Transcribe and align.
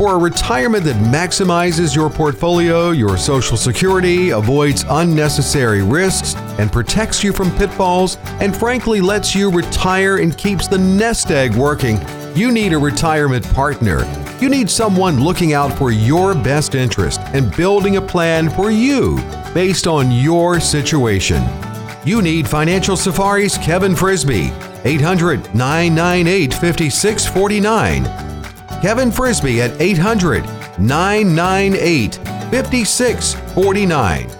For 0.00 0.14
a 0.14 0.18
retirement 0.18 0.84
that 0.84 0.96
maximizes 0.96 1.94
your 1.94 2.08
portfolio, 2.08 2.92
your 2.92 3.18
social 3.18 3.58
security, 3.58 4.30
avoids 4.30 4.82
unnecessary 4.88 5.82
risks, 5.82 6.34
and 6.58 6.72
protects 6.72 7.22
you 7.22 7.34
from 7.34 7.50
pitfalls, 7.58 8.16
and 8.40 8.56
frankly 8.56 9.02
lets 9.02 9.34
you 9.34 9.50
retire 9.50 10.16
and 10.16 10.34
keeps 10.38 10.68
the 10.68 10.78
nest 10.78 11.30
egg 11.30 11.54
working, 11.54 12.00
you 12.34 12.50
need 12.50 12.72
a 12.72 12.78
retirement 12.78 13.46
partner. 13.52 14.06
You 14.40 14.48
need 14.48 14.70
someone 14.70 15.22
looking 15.22 15.52
out 15.52 15.76
for 15.76 15.90
your 15.90 16.34
best 16.34 16.74
interest 16.74 17.20
and 17.34 17.54
building 17.54 17.98
a 17.98 18.00
plan 18.00 18.48
for 18.48 18.70
you 18.70 19.16
based 19.52 19.86
on 19.86 20.10
your 20.10 20.60
situation. 20.60 21.46
You 22.06 22.22
need 22.22 22.48
Financial 22.48 22.96
Safari's 22.96 23.58
Kevin 23.58 23.94
Frisby, 23.94 24.50
800 24.84 25.54
998 25.54 26.54
5649. 26.54 28.29
Kevin 28.80 29.10
Frisby 29.12 29.60
at 29.60 29.80
800 29.80 30.44
998 30.78 32.14
5649. 32.50 34.39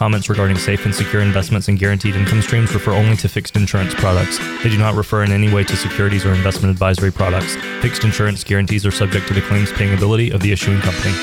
comments 0.01 0.29
regarding 0.29 0.57
safe 0.57 0.83
and 0.85 0.95
secure 0.95 1.21
investments 1.21 1.67
and 1.67 1.77
guaranteed 1.77 2.15
income 2.15 2.41
streams 2.41 2.73
refer 2.73 2.91
only 2.91 3.15
to 3.15 3.29
fixed 3.29 3.55
insurance 3.55 3.93
products. 3.93 4.39
They 4.63 4.69
do 4.71 4.79
not 4.79 4.95
refer 4.95 5.23
in 5.23 5.31
any 5.31 5.53
way 5.53 5.63
to 5.63 5.75
securities 5.75 6.25
or 6.25 6.33
investment 6.33 6.71
advisory 6.71 7.11
products. 7.11 7.55
Fixed 7.83 8.03
insurance 8.03 8.43
guarantees 8.43 8.83
are 8.83 8.89
subject 8.89 9.27
to 9.27 9.35
the 9.35 9.41
claims 9.41 9.71
paying 9.71 9.93
ability 9.93 10.31
of 10.31 10.41
the 10.41 10.51
issuing 10.51 10.79
company. 10.79 11.13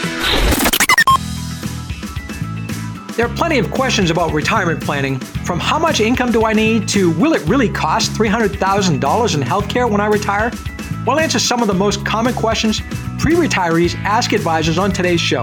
There 3.16 3.26
are 3.26 3.34
plenty 3.34 3.58
of 3.58 3.72
questions 3.72 4.12
about 4.12 4.32
retirement 4.32 4.80
planning, 4.80 5.18
from 5.18 5.58
how 5.58 5.80
much 5.80 5.98
income 5.98 6.30
do 6.30 6.44
I 6.44 6.52
need 6.52 6.86
to 6.90 7.10
will 7.18 7.32
it 7.32 7.42
really 7.48 7.68
cost 7.68 8.12
$300,000 8.12 8.92
in 8.92 9.40
healthcare 9.42 9.90
when 9.90 10.00
I 10.00 10.06
retire? 10.06 10.52
We'll 11.04 11.18
answer 11.18 11.40
some 11.40 11.62
of 11.62 11.66
the 11.66 11.74
most 11.74 12.06
common 12.06 12.32
questions 12.32 12.80
pre 13.18 13.34
retirees 13.34 13.96
ask 14.04 14.32
advisors 14.32 14.78
on 14.78 14.92
today's 14.92 15.20
show. 15.20 15.42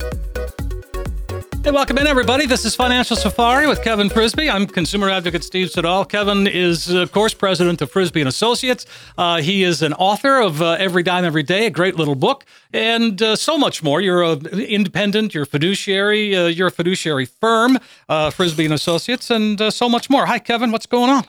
Hey, 1.63 1.69
welcome 1.69 1.99
in, 1.99 2.07
everybody. 2.07 2.47
This 2.47 2.65
is 2.65 2.73
Financial 2.73 3.15
Safari 3.15 3.67
with 3.67 3.83
Kevin 3.83 4.09
Frisby. 4.09 4.49
I'm 4.49 4.65
consumer 4.65 5.11
advocate 5.11 5.43
Steve 5.43 5.69
Siddall. 5.69 6.05
Kevin 6.05 6.47
is, 6.47 6.89
of 6.89 7.11
course, 7.11 7.35
president 7.35 7.83
of 7.83 7.91
Frisby 7.91 8.19
and 8.19 8.27
Associates. 8.27 8.87
Uh, 9.15 9.41
he 9.41 9.61
is 9.61 9.83
an 9.83 9.93
author 9.93 10.39
of 10.39 10.59
uh, 10.59 10.71
Every 10.79 11.03
Dime 11.03 11.23
Every 11.23 11.43
Day, 11.43 11.67
a 11.67 11.69
great 11.69 11.95
little 11.95 12.15
book, 12.15 12.45
and 12.73 13.21
uh, 13.21 13.35
so 13.35 13.59
much 13.59 13.83
more. 13.83 14.01
You're 14.01 14.23
an 14.23 14.47
independent, 14.47 15.35
you're 15.35 15.43
a 15.43 15.45
fiduciary, 15.45 16.35
uh, 16.35 16.47
you're 16.47 16.69
a 16.69 16.71
fiduciary 16.71 17.25
firm, 17.25 17.77
uh, 18.09 18.31
Frisby 18.31 18.65
and 18.65 18.73
Associates, 18.73 19.29
and 19.29 19.61
uh, 19.61 19.69
so 19.69 19.87
much 19.87 20.09
more. 20.09 20.25
Hi, 20.25 20.39
Kevin. 20.39 20.71
What's 20.71 20.87
going 20.87 21.11
on? 21.11 21.25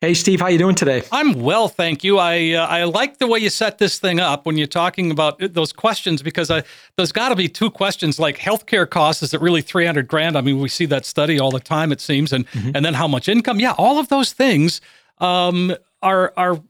Hey, 0.00 0.12
Steve, 0.12 0.40
how 0.40 0.48
you 0.48 0.58
doing 0.58 0.74
today? 0.74 1.02
I'm 1.12 1.40
well, 1.40 1.66
thank 1.66 2.04
you. 2.04 2.18
I 2.18 2.52
uh, 2.52 2.66
I 2.66 2.84
like 2.84 3.18
the 3.18 3.26
way 3.26 3.38
you 3.38 3.48
set 3.48 3.78
this 3.78 3.98
thing 3.98 4.20
up 4.20 4.44
when 4.44 4.58
you're 4.58 4.66
talking 4.66 5.10
about 5.10 5.38
those 5.54 5.72
questions 5.72 6.20
because 6.22 6.50
I, 6.50 6.62
there's 6.96 7.12
got 7.12 7.30
to 7.30 7.36
be 7.36 7.48
two 7.48 7.70
questions 7.70 8.18
like 8.18 8.36
healthcare 8.36 8.88
costs. 8.88 9.22
Is 9.22 9.32
it 9.32 9.40
really 9.40 9.62
300 9.62 10.06
grand? 10.06 10.36
I 10.36 10.42
mean, 10.42 10.58
we 10.58 10.68
see 10.68 10.84
that 10.86 11.06
study 11.06 11.40
all 11.40 11.50
the 11.50 11.60
time, 11.60 11.90
it 11.90 12.02
seems, 12.02 12.34
and 12.34 12.46
mm-hmm. 12.50 12.72
and 12.74 12.84
then 12.84 12.92
how 12.94 13.08
much 13.08 13.28
income? 13.28 13.60
Yeah, 13.60 13.72
all 13.78 13.98
of 13.98 14.08
those 14.08 14.34
things 14.34 14.82
um, 15.18 15.74
are 16.02 16.34
are 16.36 16.60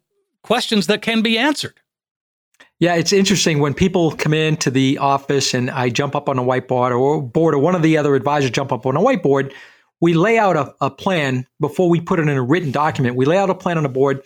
questions 0.42 0.86
that 0.86 1.02
can 1.02 1.20
be 1.20 1.36
answered. 1.36 1.80
Yeah, 2.78 2.94
it's 2.94 3.12
interesting 3.12 3.58
when 3.58 3.74
people 3.74 4.12
come 4.12 4.34
into 4.34 4.70
the 4.70 4.98
office 4.98 5.54
and 5.54 5.70
I 5.70 5.88
jump 5.88 6.14
up 6.14 6.28
on 6.28 6.38
a 6.38 6.42
whiteboard 6.42 6.96
or 6.96 7.22
board 7.22 7.54
or 7.54 7.58
one 7.58 7.74
of 7.74 7.82
the 7.82 7.96
other 7.96 8.14
advisors 8.14 8.50
jump 8.50 8.70
up 8.72 8.84
on 8.84 8.96
a 8.96 9.00
whiteboard 9.00 9.52
we 10.04 10.12
lay 10.12 10.36
out 10.36 10.54
a, 10.54 10.74
a 10.82 10.90
plan 10.90 11.46
before 11.60 11.88
we 11.88 11.98
put 11.98 12.20
it 12.20 12.28
in 12.28 12.36
a 12.36 12.42
written 12.42 12.70
document. 12.70 13.16
We 13.16 13.24
lay 13.24 13.38
out 13.38 13.48
a 13.48 13.54
plan 13.54 13.78
on 13.78 13.84
the 13.84 13.88
board, 13.88 14.20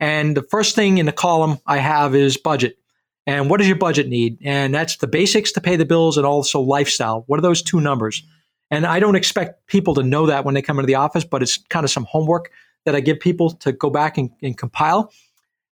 and 0.00 0.34
the 0.34 0.42
first 0.42 0.74
thing 0.74 0.96
in 0.96 1.04
the 1.04 1.12
column 1.12 1.58
I 1.66 1.76
have 1.76 2.14
is 2.14 2.38
budget. 2.38 2.78
And 3.26 3.50
what 3.50 3.58
does 3.58 3.66
your 3.66 3.76
budget 3.76 4.08
need? 4.08 4.38
And 4.42 4.72
that's 4.74 4.96
the 4.96 5.06
basics 5.06 5.52
to 5.52 5.60
pay 5.60 5.76
the 5.76 5.84
bills 5.84 6.16
and 6.16 6.24
also 6.24 6.62
lifestyle. 6.62 7.24
What 7.26 7.38
are 7.38 7.42
those 7.42 7.60
two 7.60 7.78
numbers? 7.78 8.22
And 8.70 8.86
I 8.86 9.00
don't 9.00 9.16
expect 9.16 9.66
people 9.66 9.94
to 9.96 10.02
know 10.02 10.24
that 10.28 10.46
when 10.46 10.54
they 10.54 10.62
come 10.62 10.78
into 10.78 10.86
the 10.86 10.94
office, 10.94 11.24
but 11.24 11.42
it's 11.42 11.58
kind 11.68 11.84
of 11.84 11.90
some 11.90 12.06
homework 12.06 12.50
that 12.86 12.94
I 12.94 13.00
give 13.00 13.20
people 13.20 13.50
to 13.50 13.72
go 13.72 13.90
back 13.90 14.16
and, 14.16 14.30
and 14.42 14.56
compile. 14.56 15.12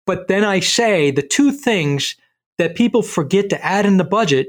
But 0.06 0.28
then 0.28 0.44
I 0.44 0.60
say 0.60 1.12
the 1.12 1.22
two 1.22 1.54
things 1.54 2.18
that 2.58 2.76
people 2.76 3.02
forget 3.02 3.50
to 3.52 3.66
add 3.66 3.86
in 3.86 3.96
the 3.96 4.04
budget 4.04 4.48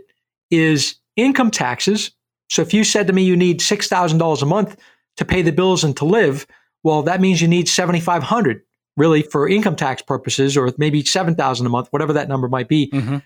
is 0.50 0.97
income 1.15 1.53
taxes. 1.53 2.11
So 2.50 2.61
if 2.61 2.75
you 2.75 2.83
said 2.83 3.06
to 3.06 3.12
me 3.12 3.23
you 3.23 3.37
need 3.37 3.61
$6,000 3.61 4.43
a 4.43 4.47
month 4.47 4.77
to 5.16 5.25
pay 5.25 5.43
the 5.43 5.53
bills 5.53 5.84
and 5.84 5.97
to 5.97 6.04
live, 6.04 6.47
well, 6.82 7.03
that 7.03 7.21
means 7.21 7.41
you 7.41 7.49
need 7.49 7.69
7,500 7.69 8.62
really 8.97 9.22
for 9.22 9.49
income 9.49 9.77
tax 9.77 10.03
purposes, 10.03 10.56
or 10.56 10.72
maybe 10.78 11.04
7,000 11.04 11.66
a 11.66 11.69
month, 11.69 11.88
whatever 11.91 12.15
that 12.15 12.28
number 12.28 12.49
might 12.49 12.69
be. 12.69 12.91
Mm-hmm. 12.91 13.19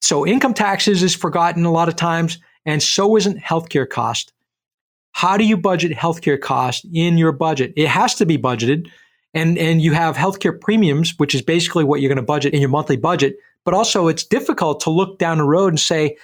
So 0.00 0.26
income 0.26 0.54
taxes 0.54 1.02
is 1.02 1.14
forgotten 1.14 1.64
a 1.64 1.72
lot 1.72 1.88
of 1.88 1.96
times, 1.96 2.38
and 2.64 2.82
so 2.82 3.16
isn't 3.16 3.38
healthcare 3.38 3.88
cost. 3.88 4.32
How 5.12 5.36
do 5.36 5.44
you 5.44 5.56
budget 5.56 5.92
healthcare 5.92 6.40
cost 6.40 6.86
in 6.92 7.18
your 7.18 7.32
budget? 7.32 7.72
It 7.76 7.88
has 7.88 8.14
to 8.16 8.26
be 8.26 8.38
budgeted. 8.38 8.88
And, 9.34 9.58
and 9.58 9.82
you 9.82 9.92
have 9.92 10.16
healthcare 10.16 10.58
premiums, 10.58 11.14
which 11.18 11.34
is 11.34 11.42
basically 11.42 11.84
what 11.84 12.00
you're 12.00 12.08
going 12.08 12.16
to 12.16 12.22
budget 12.22 12.54
in 12.54 12.60
your 12.60 12.70
monthly 12.70 12.96
budget. 12.96 13.36
But 13.64 13.74
also, 13.74 14.08
it's 14.08 14.24
difficult 14.24 14.80
to 14.80 14.90
look 14.90 15.18
down 15.18 15.38
the 15.38 15.44
road 15.44 15.68
and 15.68 15.80
say, 15.80 16.16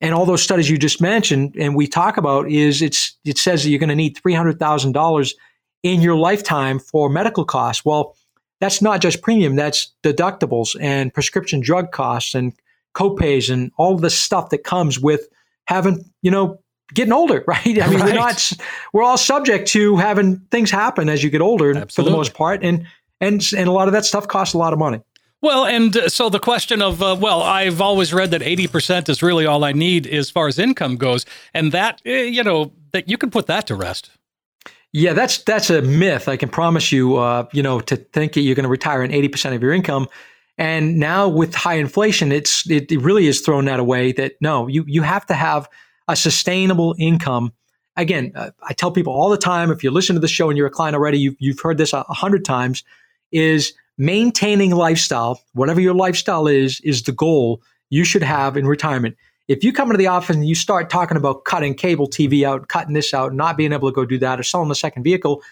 and 0.00 0.14
all 0.14 0.26
those 0.26 0.42
studies 0.42 0.70
you 0.70 0.78
just 0.78 1.00
mentioned 1.00 1.56
and 1.58 1.74
we 1.74 1.86
talk 1.86 2.16
about 2.16 2.50
is 2.50 2.82
it's 2.82 3.16
it 3.24 3.38
says 3.38 3.62
that 3.62 3.70
you're 3.70 3.80
going 3.80 3.88
to 3.88 3.96
need 3.96 4.16
$300,000 4.16 5.34
in 5.82 6.00
your 6.00 6.16
lifetime 6.16 6.78
for 6.78 7.08
medical 7.08 7.44
costs. 7.44 7.84
Well, 7.84 8.16
that's 8.60 8.82
not 8.82 9.00
just 9.00 9.22
premium, 9.22 9.56
that's 9.56 9.92
deductibles 10.02 10.76
and 10.80 11.12
prescription 11.12 11.60
drug 11.60 11.92
costs 11.92 12.34
and 12.34 12.52
copays 12.94 13.50
and 13.52 13.70
all 13.76 13.96
the 13.96 14.10
stuff 14.10 14.50
that 14.50 14.64
comes 14.64 14.98
with 14.98 15.28
having, 15.66 16.04
you 16.22 16.30
know, 16.30 16.58
getting 16.94 17.12
older, 17.12 17.44
right? 17.48 17.66
I 17.66 17.88
mean, 17.88 18.00
right. 18.00 18.04
we're 18.04 18.14
not 18.14 18.52
we're 18.92 19.04
all 19.04 19.18
subject 19.18 19.68
to 19.68 19.96
having 19.96 20.38
things 20.50 20.70
happen 20.70 21.08
as 21.08 21.22
you 21.22 21.30
get 21.30 21.40
older 21.40 21.76
Absolutely. 21.76 21.92
for 21.94 22.02
the 22.02 22.16
most 22.16 22.34
part 22.34 22.64
and 22.64 22.86
and 23.20 23.42
and 23.56 23.68
a 23.68 23.72
lot 23.72 23.88
of 23.88 23.92
that 23.92 24.04
stuff 24.04 24.28
costs 24.28 24.54
a 24.54 24.58
lot 24.58 24.72
of 24.72 24.78
money. 24.78 25.00
Well, 25.40 25.66
and 25.66 25.96
uh, 25.96 26.08
so 26.08 26.28
the 26.28 26.40
question 26.40 26.82
of, 26.82 27.00
uh, 27.02 27.16
well, 27.18 27.42
I've 27.42 27.80
always 27.80 28.12
read 28.12 28.32
that 28.32 28.42
80% 28.42 29.08
is 29.08 29.22
really 29.22 29.46
all 29.46 29.64
I 29.64 29.72
need 29.72 30.06
as 30.06 30.30
far 30.30 30.48
as 30.48 30.58
income 30.58 30.96
goes. 30.96 31.24
And 31.54 31.70
that, 31.72 32.02
uh, 32.04 32.10
you 32.10 32.42
know, 32.42 32.72
that 32.92 33.08
you 33.08 33.16
can 33.16 33.30
put 33.30 33.46
that 33.46 33.66
to 33.68 33.74
rest. 33.74 34.10
Yeah, 34.92 35.12
that's 35.12 35.38
that's 35.42 35.68
a 35.68 35.82
myth. 35.82 36.28
I 36.28 36.36
can 36.36 36.48
promise 36.48 36.90
you, 36.90 37.16
uh, 37.16 37.46
you 37.52 37.62
know, 37.62 37.78
to 37.80 37.96
think 37.96 38.32
that 38.32 38.40
you're 38.40 38.54
going 38.54 38.64
to 38.64 38.70
retire 38.70 39.02
on 39.02 39.10
80% 39.10 39.54
of 39.54 39.62
your 39.62 39.72
income. 39.72 40.08
And 40.56 40.98
now 40.98 41.28
with 41.28 41.54
high 41.54 41.74
inflation, 41.74 42.32
it's 42.32 42.68
it, 42.68 42.90
it 42.90 42.98
really 42.98 43.26
is 43.26 43.40
thrown 43.42 43.66
that 43.66 43.80
away 43.80 44.12
that 44.12 44.32
no, 44.40 44.66
you 44.66 44.84
you 44.88 45.02
have 45.02 45.26
to 45.26 45.34
have 45.34 45.68
a 46.08 46.16
sustainable 46.16 46.96
income. 46.98 47.52
Again, 47.96 48.32
uh, 48.34 48.50
I 48.62 48.72
tell 48.72 48.90
people 48.90 49.12
all 49.12 49.28
the 49.28 49.36
time, 49.36 49.70
if 49.70 49.84
you 49.84 49.90
listen 49.90 50.14
to 50.14 50.20
the 50.20 50.28
show 50.28 50.48
and 50.48 50.56
you're 50.56 50.68
a 50.68 50.70
client 50.70 50.94
already, 50.94 51.18
you've, 51.18 51.36
you've 51.38 51.60
heard 51.60 51.78
this 51.78 51.92
a 51.92 52.02
hundred 52.04 52.44
times, 52.44 52.82
is 53.30 53.74
maintaining 53.98 54.70
lifestyle, 54.70 55.42
whatever 55.52 55.80
your 55.80 55.94
lifestyle 55.94 56.46
is, 56.46 56.80
is 56.80 57.02
the 57.02 57.12
goal 57.12 57.60
you 57.90 58.04
should 58.04 58.22
have 58.22 58.56
in 58.56 58.66
retirement. 58.66 59.16
If 59.48 59.64
you 59.64 59.72
come 59.72 59.88
into 59.88 59.98
the 59.98 60.06
office 60.06 60.36
and 60.36 60.46
you 60.46 60.54
start 60.54 60.90
talking 60.90 61.16
about 61.16 61.44
cutting 61.44 61.74
cable 61.74 62.06
TV 62.06 62.44
out, 62.44 62.68
cutting 62.68 62.94
this 62.94 63.12
out, 63.12 63.34
not 63.34 63.56
being 63.56 63.72
able 63.72 63.90
to 63.90 63.94
go 63.94 64.04
do 64.04 64.18
that, 64.18 64.38
or 64.38 64.42
selling 64.42 64.68
the 64.68 64.74
second 64.74 65.02
vehicle, 65.02 65.42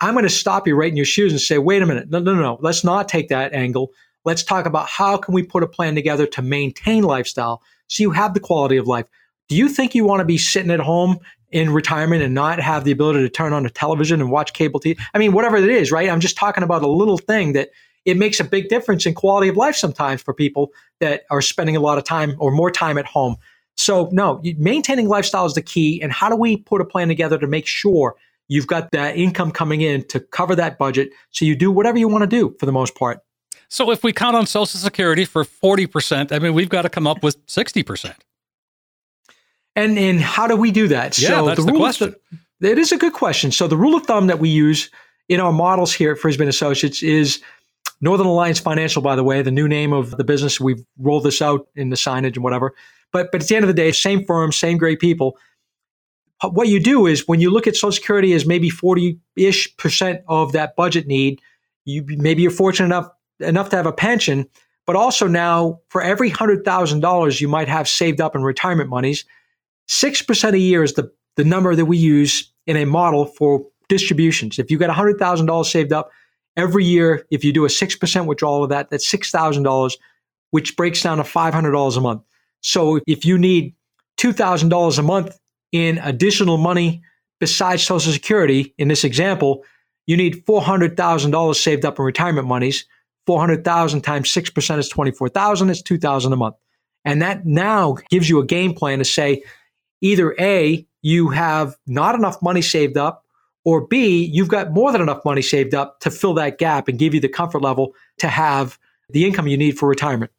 I'm 0.00 0.14
going 0.14 0.24
to 0.24 0.30
stop 0.30 0.66
you 0.66 0.76
right 0.76 0.90
in 0.90 0.96
your 0.96 1.06
shoes 1.06 1.32
and 1.32 1.40
say, 1.40 1.58
wait 1.58 1.82
a 1.82 1.86
minute, 1.86 2.10
no, 2.10 2.20
no, 2.20 2.34
no, 2.34 2.58
let's 2.60 2.84
not 2.84 3.08
take 3.08 3.28
that 3.28 3.52
angle. 3.52 3.90
Let's 4.24 4.44
talk 4.44 4.66
about 4.66 4.88
how 4.88 5.16
can 5.16 5.34
we 5.34 5.42
put 5.42 5.62
a 5.62 5.66
plan 5.66 5.94
together 5.94 6.26
to 6.26 6.42
maintain 6.42 7.02
lifestyle 7.02 7.62
so 7.88 8.02
you 8.02 8.10
have 8.10 8.34
the 8.34 8.40
quality 8.40 8.76
of 8.76 8.86
life. 8.86 9.06
Do 9.48 9.56
you 9.56 9.68
think 9.68 9.94
you 9.94 10.04
want 10.04 10.20
to 10.20 10.26
be 10.26 10.38
sitting 10.38 10.70
at 10.70 10.80
home 10.80 11.18
in 11.50 11.72
retirement 11.72 12.22
and 12.22 12.34
not 12.34 12.60
have 12.60 12.84
the 12.84 12.92
ability 12.92 13.20
to 13.20 13.30
turn 13.30 13.54
on 13.54 13.64
a 13.64 13.70
television 13.70 14.20
and 14.20 14.30
watch 14.30 14.52
cable 14.52 14.78
TV? 14.78 15.00
I 15.14 15.18
mean, 15.18 15.32
whatever 15.32 15.56
it 15.56 15.68
is, 15.68 15.90
right? 15.90 16.10
I'm 16.10 16.20
just 16.20 16.36
talking 16.36 16.62
about 16.62 16.82
a 16.82 16.88
little 16.88 17.16
thing 17.16 17.54
that 17.54 17.70
it 18.08 18.16
makes 18.16 18.40
a 18.40 18.44
big 18.44 18.70
difference 18.70 19.04
in 19.04 19.12
quality 19.12 19.48
of 19.48 19.56
life 19.56 19.76
sometimes 19.76 20.22
for 20.22 20.32
people 20.32 20.72
that 21.00 21.24
are 21.30 21.42
spending 21.42 21.76
a 21.76 21.80
lot 21.80 21.98
of 21.98 22.04
time 22.04 22.34
or 22.38 22.50
more 22.50 22.70
time 22.70 22.96
at 22.96 23.04
home. 23.04 23.36
So, 23.76 24.08
no, 24.12 24.40
maintaining 24.56 25.08
lifestyle 25.08 25.44
is 25.44 25.52
the 25.52 25.60
key. 25.62 26.00
And 26.02 26.10
how 26.10 26.30
do 26.30 26.34
we 26.34 26.56
put 26.56 26.80
a 26.80 26.86
plan 26.86 27.08
together 27.08 27.36
to 27.36 27.46
make 27.46 27.66
sure 27.66 28.16
you've 28.48 28.66
got 28.66 28.90
that 28.92 29.18
income 29.18 29.52
coming 29.52 29.82
in 29.82 30.04
to 30.08 30.20
cover 30.20 30.56
that 30.56 30.78
budget 30.78 31.10
so 31.30 31.44
you 31.44 31.54
do 31.54 31.70
whatever 31.70 31.98
you 31.98 32.08
want 32.08 32.22
to 32.22 32.26
do 32.26 32.56
for 32.58 32.64
the 32.64 32.72
most 32.72 32.94
part? 32.94 33.20
So, 33.68 33.90
if 33.90 34.02
we 34.02 34.14
count 34.14 34.34
on 34.34 34.46
Social 34.46 34.80
Security 34.80 35.26
for 35.26 35.44
40%, 35.44 36.32
I 36.32 36.38
mean, 36.38 36.54
we've 36.54 36.70
got 36.70 36.82
to 36.82 36.88
come 36.88 37.06
up 37.06 37.22
with 37.22 37.44
60%. 37.46 38.14
And 39.76 39.98
and 39.98 40.18
how 40.18 40.46
do 40.46 40.56
we 40.56 40.72
do 40.72 40.88
that? 40.88 41.18
Yeah, 41.18 41.28
so 41.28 41.46
that's 41.46 41.64
the, 41.64 41.70
the 41.70 41.78
question. 41.78 42.14
Th- 42.62 42.72
it 42.72 42.78
is 42.78 42.90
a 42.90 42.96
good 42.96 43.12
question. 43.12 43.52
So 43.52 43.68
the 43.68 43.76
rule 43.76 43.94
of 43.94 44.06
thumb 44.06 44.26
that 44.28 44.40
we 44.40 44.48
use 44.48 44.90
in 45.28 45.40
our 45.40 45.52
models 45.52 45.92
here 45.92 46.12
at 46.12 46.18
Frisby 46.18 46.46
Associates 46.46 47.02
is 47.02 47.40
Northern 48.00 48.26
Alliance 48.26 48.60
Financial, 48.60 49.02
by 49.02 49.16
the 49.16 49.24
way, 49.24 49.42
the 49.42 49.50
new 49.50 49.68
name 49.68 49.92
of 49.92 50.12
the 50.12 50.24
business. 50.24 50.60
We've 50.60 50.84
rolled 50.98 51.24
this 51.24 51.42
out 51.42 51.68
in 51.74 51.90
the 51.90 51.96
signage 51.96 52.34
and 52.34 52.44
whatever. 52.44 52.74
But 53.12 53.30
but 53.32 53.42
at 53.42 53.48
the 53.48 53.56
end 53.56 53.64
of 53.64 53.68
the 53.68 53.74
day, 53.74 53.92
same 53.92 54.24
firm, 54.24 54.52
same 54.52 54.78
great 54.78 55.00
people. 55.00 55.36
What 56.42 56.68
you 56.68 56.78
do 56.78 57.06
is 57.06 57.26
when 57.26 57.40
you 57.40 57.50
look 57.50 57.66
at 57.66 57.74
Social 57.74 57.92
Security 57.92 58.32
as 58.32 58.46
maybe 58.46 58.70
40-ish 58.70 59.76
percent 59.76 60.20
of 60.28 60.52
that 60.52 60.76
budget 60.76 61.08
need, 61.08 61.40
you 61.84 62.04
maybe 62.06 62.42
you're 62.42 62.50
fortunate 62.52 62.86
enough 62.86 63.08
enough 63.40 63.70
to 63.70 63.76
have 63.76 63.86
a 63.86 63.92
pension, 63.92 64.46
but 64.86 64.94
also 64.94 65.26
now 65.26 65.80
for 65.88 66.02
every 66.02 66.28
hundred 66.28 66.64
thousand 66.64 67.00
dollars 67.00 67.40
you 67.40 67.48
might 67.48 67.68
have 67.68 67.88
saved 67.88 68.20
up 68.20 68.36
in 68.36 68.42
retirement 68.42 68.90
monies, 68.90 69.24
six 69.88 70.22
percent 70.22 70.54
a 70.54 70.58
year 70.58 70.84
is 70.84 70.92
the, 70.92 71.10
the 71.36 71.44
number 71.44 71.74
that 71.74 71.86
we 71.86 71.96
use 71.96 72.52
in 72.66 72.76
a 72.76 72.84
model 72.84 73.26
for 73.26 73.66
distributions. 73.88 74.58
If 74.58 74.70
you 74.70 74.78
got 74.78 74.90
hundred 74.90 75.18
thousand 75.18 75.46
dollars 75.46 75.70
saved 75.70 75.92
up, 75.92 76.10
every 76.58 76.84
year, 76.84 77.24
if 77.30 77.44
you 77.44 77.52
do 77.52 77.64
a 77.64 77.68
6% 77.68 78.26
withdrawal 78.26 78.64
of 78.64 78.70
that, 78.70 78.90
that's 78.90 79.10
$6,000, 79.10 79.96
which 80.50 80.76
breaks 80.76 81.02
down 81.02 81.16
to 81.18 81.22
$500 81.22 81.96
a 81.96 82.00
month. 82.00 82.22
So 82.60 83.00
if 83.06 83.24
you 83.24 83.38
need 83.38 83.74
$2,000 84.18 84.98
a 84.98 85.02
month 85.02 85.38
in 85.72 85.98
additional 85.98 86.58
money 86.58 87.00
besides 87.40 87.84
Social 87.84 88.12
Security, 88.12 88.74
in 88.76 88.88
this 88.88 89.04
example, 89.04 89.64
you 90.06 90.16
need 90.16 90.44
$400,000 90.44 91.54
saved 91.54 91.84
up 91.84 91.98
in 91.98 92.04
retirement 92.04 92.48
monies. 92.48 92.84
400,000 93.26 94.00
times 94.00 94.32
6% 94.32 94.78
is 94.78 94.88
24,000, 94.88 95.70
it's 95.70 95.82
2,000 95.82 96.32
a 96.32 96.36
month. 96.36 96.56
And 97.04 97.22
that 97.22 97.46
now 97.46 97.96
gives 98.10 98.28
you 98.28 98.40
a 98.40 98.46
game 98.46 98.74
plan 98.74 98.98
to 98.98 99.04
say 99.04 99.42
either 100.00 100.34
A, 100.40 100.86
you 101.02 101.28
have 101.28 101.76
not 101.86 102.14
enough 102.14 102.42
money 102.42 102.62
saved 102.62 102.96
up 102.96 103.24
or 103.64 103.86
B, 103.86 104.24
you've 104.24 104.48
got 104.48 104.72
more 104.72 104.92
than 104.92 105.00
enough 105.00 105.24
money 105.24 105.42
saved 105.42 105.74
up 105.74 106.00
to 106.00 106.10
fill 106.10 106.34
that 106.34 106.58
gap 106.58 106.88
and 106.88 106.98
give 106.98 107.14
you 107.14 107.20
the 107.20 107.28
comfort 107.28 107.62
level 107.62 107.94
to 108.18 108.28
have 108.28 108.78
the 109.10 109.24
income 109.26 109.46
you 109.46 109.56
need 109.56 109.78
for 109.78 109.88
retirement. 109.88 110.30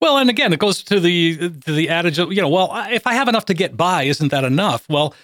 Well, 0.00 0.18
and 0.18 0.28
again, 0.28 0.52
it 0.52 0.58
goes 0.58 0.82
to 0.84 1.00
the 1.00 1.36
to 1.36 1.72
the 1.72 1.88
adage 1.88 2.18
of 2.18 2.32
you 2.32 2.42
know, 2.42 2.48
well, 2.48 2.70
if 2.90 3.06
I 3.06 3.14
have 3.14 3.28
enough 3.28 3.46
to 3.46 3.54
get 3.54 3.76
by, 3.76 4.04
isn't 4.04 4.28
that 4.28 4.44
enough? 4.44 4.86
Well, 4.88 5.14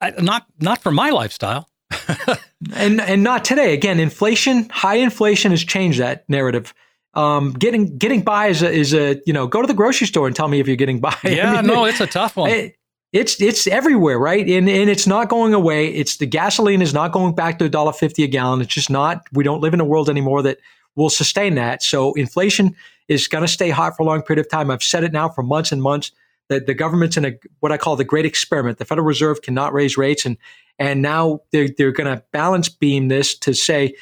I, 0.00 0.10
not 0.10 0.46
not 0.60 0.82
for 0.82 0.90
my 0.90 1.10
lifestyle. 1.10 1.68
and 2.74 3.00
and 3.00 3.22
not 3.22 3.44
today. 3.44 3.74
Again, 3.74 4.00
inflation, 4.00 4.68
high 4.70 4.96
inflation 4.96 5.50
has 5.50 5.62
changed 5.62 6.00
that 6.00 6.28
narrative. 6.28 6.74
Um, 7.12 7.52
getting 7.52 7.96
getting 7.96 8.22
by 8.22 8.48
is 8.48 8.62
a, 8.62 8.70
is 8.70 8.94
a 8.94 9.20
you 9.26 9.32
know 9.32 9.46
go 9.46 9.60
to 9.60 9.66
the 9.66 9.74
grocery 9.74 10.06
store 10.06 10.26
and 10.26 10.34
tell 10.34 10.48
me 10.48 10.58
if 10.58 10.66
you're 10.66 10.76
getting 10.76 11.00
by. 11.00 11.14
Yeah, 11.24 11.52
I 11.52 11.62
mean, 11.62 11.66
no, 11.66 11.84
it's 11.84 12.00
a 12.00 12.06
tough 12.06 12.36
one. 12.36 12.50
It, 12.50 12.76
it's 13.14 13.40
it's 13.40 13.68
everywhere, 13.68 14.18
right? 14.18 14.46
And 14.46 14.68
and 14.68 14.90
it's 14.90 15.06
not 15.06 15.28
going 15.28 15.54
away. 15.54 15.86
It's 15.86 16.16
the 16.16 16.26
gasoline 16.26 16.82
is 16.82 16.92
not 16.92 17.12
going 17.12 17.34
back 17.36 17.60
to 17.60 17.64
a 17.64 17.68
dollar 17.68 17.92
fifty 17.92 18.24
a 18.24 18.26
gallon. 18.26 18.60
It's 18.60 18.74
just 18.74 18.90
not. 18.90 19.24
We 19.32 19.44
don't 19.44 19.60
live 19.60 19.72
in 19.72 19.80
a 19.80 19.84
world 19.84 20.10
anymore 20.10 20.42
that 20.42 20.58
will 20.96 21.10
sustain 21.10 21.54
that. 21.54 21.82
So 21.82 22.12
inflation 22.14 22.74
is 23.06 23.28
going 23.28 23.42
to 23.42 23.48
stay 23.48 23.70
hot 23.70 23.96
for 23.96 24.02
a 24.02 24.06
long 24.06 24.22
period 24.22 24.44
of 24.44 24.50
time. 24.50 24.68
I've 24.68 24.82
said 24.82 25.04
it 25.04 25.12
now 25.12 25.28
for 25.28 25.44
months 25.44 25.70
and 25.70 25.80
months 25.80 26.10
that 26.48 26.66
the 26.66 26.74
government's 26.74 27.16
in 27.16 27.24
a 27.24 27.32
what 27.60 27.70
I 27.70 27.76
call 27.76 27.94
the 27.94 28.04
great 28.04 28.26
experiment. 28.26 28.78
The 28.78 28.84
Federal 28.84 29.06
Reserve 29.06 29.42
cannot 29.42 29.72
raise 29.72 29.96
rates, 29.96 30.26
and 30.26 30.36
and 30.80 31.00
now 31.00 31.38
they're 31.52 31.68
they're 31.78 31.92
going 31.92 32.12
to 32.12 32.24
balance 32.32 32.68
beam 32.68 33.06
this 33.06 33.38
to 33.38 33.54
say 33.54 33.94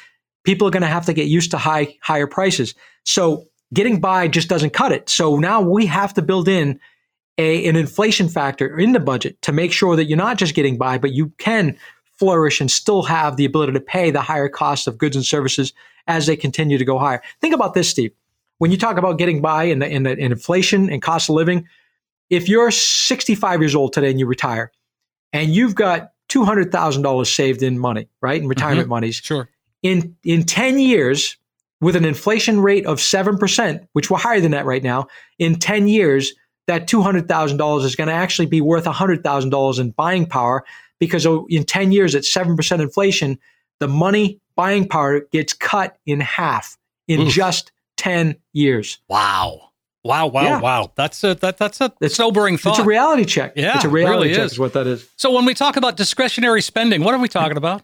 people 0.43 0.67
are 0.67 0.73
going 0.73 0.81
to 0.81 0.87
have 0.87 1.05
to 1.05 1.13
get 1.13 1.27
used 1.27 1.51
to 1.51 1.59
high 1.59 1.99
higher 2.01 2.27
prices. 2.27 2.75
So 3.05 3.45
getting 3.75 4.01
by 4.01 4.29
just 4.29 4.49
doesn't 4.49 4.73
cut 4.73 4.91
it. 4.91 5.11
So 5.11 5.37
now 5.37 5.61
we 5.61 5.85
have 5.85 6.15
to 6.15 6.23
build 6.23 6.49
in 6.49 6.81
a, 7.43 7.69
an 7.69 7.77
inflation 7.77 8.29
factor 8.29 8.79
in 8.79 8.93
the 8.93 9.01
budget 9.01 9.41
to 9.43 9.53
make 9.53 9.73
sure 9.73 9.97
that 9.97 10.05
you're 10.05 10.17
not 10.17 10.39
just 10.39 10.55
getting 10.55 10.79
by, 10.79 10.99
but 10.99 11.13
you 11.13 11.29
can 11.39 11.77
flourish 12.19 12.61
and 12.61 12.71
still 12.71 13.03
have 13.03 13.37
the 13.37 13.45
ability 13.45 13.73
to 13.73 13.81
pay 13.81 14.11
the 14.11 14.21
higher 14.21 14.49
cost 14.49 14.87
of 14.87 14.97
goods 14.99 15.17
and 15.17 15.25
services 15.25 15.73
as 16.07 16.27
they 16.27 16.37
continue 16.37 16.79
to 16.79 16.85
go 16.85 16.99
higher. 16.99 17.23
Think 17.41 17.55
about 17.55 17.75
this, 17.75 17.89
Steve. 17.89 18.13
When 18.59 18.71
you 18.71 18.77
talk 18.77 18.97
about 18.97 19.19
getting 19.19 19.41
by 19.41 19.65
in, 19.65 19.81
the, 19.81 19.89
in, 19.89 20.05
the, 20.05 20.13
in 20.13 20.31
inflation 20.31 20.89
and 20.89 21.03
cost 21.03 21.29
of 21.29 21.35
living, 21.35 21.67
if 22.31 22.49
you're 22.49 22.71
65 22.71 23.61
years 23.61 23.75
old 23.75 23.93
today 23.93 24.11
and 24.11 24.21
you 24.21 24.27
retire, 24.27 24.71
and 25.33 25.51
you've 25.51 25.75
got 25.75 26.13
$200,000 26.29 27.27
saved 27.27 27.63
in 27.63 27.79
money, 27.79 28.09
right, 28.21 28.41
in 28.41 28.49
retirement 28.49 28.85
mm-hmm. 28.85 28.91
monies. 28.91 29.17
Sure. 29.17 29.49
In 29.83 30.17
in 30.23 30.45
10 30.45 30.79
years, 30.79 31.37
with 31.81 31.97
an 31.97 32.05
inflation 32.05 32.61
rate 32.61 32.87
of 32.87 32.99
7%, 32.99 33.89
which 33.93 34.09
we're 34.09 34.19
higher 34.19 34.41
than 34.41 34.53
that 34.53 34.65
right 34.65 34.85
now, 34.85 35.09
in 35.41 35.59
10 35.59 35.89
years, 35.89 36.33
that 36.67 36.87
$200,000 36.87 37.85
is 37.85 37.97
going 37.97 38.09
to 38.09 38.15
actually 38.15 38.47
be 38.47 38.61
worth 38.61 38.85
$100,000 38.85 39.81
in 39.81 39.91
buying 39.91 40.27
power 40.27 40.65
because 40.99 41.27
in 41.49 41.65
10 41.65 41.93
years 41.93 42.15
at 42.15 42.23
7% 42.23 42.81
inflation, 42.81 43.39
the 43.81 43.89
money 43.89 44.41
buying 44.55 44.87
power 44.87 45.21
gets 45.33 45.53
cut 45.53 45.99
in 46.07 46.21
half 46.21 46.79
in 47.09 47.23
Oof. 47.23 47.33
just 47.33 47.73
10 47.97 48.37
years. 48.53 48.99
Wow. 49.09 49.71
Wow, 50.05 50.27
wow, 50.27 50.43
yeah. 50.43 50.61
wow. 50.61 50.93
That's 50.97 51.23
a 51.23 51.37
that, 51.37 51.59
that's 51.59 51.81
a 51.81 51.93
it's, 52.01 52.17
sobering 52.17 52.59
thought. 52.59 52.71
It's 52.71 52.81
a 52.81 52.85
reality 52.85 53.25
check. 53.25 53.53
Yeah. 53.55 53.77
It's 53.77 53.85
a 53.85 53.89
reality 53.89 54.25
really 54.25 54.35
check 54.35 54.47
is. 54.47 54.53
is 54.53 54.59
what 54.59 54.73
that 54.73 54.89
is. 54.89 55.09
So 55.17 55.31
when 55.33 55.45
we 55.45 55.55
talk 55.55 55.77
about 55.77 55.97
discretionary 55.97 56.61
spending, 56.61 57.05
what 57.05 57.15
are 57.15 57.21
we 57.21 57.29
talking 57.29 57.57
about? 57.57 57.83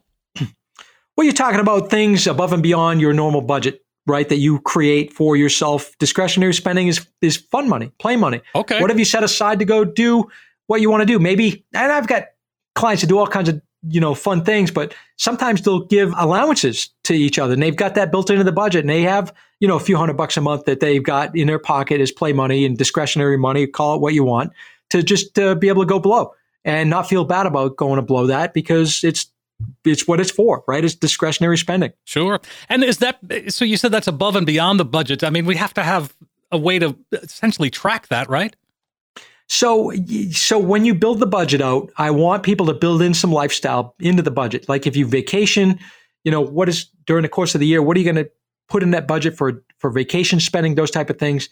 well, 1.16 1.24
you're 1.24 1.32
talking 1.32 1.60
about 1.60 1.90
things 1.90 2.26
above 2.26 2.52
and 2.52 2.62
beyond 2.62 3.00
your 3.00 3.12
normal 3.12 3.40
budget 3.40 3.84
right, 4.08 4.28
that 4.28 4.36
you 4.36 4.60
create 4.60 5.12
for 5.12 5.36
yourself. 5.36 5.96
Discretionary 5.98 6.54
spending 6.54 6.88
is 6.88 7.06
is 7.20 7.36
fun 7.36 7.68
money, 7.68 7.92
play 7.98 8.16
money. 8.16 8.40
Okay. 8.54 8.80
What 8.80 8.90
have 8.90 8.98
you 8.98 9.04
set 9.04 9.22
aside 9.22 9.58
to 9.58 9.64
go 9.64 9.84
do 9.84 10.28
what 10.66 10.80
you 10.80 10.90
want 10.90 11.02
to 11.02 11.06
do? 11.06 11.18
Maybe, 11.18 11.64
and 11.74 11.92
I've 11.92 12.06
got 12.06 12.24
clients 12.74 13.02
that 13.02 13.08
do 13.08 13.18
all 13.18 13.26
kinds 13.26 13.48
of 13.48 13.60
you 13.82 14.00
know 14.00 14.14
fun 14.14 14.44
things, 14.44 14.70
but 14.70 14.94
sometimes 15.16 15.62
they'll 15.62 15.84
give 15.84 16.12
allowances 16.16 16.90
to 17.04 17.14
each 17.14 17.38
other, 17.38 17.54
and 17.54 17.62
they've 17.62 17.76
got 17.76 17.94
that 17.94 18.10
built 18.10 18.30
into 18.30 18.44
the 18.44 18.52
budget, 18.52 18.80
and 18.80 18.90
they 18.90 19.02
have 19.02 19.32
you 19.60 19.68
know 19.68 19.76
a 19.76 19.80
few 19.80 19.96
hundred 19.96 20.16
bucks 20.16 20.36
a 20.36 20.40
month 20.40 20.64
that 20.64 20.80
they've 20.80 21.02
got 21.02 21.36
in 21.36 21.46
their 21.46 21.58
pocket 21.58 22.00
as 22.00 22.10
play 22.10 22.32
money 22.32 22.64
and 22.64 22.78
discretionary 22.78 23.36
money. 23.36 23.66
Call 23.66 23.96
it 23.96 24.00
what 24.00 24.14
you 24.14 24.24
want 24.24 24.52
to 24.90 25.02
just 25.02 25.38
uh, 25.38 25.54
be 25.54 25.68
able 25.68 25.82
to 25.82 25.86
go 25.86 25.98
blow 25.98 26.34
and 26.64 26.90
not 26.90 27.08
feel 27.08 27.24
bad 27.24 27.46
about 27.46 27.76
going 27.76 27.96
to 27.96 28.02
blow 28.02 28.26
that 28.26 28.54
because 28.54 29.02
it's 29.04 29.30
it's 29.84 30.06
what 30.06 30.20
it's 30.20 30.30
for, 30.30 30.64
right? 30.68 30.84
It's 30.84 30.94
discretionary 30.94 31.58
spending. 31.58 31.92
Sure. 32.04 32.40
And 32.68 32.84
is 32.84 32.98
that 32.98 33.18
so? 33.48 33.64
You 33.64 33.76
said 33.76 33.92
that's 33.92 34.06
above 34.06 34.36
and 34.36 34.46
beyond 34.46 34.78
the 34.78 34.84
budget. 34.84 35.24
I 35.24 35.30
mean, 35.30 35.46
we 35.46 35.56
have 35.56 35.74
to 35.74 35.82
have 35.82 36.14
a 36.50 36.58
way 36.58 36.78
to 36.78 36.96
essentially 37.12 37.70
track 37.70 38.08
that, 38.08 38.28
right? 38.28 38.54
So, 39.48 39.92
so 40.30 40.58
when 40.58 40.84
you 40.84 40.94
build 40.94 41.20
the 41.20 41.26
budget 41.26 41.62
out, 41.62 41.90
I 41.96 42.10
want 42.10 42.42
people 42.42 42.66
to 42.66 42.74
build 42.74 43.00
in 43.00 43.14
some 43.14 43.32
lifestyle 43.32 43.94
into 43.98 44.22
the 44.22 44.30
budget. 44.30 44.68
Like 44.68 44.86
if 44.86 44.94
you 44.94 45.06
vacation, 45.06 45.78
you 46.24 46.30
know, 46.30 46.42
what 46.42 46.68
is 46.68 46.84
during 47.06 47.22
the 47.22 47.30
course 47.30 47.54
of 47.54 47.60
the 47.60 47.66
year? 47.66 47.82
What 47.82 47.96
are 47.96 48.00
you 48.00 48.04
going 48.12 48.24
to 48.24 48.30
put 48.68 48.82
in 48.82 48.90
that 48.90 49.08
budget 49.08 49.36
for 49.36 49.62
for 49.78 49.90
vacation 49.90 50.38
spending? 50.40 50.74
Those 50.74 50.90
type 50.90 51.08
of 51.08 51.18
things. 51.18 51.48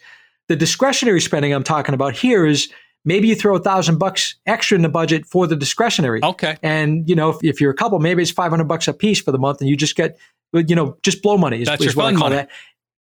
The 0.47 0.55
discretionary 0.55 1.21
spending 1.21 1.53
I'm 1.53 1.63
talking 1.63 1.95
about 1.95 2.15
here 2.15 2.45
is 2.45 2.69
maybe 3.05 3.27
you 3.27 3.35
throw 3.35 3.55
a 3.55 3.59
thousand 3.59 3.97
bucks 3.97 4.35
extra 4.45 4.75
in 4.75 4.81
the 4.81 4.89
budget 4.89 5.25
for 5.25 5.47
the 5.47 5.55
discretionary. 5.55 6.19
Okay. 6.23 6.57
And 6.61 7.07
you 7.09 7.15
know, 7.15 7.29
if, 7.29 7.43
if 7.43 7.61
you're 7.61 7.71
a 7.71 7.75
couple, 7.75 7.99
maybe 7.99 8.21
it's 8.21 8.31
500 8.31 8.65
bucks 8.65 8.87
a 8.87 8.93
piece 8.93 9.21
for 9.21 9.31
the 9.31 9.39
month 9.39 9.61
and 9.61 9.69
you 9.69 9.75
just 9.77 9.95
get, 9.95 10.17
you 10.53 10.75
know, 10.75 10.97
just 11.03 11.21
blow 11.21 11.37
money 11.37 11.61
is, 11.61 11.67
That's 11.67 11.81
is 11.81 11.95
your 11.95 12.03
call 12.03 12.11
money. 12.13 12.35
that. 12.35 12.49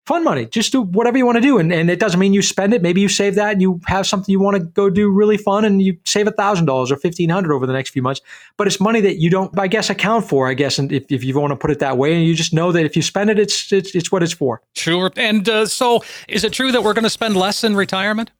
Fun 0.06 0.22
money. 0.22 0.46
Just 0.46 0.70
do 0.70 0.82
whatever 0.82 1.18
you 1.18 1.26
want 1.26 1.34
to 1.34 1.42
do. 1.42 1.58
And, 1.58 1.72
and 1.72 1.90
it 1.90 1.98
doesn't 1.98 2.20
mean 2.20 2.32
you 2.32 2.40
spend 2.40 2.72
it. 2.72 2.80
Maybe 2.80 3.00
you 3.00 3.08
save 3.08 3.34
that 3.34 3.54
and 3.54 3.60
you 3.60 3.80
have 3.88 4.06
something 4.06 4.30
you 4.30 4.38
want 4.38 4.56
to 4.56 4.62
go 4.62 4.88
do 4.88 5.10
really 5.10 5.36
fun 5.36 5.64
and 5.64 5.82
you 5.82 5.98
save 6.04 6.28
a 6.28 6.30
thousand 6.30 6.66
dollars 6.66 6.92
or 6.92 6.94
1500 6.94 7.52
over 7.52 7.66
the 7.66 7.72
next 7.72 7.90
few 7.90 8.02
months. 8.02 8.20
But 8.56 8.68
it's 8.68 8.78
money 8.78 9.00
that 9.00 9.16
you 9.16 9.30
don't, 9.30 9.58
I 9.58 9.66
guess, 9.66 9.90
account 9.90 10.28
for, 10.28 10.48
I 10.48 10.54
guess, 10.54 10.78
and 10.78 10.92
if, 10.92 11.10
if 11.10 11.24
you 11.24 11.36
want 11.36 11.50
to 11.50 11.56
put 11.56 11.72
it 11.72 11.80
that 11.80 11.98
way. 11.98 12.14
And 12.14 12.24
you 12.24 12.36
just 12.36 12.54
know 12.54 12.70
that 12.70 12.84
if 12.84 12.94
you 12.94 13.02
spend 13.02 13.30
it, 13.30 13.38
it's, 13.40 13.72
it's, 13.72 13.96
it's 13.96 14.12
what 14.12 14.22
it's 14.22 14.32
for. 14.32 14.62
Sure. 14.76 15.10
And 15.16 15.48
uh, 15.48 15.66
so 15.66 16.04
is 16.28 16.44
it 16.44 16.52
true 16.52 16.70
that 16.70 16.84
we're 16.84 16.94
going 16.94 17.02
to 17.02 17.10
spend 17.10 17.36
less 17.36 17.64
in 17.64 17.74
retirement? 17.74 18.30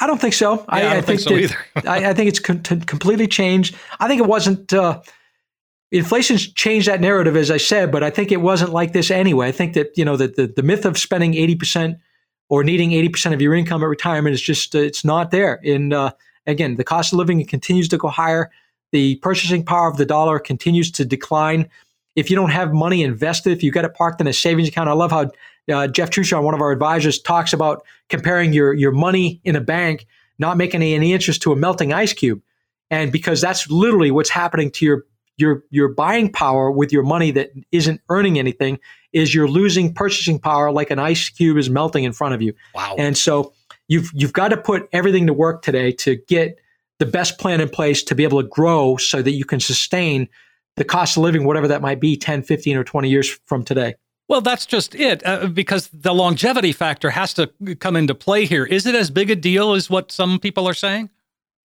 I 0.00 0.06
don't 0.06 0.20
think 0.20 0.34
so. 0.34 0.54
Yeah, 0.54 0.64
I, 0.68 0.78
I, 0.78 0.94
don't 0.94 1.06
think, 1.06 1.20
think 1.20 1.48
so 1.48 1.56
that, 1.74 1.88
I, 1.88 2.10
I, 2.10 2.14
think 2.14 2.28
it's 2.28 2.38
com- 2.38 2.62
completely 2.62 3.26
changed. 3.26 3.74
I 4.00 4.08
think 4.08 4.20
it 4.20 4.26
wasn't. 4.26 4.72
Uh, 4.72 5.00
inflation's 5.90 6.50
changed 6.52 6.88
that 6.88 7.00
narrative, 7.00 7.36
as 7.36 7.50
I 7.50 7.56
said, 7.56 7.90
but 7.90 8.02
I 8.02 8.10
think 8.10 8.32
it 8.32 8.40
wasn't 8.40 8.72
like 8.72 8.92
this 8.92 9.10
anyway. 9.10 9.48
I 9.48 9.52
think 9.52 9.74
that 9.74 9.96
you 9.96 10.04
know 10.04 10.16
that 10.16 10.36
the, 10.36 10.46
the 10.46 10.62
myth 10.62 10.84
of 10.84 10.98
spending 10.98 11.34
eighty 11.34 11.56
percent 11.56 11.98
or 12.48 12.62
needing 12.62 12.92
eighty 12.92 13.08
percent 13.08 13.34
of 13.34 13.42
your 13.42 13.54
income 13.54 13.82
at 13.82 13.86
retirement 13.86 14.34
is 14.34 14.42
just 14.42 14.74
uh, 14.74 14.78
it's 14.78 15.04
not 15.04 15.30
there. 15.30 15.60
And 15.64 15.92
uh, 15.92 16.12
again, 16.46 16.76
the 16.76 16.84
cost 16.84 17.12
of 17.12 17.18
living 17.18 17.44
continues 17.46 17.88
to 17.88 17.98
go 17.98 18.08
higher. 18.08 18.50
The 18.92 19.16
purchasing 19.16 19.64
power 19.64 19.88
of 19.88 19.96
the 19.96 20.06
dollar 20.06 20.38
continues 20.38 20.90
to 20.92 21.04
decline. 21.04 21.68
If 22.14 22.28
you 22.28 22.36
don't 22.36 22.50
have 22.50 22.74
money 22.74 23.02
invested, 23.02 23.52
if 23.52 23.62
you 23.62 23.72
got 23.72 23.86
it 23.86 23.94
parked 23.94 24.20
in 24.20 24.26
a 24.26 24.34
savings 24.34 24.68
account, 24.68 24.90
I 24.90 24.92
love 24.92 25.10
how 25.10 25.30
uh, 25.70 25.86
Jeff 25.86 26.10
Truchon, 26.10 26.42
one 26.42 26.54
of 26.54 26.60
our 26.60 26.72
advisors, 26.72 27.20
talks 27.20 27.52
about 27.52 27.84
comparing 28.08 28.52
your 28.52 28.72
your 28.72 28.92
money 28.92 29.40
in 29.44 29.56
a 29.56 29.60
bank 29.60 30.06
not 30.38 30.56
making 30.56 30.82
any 30.82 31.12
interest 31.12 31.42
to 31.42 31.52
a 31.52 31.56
melting 31.56 31.92
ice 31.92 32.12
cube, 32.12 32.42
and 32.90 33.12
because 33.12 33.40
that's 33.40 33.70
literally 33.70 34.10
what's 34.10 34.30
happening 34.30 34.70
to 34.72 34.84
your 34.84 35.04
your 35.36 35.64
your 35.70 35.88
buying 35.88 36.30
power 36.30 36.70
with 36.70 36.92
your 36.92 37.02
money 37.02 37.30
that 37.30 37.52
isn't 37.70 38.00
earning 38.08 38.38
anything 38.38 38.78
is 39.12 39.34
you're 39.34 39.48
losing 39.48 39.92
purchasing 39.92 40.38
power 40.38 40.70
like 40.70 40.90
an 40.90 40.98
ice 40.98 41.28
cube 41.28 41.56
is 41.56 41.70
melting 41.70 42.04
in 42.04 42.12
front 42.12 42.34
of 42.34 42.42
you. 42.42 42.52
Wow. 42.74 42.96
And 42.98 43.16
so 43.16 43.52
you've 43.88 44.10
you've 44.14 44.32
got 44.32 44.48
to 44.48 44.56
put 44.56 44.88
everything 44.92 45.26
to 45.26 45.32
work 45.32 45.62
today 45.62 45.92
to 45.92 46.16
get 46.28 46.58
the 46.98 47.06
best 47.06 47.38
plan 47.38 47.60
in 47.60 47.68
place 47.68 48.02
to 48.04 48.14
be 48.14 48.22
able 48.22 48.40
to 48.42 48.48
grow 48.48 48.96
so 48.96 49.22
that 49.22 49.32
you 49.32 49.44
can 49.44 49.60
sustain 49.60 50.28
the 50.76 50.84
cost 50.84 51.16
of 51.16 51.22
living 51.22 51.44
whatever 51.44 51.68
that 51.68 51.82
might 51.82 52.00
be 52.00 52.16
10, 52.16 52.42
15 52.42 52.76
or 52.76 52.84
20 52.84 53.08
years 53.08 53.28
from 53.46 53.64
today. 53.64 53.94
Well, 54.32 54.40
that's 54.40 54.64
just 54.64 54.94
it, 54.94 55.22
uh, 55.26 55.46
because 55.48 55.88
the 55.88 56.14
longevity 56.14 56.72
factor 56.72 57.10
has 57.10 57.34
to 57.34 57.48
come 57.80 57.96
into 57.96 58.14
play 58.14 58.46
here. 58.46 58.64
Is 58.64 58.86
it 58.86 58.94
as 58.94 59.10
big 59.10 59.28
a 59.28 59.36
deal 59.36 59.74
as 59.74 59.90
what 59.90 60.10
some 60.10 60.38
people 60.38 60.66
are 60.66 60.72
saying? 60.72 61.10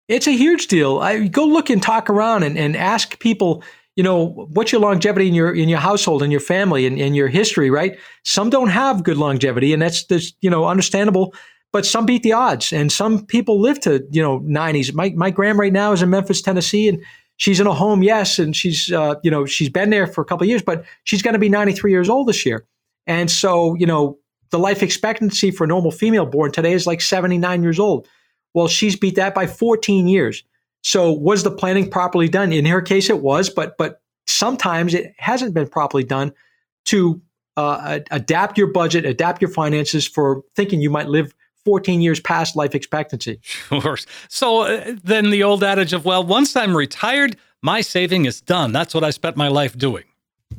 It's 0.10 0.28
a 0.28 0.34
huge 0.34 0.68
deal. 0.68 1.00
I 1.00 1.30
go 1.30 1.46
look 1.46 1.70
and 1.70 1.82
talk 1.82 2.10
around 2.10 2.44
and, 2.44 2.58
and 2.58 2.76
ask 2.76 3.20
people, 3.20 3.64
you 3.96 4.04
know, 4.04 4.50
what's 4.52 4.74
your 4.74 4.82
longevity 4.82 5.30
in 5.30 5.34
your 5.34 5.56
in 5.56 5.70
your 5.70 5.80
household 5.80 6.22
and 6.22 6.30
your 6.30 6.42
family 6.42 6.86
and, 6.86 7.00
and 7.00 7.16
your 7.16 7.30
history, 7.30 7.70
right? 7.70 7.98
Some 8.24 8.50
don't 8.50 8.68
have 8.68 9.02
good 9.02 9.16
longevity, 9.16 9.72
and 9.72 9.82
that's 9.82 10.04
that's 10.04 10.34
you 10.42 10.50
know 10.50 10.66
understandable. 10.66 11.34
But 11.72 11.86
some 11.86 12.06
beat 12.06 12.24
the 12.24 12.34
odds, 12.34 12.74
and 12.74 12.92
some 12.92 13.26
people 13.26 13.62
live 13.62 13.80
to 13.82 14.06
you 14.12 14.22
know 14.22 14.42
90s. 14.42 14.94
My 14.94 15.12
my 15.12 15.30
gram 15.30 15.58
right 15.58 15.72
now 15.72 15.94
is 15.94 16.02
in 16.02 16.10
Memphis, 16.10 16.42
Tennessee, 16.42 16.90
and 16.90 17.02
she's 17.38 17.60
in 17.60 17.68
a 17.68 17.74
home, 17.74 18.04
yes, 18.04 18.40
and 18.40 18.56
she's 18.56 18.92
uh, 18.92 19.16
you 19.24 19.32
know 19.32 19.46
she's 19.46 19.70
been 19.70 19.90
there 19.90 20.08
for 20.08 20.22
a 20.22 20.26
couple 20.26 20.44
of 20.44 20.50
years, 20.50 20.62
but 20.62 20.84
she's 21.06 21.22
going 21.22 21.34
to 21.34 21.40
be 21.40 21.50
93 21.50 21.92
years 21.92 22.10
old 22.10 22.28
this 22.28 22.46
year, 22.46 22.66
and 23.06 23.32
so 23.32 23.76
you 23.76 23.86
know 23.86 24.18
the 24.50 24.60
life 24.60 24.84
expectancy 24.84 25.52
for 25.52 25.64
a 25.64 25.68
normal 25.68 25.92
female 25.92 26.26
born 26.26 26.52
today 26.52 26.74
is 26.74 26.88
like 26.88 27.02
79 27.02 27.64
years 27.64 27.80
old. 27.80 28.08
Well, 28.54 28.68
she's 28.68 28.96
beat 28.96 29.16
that 29.16 29.36
by 29.36 29.46
14 29.46 30.08
years. 30.08 30.44
So 30.84 31.12
was 31.12 31.44
the 31.44 31.52
planning 31.52 31.90
properly 31.90 32.30
done? 32.30 32.54
In 32.54 32.66
her 32.66 32.82
case, 32.82 33.10
it 33.10 33.22
was, 33.22 33.50
but 33.50 33.78
but 33.78 34.02
sometimes 34.26 34.94
it 34.94 35.14
hasn't 35.18 35.54
been 35.54 35.68
properly 35.68 36.04
done 36.04 36.34
to 36.86 37.22
uh, 37.56 38.00
adapt 38.12 38.58
your 38.58 38.68
budget, 38.68 39.06
adapt 39.06 39.42
your 39.42 39.52
finances 39.52 40.08
for 40.08 40.44
thinking 40.56 40.80
you 40.80 40.90
might 40.90 41.08
live 41.08 41.34
14 41.68 42.00
years 42.02 42.22
past 42.22 42.56
life 42.56 42.74
expectancy. 42.74 43.42
Sure. 43.68 43.98
So 44.30 44.62
uh, 44.62 44.96
then 45.04 45.32
the 45.32 45.44
old 45.44 45.66
adage 45.66 45.92
of, 45.92 46.06
well, 46.06 46.24
once 46.24 46.56
I'm 46.56 46.76
retired, 46.76 47.36
my 47.62 47.82
saving 47.82 48.24
is 48.24 48.40
done. 48.40 48.72
That's 48.72 48.94
what 48.94 49.04
I 49.04 49.10
spent 49.10 49.36
my 49.36 49.50
life 49.50 49.78
doing. 49.78 50.06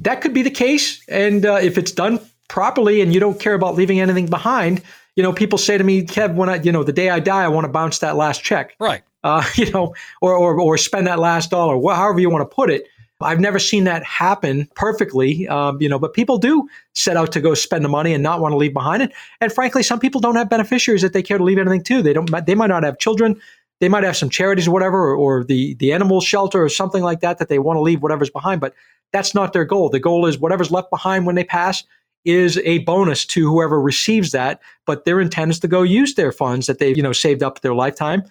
That 0.01 0.21
could 0.21 0.35
be 0.35 0.43
the 0.43 0.51
case. 0.51 1.03
And 1.09 1.47
uh, 1.47 1.55
if 1.63 1.79
it's 1.79 1.93
done 1.93 2.21
properly 2.49 3.01
and 3.01 3.15
you 3.15 3.21
don't 3.21 3.41
care 3.41 3.55
about 3.55 3.75
leaving 3.75 4.01
anything 4.01 4.27
behind, 4.27 4.83
you 5.17 5.23
know, 5.23 5.33
people 5.33 5.57
say 5.57 5.79
to 5.79 5.85
me, 5.85 6.03
Kev, 6.03 6.35
when 6.35 6.51
I, 6.51 6.57
you 6.57 6.71
know, 6.71 6.85
the 6.85 6.93
day 6.93 7.09
I 7.09 7.21
die, 7.21 7.45
I 7.45 7.49
want 7.49 7.65
to 7.65 7.73
bounce 7.73 8.01
that 8.01 8.17
last 8.17 8.43
check. 8.43 8.77
Right. 8.79 9.03
Uh, 9.25 9.43
you 9.55 9.71
know, 9.71 9.95
or, 10.21 10.37
or, 10.37 10.61
or 10.61 10.77
spend 10.77 11.07
that 11.07 11.19
last 11.19 11.51
dollar, 11.51 11.75
however 11.95 12.21
you 12.21 12.29
want 12.29 12.49
to 12.49 12.55
put 12.55 12.71
it. 12.71 12.87
I've 13.21 13.41
never 13.41 13.59
seen 13.59 13.85
that 13.85 14.05
happen 14.05 14.69
perfectly, 14.75 15.49
um, 15.49 15.81
you 15.83 15.89
know, 15.89 15.99
but 15.99 16.13
people 16.13 16.39
do 16.39 16.69
set 16.95 17.17
out 17.17 17.33
to 17.33 17.41
go 17.41 17.55
spend 17.55 17.85
the 17.85 17.89
money 17.89 18.15
and 18.15 18.23
not 18.23 18.41
want 18.41 18.53
to 18.53 18.57
leave 18.57 18.73
behind 18.73 19.03
it. 19.03 19.13
And 19.41 19.53
frankly, 19.53 19.83
some 19.83 19.99
people 19.99 20.21
don't 20.21 20.37
have 20.37 20.49
beneficiaries 20.49 21.03
that 21.03 21.13
they 21.13 21.23
care 21.23 21.39
to 21.39 21.45
leave 21.45 21.59
anything 21.59 21.83
to. 21.85 22.01
They 22.01 22.13
don't. 22.13 22.31
They 22.47 22.55
might 22.55 22.69
not 22.69 22.85
have 22.85 22.99
children. 22.99 23.41
They 23.81 23.89
might 23.89 24.05
have 24.05 24.17
some 24.17 24.31
charities 24.31 24.69
or 24.69 24.71
whatever, 24.71 25.11
or, 25.11 25.17
or 25.17 25.45
the 25.45 25.75
the 25.75 25.93
animal 25.93 26.21
shelter 26.21 26.63
or 26.63 26.69
something 26.69 27.03
like 27.03 27.21
that 27.21 27.39
that 27.39 27.49
they 27.49 27.59
want 27.59 27.77
to 27.77 27.81
leave 27.81 28.03
whatever's 28.03 28.31
behind. 28.31 28.61
But 28.61 28.75
that's 29.13 29.35
not 29.35 29.53
their 29.53 29.65
goal. 29.65 29.89
The 29.89 30.01
goal 30.01 30.27
is 30.27 30.39
whatever's 30.39 30.71
left 30.71 30.91
behind 30.91 31.27
when 31.27 31.35
they 31.35 31.45
pass 31.45 31.83
is 32.25 32.59
a 32.59 32.79
bonus 32.79 33.25
to 33.25 33.49
whoever 33.49 33.81
receives 33.81 34.31
that. 34.33 34.61
But 34.87 35.05
their 35.05 35.21
intent 35.21 35.51
is 35.51 35.61
to 35.61 35.69
go 35.69 35.83
use 35.83 36.15
their 36.15 36.31
funds 36.31 36.67
that 36.67 36.79
they've 36.79 36.97
you 36.97 37.03
know 37.03 37.13
saved 37.13 37.43
up 37.43 37.63
their 37.63 37.75
lifetime 37.75 38.23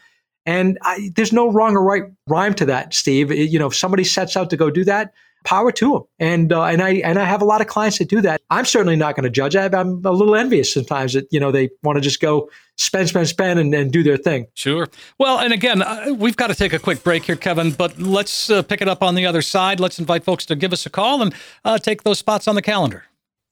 and 0.48 0.80
I, 0.82 1.12
there's 1.16 1.34
no 1.34 1.52
wrong 1.52 1.76
or 1.76 1.84
right 1.84 2.04
rhyme 2.28 2.54
to 2.56 2.66
that, 2.66 2.94
Steve. 2.94 3.32
It, 3.32 3.50
you 3.50 3.60
know, 3.60 3.68
if 3.68 3.76
somebody 3.76 4.06
sets 4.06 4.38
out 4.38 4.50
to 4.50 4.58
go 4.58 4.72
do 4.72 4.86
that, 4.86 5.14
power 5.44 5.74
to 5.74 5.92
them. 5.92 6.04
And 6.20 6.54
uh, 6.54 6.64
and 6.64 6.82
I 6.82 6.96
and 6.96 7.20
I 7.20 7.26
have 7.26 7.42
a 7.42 7.46
lot 7.46 7.60
of 7.60 7.68
clients 7.68 7.98
that 7.98 8.08
do 8.08 8.22
that. 8.22 8.42
I'm 8.50 8.64
certainly 8.64 8.96
not 8.96 9.16
going 9.16 9.26
to 9.26 9.30
judge. 9.30 9.58
I, 9.58 9.66
am 9.66 10.02
a 10.06 10.12
little 10.12 10.36
envious 10.36 10.74
sometimes 10.74 11.14
that 11.14 11.28
you 11.32 11.40
know 11.40 11.52
they 11.52 11.70
want 11.84 11.98
to 11.98 12.02
just 12.02 12.22
go 12.22 12.50
spend, 12.78 13.10
spend, 13.10 13.28
spend, 13.28 13.60
and, 13.60 13.74
and 13.74 13.92
do 13.92 14.04
their 14.04 14.16
thing. 14.16 14.48
Sure. 14.54 14.88
Well, 15.20 15.40
and 15.40 15.52
again, 15.52 15.82
uh, 15.82 16.14
we've 16.18 16.38
got 16.38 16.48
to 16.48 16.56
take 16.56 16.72
a 16.72 16.80
quick 16.80 17.04
break 17.04 17.26
here, 17.26 17.36
Kevin. 17.36 17.72
But 17.72 18.00
let's 18.00 18.50
uh, 18.50 18.62
pick 18.62 18.82
it 18.82 18.88
up 18.88 19.04
on 19.04 19.16
the 19.16 19.26
other 19.26 19.42
side. 19.42 19.82
Let's 19.82 20.00
invite 20.00 20.24
folks 20.24 20.46
to 20.46 20.56
give 20.56 20.72
us 20.72 20.86
a 20.86 20.90
call 20.90 21.22
and 21.22 21.36
uh, 21.66 21.78
take 21.78 22.04
those 22.04 22.20
spots 22.20 22.48
on 22.48 22.56
the 22.56 22.62
calendar. 22.62 23.04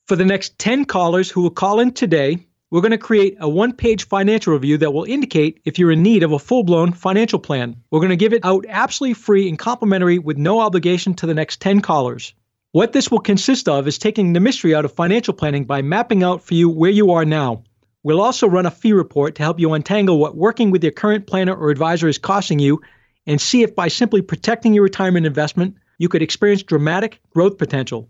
For 0.07 0.15
the 0.15 0.25
next 0.25 0.57
ten 0.59 0.85
callers 0.85 1.29
who 1.29 1.41
will 1.41 1.49
call 1.49 1.81
in 1.81 1.91
today 1.91 2.45
we're 2.75 2.81
going 2.81 2.91
to 2.91 2.97
create 2.97 3.37
a 3.39 3.47
one 3.47 3.71
page 3.71 4.05
financial 4.05 4.51
review 4.51 4.77
that 4.79 4.91
will 4.91 5.05
indicate 5.05 5.61
if 5.63 5.79
you're 5.79 5.93
in 5.93 6.03
need 6.03 6.23
of 6.23 6.33
a 6.33 6.39
full 6.39 6.61
blown 6.61 6.91
financial 6.91 7.39
plan. 7.39 7.77
We're 7.89 8.01
going 8.01 8.09
to 8.09 8.17
give 8.17 8.33
it 8.33 8.43
out 8.43 8.65
absolutely 8.67 9.13
free 9.13 9.47
and 9.47 9.57
complimentary 9.57 10.19
with 10.19 10.35
no 10.35 10.59
obligation 10.59 11.13
to 11.13 11.25
the 11.25 11.33
next 11.33 11.61
10 11.61 11.79
callers. 11.79 12.33
What 12.73 12.91
this 12.91 13.09
will 13.09 13.21
consist 13.21 13.69
of 13.69 13.87
is 13.87 13.97
taking 13.97 14.33
the 14.33 14.41
mystery 14.41 14.75
out 14.75 14.83
of 14.83 14.91
financial 14.91 15.33
planning 15.33 15.63
by 15.63 15.83
mapping 15.83 16.21
out 16.21 16.43
for 16.43 16.53
you 16.53 16.67
where 16.67 16.91
you 16.91 17.11
are 17.11 17.23
now. 17.23 17.63
We'll 18.03 18.19
also 18.19 18.45
run 18.45 18.65
a 18.65 18.71
fee 18.71 18.91
report 18.91 19.35
to 19.35 19.43
help 19.43 19.57
you 19.57 19.71
untangle 19.71 20.19
what 20.19 20.35
working 20.35 20.69
with 20.69 20.83
your 20.83 20.91
current 20.91 21.27
planner 21.27 21.55
or 21.55 21.69
advisor 21.69 22.09
is 22.09 22.17
costing 22.17 22.59
you 22.59 22.81
and 23.25 23.39
see 23.39 23.63
if 23.63 23.73
by 23.73 23.87
simply 23.87 24.21
protecting 24.21 24.73
your 24.73 24.83
retirement 24.83 25.25
investment, 25.25 25.75
you 25.97 26.09
could 26.09 26.21
experience 26.21 26.61
dramatic 26.61 27.21
growth 27.29 27.57
potential. 27.57 28.09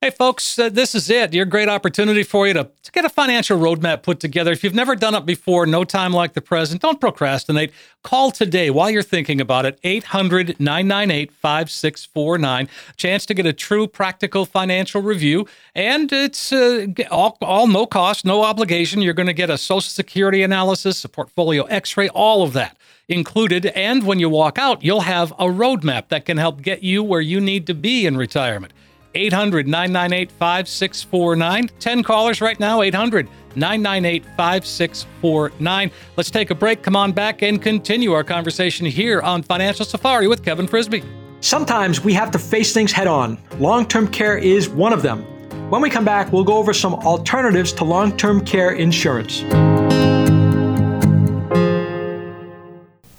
Hey, 0.00 0.10
folks, 0.10 0.56
uh, 0.60 0.68
this 0.68 0.94
is 0.94 1.10
it. 1.10 1.34
Your 1.34 1.44
great 1.44 1.68
opportunity 1.68 2.22
for 2.22 2.46
you 2.46 2.54
to, 2.54 2.70
to 2.84 2.92
get 2.92 3.04
a 3.04 3.08
financial 3.08 3.58
roadmap 3.58 4.04
put 4.04 4.20
together. 4.20 4.52
If 4.52 4.62
you've 4.62 4.72
never 4.72 4.94
done 4.94 5.16
it 5.16 5.26
before, 5.26 5.66
no 5.66 5.82
time 5.82 6.12
like 6.12 6.34
the 6.34 6.40
present, 6.40 6.82
don't 6.82 7.00
procrastinate. 7.00 7.72
Call 8.04 8.30
today 8.30 8.70
while 8.70 8.90
you're 8.90 9.02
thinking 9.02 9.40
about 9.40 9.66
it 9.66 9.76
800 9.82 10.60
998 10.60 11.32
5649. 11.32 12.68
Chance 12.96 13.26
to 13.26 13.34
get 13.34 13.44
a 13.44 13.52
true 13.52 13.88
practical 13.88 14.44
financial 14.44 15.02
review. 15.02 15.48
And 15.74 16.12
it's 16.12 16.52
uh, 16.52 16.86
all, 17.10 17.36
all 17.42 17.66
no 17.66 17.84
cost, 17.84 18.24
no 18.24 18.44
obligation. 18.44 19.02
You're 19.02 19.14
going 19.14 19.26
to 19.26 19.32
get 19.32 19.50
a 19.50 19.58
Social 19.58 19.80
Security 19.80 20.44
analysis, 20.44 21.04
a 21.04 21.08
portfolio 21.08 21.64
x 21.64 21.96
ray, 21.96 22.08
all 22.10 22.44
of 22.44 22.52
that 22.52 22.76
included. 23.08 23.66
And 23.66 24.04
when 24.04 24.20
you 24.20 24.28
walk 24.28 24.58
out, 24.58 24.84
you'll 24.84 25.00
have 25.00 25.32
a 25.32 25.46
roadmap 25.46 26.06
that 26.10 26.24
can 26.24 26.36
help 26.36 26.62
get 26.62 26.84
you 26.84 27.02
where 27.02 27.20
you 27.20 27.40
need 27.40 27.66
to 27.66 27.74
be 27.74 28.06
in 28.06 28.16
retirement. 28.16 28.72
800 29.14 29.66
998 29.66 30.30
5649. 30.32 31.70
10 31.78 32.02
callers 32.02 32.40
right 32.40 32.58
now, 32.58 32.82
800 32.82 33.28
998 33.56 34.24
5649. 34.36 35.90
Let's 36.16 36.30
take 36.30 36.50
a 36.50 36.54
break, 36.54 36.82
come 36.82 36.96
on 36.96 37.12
back, 37.12 37.42
and 37.42 37.60
continue 37.60 38.12
our 38.12 38.24
conversation 38.24 38.86
here 38.86 39.20
on 39.20 39.42
Financial 39.42 39.84
Safari 39.84 40.28
with 40.28 40.44
Kevin 40.44 40.66
Frisby. 40.66 41.02
Sometimes 41.40 42.02
we 42.02 42.12
have 42.14 42.30
to 42.32 42.38
face 42.38 42.72
things 42.72 42.92
head 42.92 43.06
on. 43.06 43.38
Long 43.58 43.86
term 43.86 44.08
care 44.08 44.36
is 44.38 44.68
one 44.68 44.92
of 44.92 45.02
them. 45.02 45.24
When 45.70 45.82
we 45.82 45.90
come 45.90 46.04
back, 46.04 46.32
we'll 46.32 46.44
go 46.44 46.56
over 46.56 46.72
some 46.72 46.94
alternatives 46.94 47.72
to 47.74 47.84
long 47.84 48.16
term 48.16 48.44
care 48.44 48.72
insurance. 48.72 49.42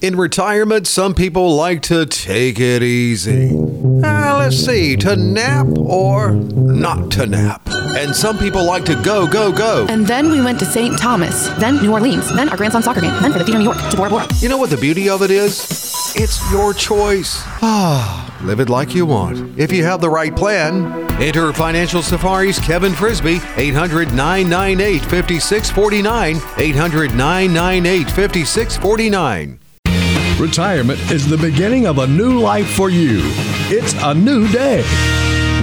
In 0.01 0.15
retirement, 0.15 0.87
some 0.87 1.13
people 1.13 1.55
like 1.55 1.81
to 1.83 2.05
take 2.05 2.59
it 2.59 2.81
easy. 2.81 3.68
Uh, 4.03 4.37
let's 4.39 4.55
see, 4.57 4.95
to 4.95 5.15
nap 5.15 5.67
or 5.77 6.31
not 6.31 7.11
to 7.11 7.25
nap. 7.25 7.61
And 7.97 8.15
some 8.15 8.37
people 8.37 8.63
like 8.65 8.85
to 8.85 8.95
go, 9.03 9.27
go, 9.27 9.51
go. 9.51 9.85
And 9.89 10.05
then 10.07 10.29
we 10.29 10.41
went 10.41 10.59
to 10.59 10.65
St. 10.65 10.97
Thomas, 10.97 11.49
then 11.59 11.77
New 11.77 11.91
Orleans, 11.91 12.33
then 12.33 12.47
our 12.49 12.55
grandson's 12.57 12.85
soccer 12.85 13.01
game, 13.01 13.13
then 13.21 13.33
for 13.33 13.39
the 13.39 13.45
Theater 13.45 13.59
New 13.59 13.65
York 13.65 13.77
to 13.89 13.97
Bora 13.97 14.09
Bora. 14.09 14.27
You 14.39 14.47
know 14.47 14.57
what 14.57 14.69
the 14.69 14.77
beauty 14.77 15.09
of 15.09 15.21
it 15.21 15.31
is? 15.31 15.65
It's 16.15 16.51
your 16.51 16.73
choice. 16.73 17.41
Ah, 17.61 18.39
live 18.43 18.59
it 18.59 18.69
like 18.69 18.95
you 18.95 19.05
want. 19.05 19.59
If 19.59 19.71
you 19.71 19.83
have 19.83 20.01
the 20.01 20.09
right 20.09 20.35
plan, 20.35 20.85
enter 21.21 21.51
Financial 21.51 22.01
Safari's 22.01 22.59
Kevin 22.59 22.93
Frisby, 22.93 23.39
800 23.57 24.13
998 24.13 25.01
5649. 25.01 26.37
800 26.57 27.15
998 27.15 28.09
5649. 28.11 29.59
Retirement 30.39 30.99
is 31.11 31.27
the 31.27 31.37
beginning 31.37 31.85
of 31.85 31.97
a 31.97 32.07
new 32.07 32.39
life 32.39 32.69
for 32.69 32.89
you. 32.89 33.19
It's 33.71 33.93
a 34.01 34.15
new 34.15 34.47
day. 34.47 34.83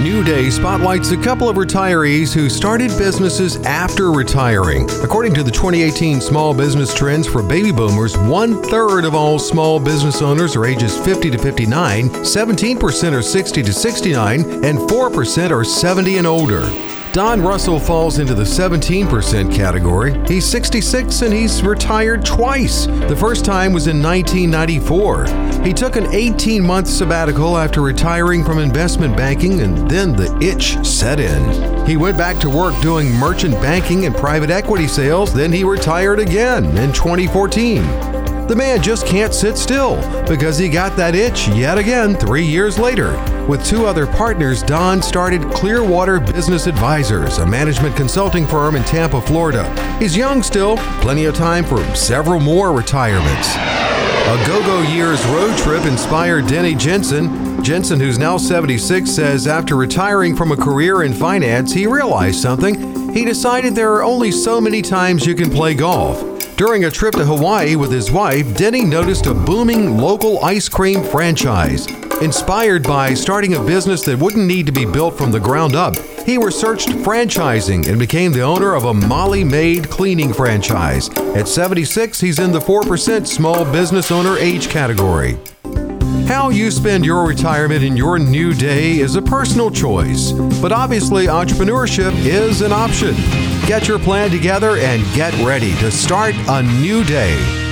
New 0.01 0.23
Day 0.23 0.49
spotlights 0.49 1.11
a 1.11 1.17
couple 1.17 1.49
of 1.49 1.57
retirees 1.57 2.33
who 2.33 2.49
started 2.49 2.87
businesses 2.97 3.57
after 3.65 4.13
retiring. 4.13 4.89
According 5.03 5.33
to 5.33 5.43
the 5.43 5.51
2018 5.51 6.21
Small 6.21 6.53
Business 6.53 6.93
Trends 6.93 7.27
for 7.27 7.43
Baby 7.43 7.73
Boomers, 7.73 8.17
one 8.17 8.63
third 8.63 9.03
of 9.03 9.13
all 9.13 9.37
small 9.37 9.77
business 9.77 10.21
owners 10.21 10.55
are 10.55 10.65
ages 10.65 10.97
50 10.97 11.31
to 11.31 11.37
59, 11.37 12.07
17% 12.07 13.11
are 13.11 13.21
60 13.21 13.61
to 13.61 13.73
69, 13.73 14.39
and 14.63 14.77
4% 14.77 15.51
are 15.51 15.65
70 15.65 16.17
and 16.17 16.27
older. 16.27 16.96
Don 17.13 17.41
Russell 17.41 17.79
falls 17.79 18.19
into 18.19 18.35
the 18.35 18.43
17% 18.43 19.53
category. 19.53 20.13
He's 20.27 20.45
66 20.45 21.21
and 21.23 21.33
he's 21.33 21.63
retired 21.63 22.23
twice. 22.23 22.85
The 22.85 23.15
first 23.15 23.43
time 23.43 23.73
was 23.73 23.87
in 23.87 24.03
1994. 24.03 25.63
He 25.63 25.73
took 25.73 25.95
an 25.95 26.13
18 26.13 26.63
month 26.63 26.87
sabbatical 26.87 27.57
after 27.57 27.81
retiring 27.81 28.43
from 28.43 28.59
investment 28.59 29.17
banking, 29.17 29.61
and 29.61 29.89
then 29.89 30.15
the 30.15 30.37
itch 30.41 30.77
set 30.85 31.19
in. 31.19 31.85
He 31.87 31.97
went 31.97 32.17
back 32.17 32.37
to 32.39 32.49
work 32.49 32.79
doing 32.81 33.11
merchant 33.13 33.55
banking 33.55 34.05
and 34.05 34.15
private 34.15 34.49
equity 34.49 34.87
sales, 34.87 35.33
then 35.33 35.51
he 35.51 35.63
retired 35.63 36.19
again 36.19 36.65
in 36.77 36.93
2014. 36.93 38.16
The 38.47 38.55
man 38.55 38.81
just 38.81 39.05
can't 39.05 39.33
sit 39.33 39.57
still 39.57 39.97
because 40.25 40.57
he 40.57 40.69
got 40.69 40.95
that 40.95 41.15
itch 41.15 41.49
yet 41.49 41.77
again 41.77 42.15
three 42.15 42.45
years 42.45 42.79
later. 42.79 43.11
With 43.45 43.65
two 43.65 43.85
other 43.85 44.07
partners, 44.07 44.63
Don 44.63 45.01
started 45.01 45.41
Clearwater 45.51 46.21
Business 46.21 46.65
Advisors, 46.65 47.39
a 47.39 47.45
management 47.45 47.97
consulting 47.97 48.47
firm 48.47 48.77
in 48.77 48.83
Tampa, 48.85 49.19
Florida. 49.19 49.65
He's 49.99 50.15
young 50.15 50.41
still, 50.41 50.77
plenty 51.01 51.25
of 51.25 51.35
time 51.35 51.65
for 51.65 51.83
several 51.93 52.39
more 52.39 52.71
retirements. 52.71 53.53
A 53.55 54.43
Go 54.47 54.61
Go 54.61 54.81
Years 54.81 55.25
road 55.25 55.57
trip 55.57 55.85
inspired 55.85 56.47
Denny 56.47 56.73
Jensen. 56.73 57.61
Jensen, 57.61 57.99
who's 57.99 58.17
now 58.17 58.37
76, 58.37 59.09
says 59.09 59.45
after 59.45 59.75
retiring 59.75 60.37
from 60.37 60.53
a 60.53 60.57
career 60.57 61.03
in 61.03 61.13
finance, 61.13 61.73
he 61.73 61.85
realized 61.85 62.41
something. 62.41 63.13
He 63.13 63.25
decided 63.25 63.75
there 63.75 63.93
are 63.93 64.03
only 64.03 64.31
so 64.31 64.61
many 64.61 64.81
times 64.81 65.25
you 65.25 65.35
can 65.35 65.49
play 65.49 65.73
golf. 65.73 66.36
During 66.57 66.85
a 66.85 66.89
trip 66.89 67.13
to 67.13 67.23
Hawaii 67.23 67.75
with 67.75 67.91
his 67.91 68.11
wife, 68.11 68.57
Denny 68.57 68.83
noticed 68.83 69.27
a 69.27 69.33
booming 69.35 69.95
local 69.95 70.43
ice 70.43 70.67
cream 70.67 71.03
franchise. 71.03 71.85
Inspired 72.19 72.81
by 72.81 73.13
starting 73.13 73.53
a 73.53 73.63
business 73.63 74.03
that 74.05 74.17
wouldn't 74.17 74.47
need 74.47 74.65
to 74.65 74.71
be 74.71 74.83
built 74.83 75.15
from 75.15 75.29
the 75.29 75.39
ground 75.39 75.75
up, 75.75 75.95
he 76.25 76.39
researched 76.39 76.89
franchising 76.89 77.87
and 77.87 77.99
became 77.99 78.31
the 78.31 78.41
owner 78.41 78.73
of 78.73 78.85
a 78.85 78.93
Molly 78.93 79.43
Maid 79.43 79.87
cleaning 79.91 80.33
franchise. 80.33 81.09
At 81.35 81.47
76, 81.47 82.19
he's 82.19 82.39
in 82.39 82.51
the 82.51 82.59
4% 82.59 83.27
small 83.27 83.63
business 83.71 84.09
owner 84.09 84.35
age 84.39 84.67
category. 84.67 85.37
How 86.25 86.49
you 86.49 86.71
spend 86.71 87.05
your 87.05 87.27
retirement 87.27 87.83
in 87.83 87.95
your 87.95 88.17
new 88.17 88.55
day 88.55 88.97
is 88.97 89.15
a 89.15 89.21
personal 89.21 89.69
choice, 89.69 90.31
but 90.59 90.71
obviously, 90.71 91.27
entrepreneurship 91.27 92.13
is 92.25 92.61
an 92.61 92.71
option. 92.71 93.13
Get 93.67 93.85
your 93.85 93.99
plan 93.99 94.31
together 94.31 94.77
and 94.77 95.03
get 95.13 95.33
ready 95.45 95.75
to 95.75 95.91
start 95.91 96.33
a 96.47 96.63
new 96.63 97.03
day. 97.03 97.66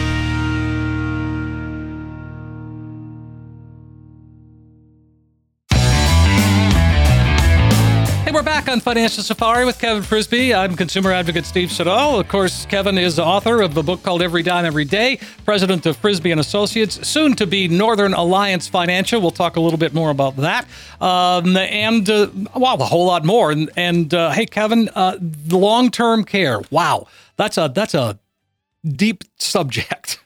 Back 8.65 8.73
on 8.73 8.79
Financial 8.79 9.21
Safari 9.21 9.63
with 9.63 9.77
Kevin 9.77 10.01
Frisby. 10.01 10.53
I'm 10.53 10.75
consumer 10.75 11.11
advocate 11.11 11.45
Steve 11.45 11.71
Siddall. 11.71 12.19
Of 12.19 12.27
course, 12.29 12.65
Kevin 12.65 12.97
is 12.97 13.17
the 13.17 13.23
author 13.23 13.61
of 13.61 13.75
the 13.75 13.83
book 13.83 14.01
called 14.01 14.23
Every 14.23 14.41
Dime 14.41 14.65
Every 14.65 14.85
Day, 14.85 15.19
president 15.43 15.85
of 15.85 15.97
Frisby 15.97 16.31
and 16.31 16.39
Associates, 16.39 17.07
soon 17.07 17.35
to 17.35 17.45
be 17.45 17.67
Northern 17.67 18.15
Alliance 18.15 18.67
Financial. 18.67 19.21
We'll 19.21 19.31
talk 19.31 19.55
a 19.57 19.59
little 19.59 19.77
bit 19.77 19.93
more 19.93 20.09
about 20.09 20.37
that, 20.37 20.65
um, 20.99 21.55
and 21.57 22.09
uh, 22.09 22.27
wow, 22.55 22.75
a 22.75 22.85
whole 22.85 23.05
lot 23.05 23.23
more. 23.23 23.51
And, 23.51 23.69
and 23.75 24.11
uh, 24.13 24.31
hey, 24.31 24.47
Kevin, 24.47 24.89
uh, 24.95 25.17
long-term 25.49 26.23
care. 26.23 26.61
Wow, 26.71 27.07
that's 27.37 27.59
a 27.59 27.71
that's 27.73 27.93
a 27.93 28.17
deep 28.83 29.25
subject. 29.37 30.19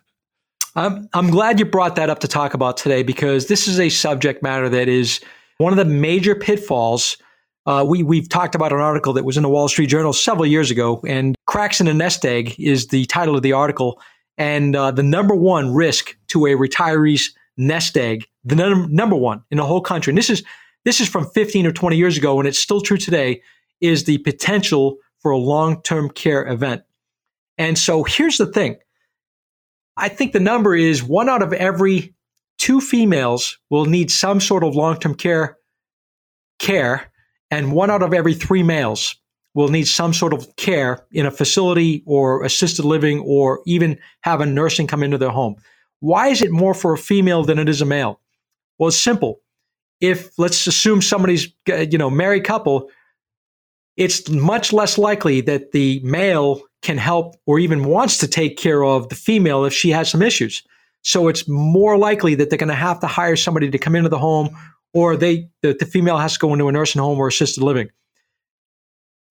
I'm 0.76 1.10
I'm 1.14 1.30
glad 1.30 1.60
you 1.60 1.66
brought 1.66 1.98
that 1.98 2.10
up 2.10 2.20
to 2.20 2.28
talk 2.28 2.54
about 2.54 2.78
today 2.78 3.04
because 3.04 3.48
this 3.48 3.68
is 3.68 3.82
a 3.82 3.90
subject 3.90 4.42
matter 4.42 4.70
that 4.70 4.88
is 4.88 5.20
one 5.58 5.74
of 5.74 5.78
the 5.78 5.86
major 5.86 6.36
pitfalls 6.36 7.18
uh, 7.66 7.86
we 7.88 8.04
we've 8.04 8.30
talked 8.30 8.56
about 8.56 8.72
an 8.72 8.80
article 8.80 9.14
that 9.14 9.26
was 9.26 9.38
in 9.38 9.44
the 9.44 9.50
Wall 9.50 9.68
Street 9.68 9.88
Journal 9.88 10.14
several 10.14 10.46
years 10.46 10.72
ago, 10.72 11.02
and 11.06 11.36
"Cracks 11.46 11.82
in 11.82 11.88
a 11.88 11.94
Nest 11.94 12.26
Egg" 12.26 12.56
is 12.58 12.88
the 12.88 13.06
title 13.06 13.36
of 13.36 13.42
the 13.42 13.54
article. 13.54 14.02
And 14.38 14.74
uh, 14.76 14.92
the 14.92 15.04
number 15.04 15.36
one 15.36 15.74
risk 15.74 16.16
to 16.30 16.46
a 16.46 16.52
retiree's 16.52 17.36
nest 17.58 17.98
egg, 17.98 18.26
the 18.46 18.56
num- 18.56 18.88
number 18.90 19.18
one 19.18 19.44
in 19.52 19.58
the 19.58 19.66
whole 19.66 19.82
country, 19.82 20.12
and 20.12 20.18
this 20.18 20.30
is 20.30 20.44
this 20.86 21.02
is 21.02 21.10
from 21.10 21.30
15 21.32 21.68
or 21.68 21.74
20 21.74 21.98
years 21.98 22.18
ago, 22.18 22.40
and 22.40 22.48
it's 22.48 22.58
still 22.58 22.80
true 22.80 22.98
today, 22.98 23.42
is 23.82 24.06
the 24.06 24.18
potential 24.20 24.98
for 25.20 25.32
a 25.32 25.38
long-term 25.38 26.10
care 26.12 26.48
event. 26.48 26.84
And 27.58 27.78
so 27.78 28.04
here's 28.04 28.38
the 28.38 28.46
thing: 28.46 28.78
I 29.98 30.08
think 30.08 30.32
the 30.32 30.40
number 30.40 30.74
is 30.74 31.04
one 31.04 31.28
out 31.28 31.44
of 31.44 31.52
every 31.52 32.16
two 32.58 32.80
females 32.80 33.58
will 33.70 33.86
need 33.86 34.10
some 34.10 34.40
sort 34.40 34.64
of 34.64 34.76
long-term 34.76 35.16
care 35.16 35.58
care 36.60 37.09
and 37.52 37.72
one 37.72 37.90
out 37.90 38.04
of 38.04 38.14
every 38.14 38.34
three 38.34 38.64
males 38.64 39.16
will 39.54 39.70
need 39.70 39.88
some 39.88 40.14
sort 40.14 40.34
of 40.34 40.56
care 40.56 41.06
in 41.12 41.26
a 41.26 41.32
facility 41.32 42.04
or 42.06 42.44
assisted 42.44 42.86
living 42.86 43.20
or 43.22 43.62
even 43.66 43.98
have 44.22 44.42
a 44.42 44.46
nursing 44.46 44.88
come 44.88 45.04
into 45.04 45.18
their 45.18 45.30
home. 45.30 45.56
Why 46.00 46.28
is 46.28 46.42
it 46.42 46.52
more 46.52 46.74
for 46.74 46.94
a 46.94 46.98
female 46.98 47.44
than 47.44 47.60
it 47.60 47.68
is 47.68 47.82
a 47.82 47.86
male? 47.86 48.22
Well, 48.78 48.90
it's 48.90 49.00
simple. 49.00 49.42
If 50.00 50.38
let's 50.38 50.66
assume 50.66 51.02
somebody's 51.02 51.48
uh, 51.70 51.86
you 51.92 51.98
know 51.98 52.10
married 52.10 52.46
couple, 52.46 52.90
it's 53.98 54.30
much 54.30 54.72
less 54.72 54.98
likely 54.98 55.42
that 55.42 55.72
the 55.74 56.00
male 56.04 56.62
can 56.82 56.98
help 56.98 57.36
or 57.46 57.60
even 57.60 57.84
wants 57.84 58.18
to 58.20 58.28
take 58.28 58.58
care 58.58 58.84
of 58.86 59.10
the 59.10 59.16
female 59.16 59.66
if 59.66 59.74
she 59.74 59.90
has 59.90 60.10
some 60.10 60.22
issues. 60.22 60.64
So 61.02 61.28
it's 61.28 61.48
more 61.50 61.98
likely 61.98 62.36
that 62.36 62.50
they're 62.50 62.58
going 62.58 62.70
to 62.70 62.76
have 62.76 63.00
to 63.02 63.08
hire 63.08 63.36
somebody 63.36 63.70
to 63.70 63.78
come 63.78 63.96
into 63.96 64.10
the 64.10 64.18
home 64.18 64.56
or 64.94 65.16
they 65.16 65.50
the, 65.62 65.76
the 65.78 65.86
female 65.86 66.18
has 66.18 66.34
to 66.34 66.40
go 66.40 66.54
into 66.54 66.68
a 66.68 66.72
nursing 66.72 67.02
home 67.02 67.20
or 67.20 67.28
assisted 67.28 67.64
living. 67.64 67.90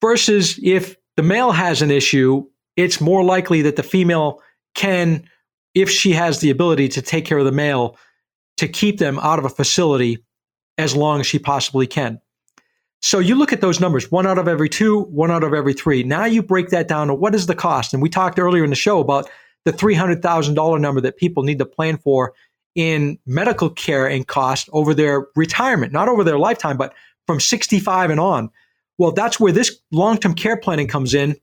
Versus 0.01 0.59
if 0.63 0.97
the 1.17 1.23
male 1.23 1.51
has 1.51 1.83
an 1.83 1.91
issue, 1.91 2.45
it's 2.77 3.01
more 3.01 3.25
likely 3.25 3.63
that 3.63 3.77
the 3.77 3.83
female 3.83 4.41
can, 4.75 5.29
if 5.75 5.91
she 5.91 6.13
has 6.13 6.41
the 6.41 6.51
ability 6.51 6.89
to 6.91 7.03
take 7.03 7.25
care 7.25 7.39
of 7.39 7.45
the 7.45 7.53
male, 7.53 7.97
to 8.59 8.69
keep 8.69 8.99
them 8.99 9.19
out 9.19 9.39
of 9.39 9.45
a 9.45 9.49
facility 9.49 10.25
as 10.77 10.95
long 10.95 11.21
as 11.21 11.27
she 11.27 11.39
possibly 11.39 11.87
can. 11.87 12.21
So 13.01 13.19
you 13.19 13.35
look 13.35 13.53
at 13.53 13.61
those 13.61 13.81
numbers 13.81 14.11
one 14.11 14.27
out 14.27 14.39
of 14.39 14.49
every 14.49 14.69
two, 14.69 15.03
one 15.03 15.31
out 15.31 15.45
of 15.45 15.55
every 15.55 15.73
three. 15.73 16.03
Now 16.03 16.25
you 16.25 16.43
break 16.43 16.69
that 16.71 16.89
down 16.89 17.09
to 17.09 17.15
what 17.15 17.35
is 17.35 17.47
the 17.47 17.55
cost? 17.55 17.93
And 17.93 18.03
we 18.03 18.09
talked 18.09 18.39
earlier 18.39 18.65
in 18.65 18.71
the 18.71 18.77
show 18.77 19.01
about 19.01 19.29
the 19.65 19.73
$300,000 19.73 20.81
number 20.81 21.01
that 21.01 21.17
people 21.17 21.43
need 21.43 21.59
to 21.59 21.67
plan 21.67 21.99
for 21.99 22.33
in 22.79 23.19
medical 23.27 23.69
care 23.69 24.09
and 24.09 24.29
cost 24.29 24.69
over 24.73 24.95
their 24.95 25.27
retirement, 25.35 25.93
not 25.93 26.09
over 26.09 26.23
their 26.23 26.39
lifetime, 26.39 26.77
but 26.77 26.95
from 27.27 27.41
65 27.41 28.09
and 28.09 28.21
on. 28.21 28.51
Well, 28.99 29.11
that's 29.11 29.41
where 29.41 29.51
this 29.51 29.81
long 29.91 30.17
term 30.17 30.33
care 30.33 30.57
planning 30.57 30.87
comes 30.87 31.13
in 31.13 31.35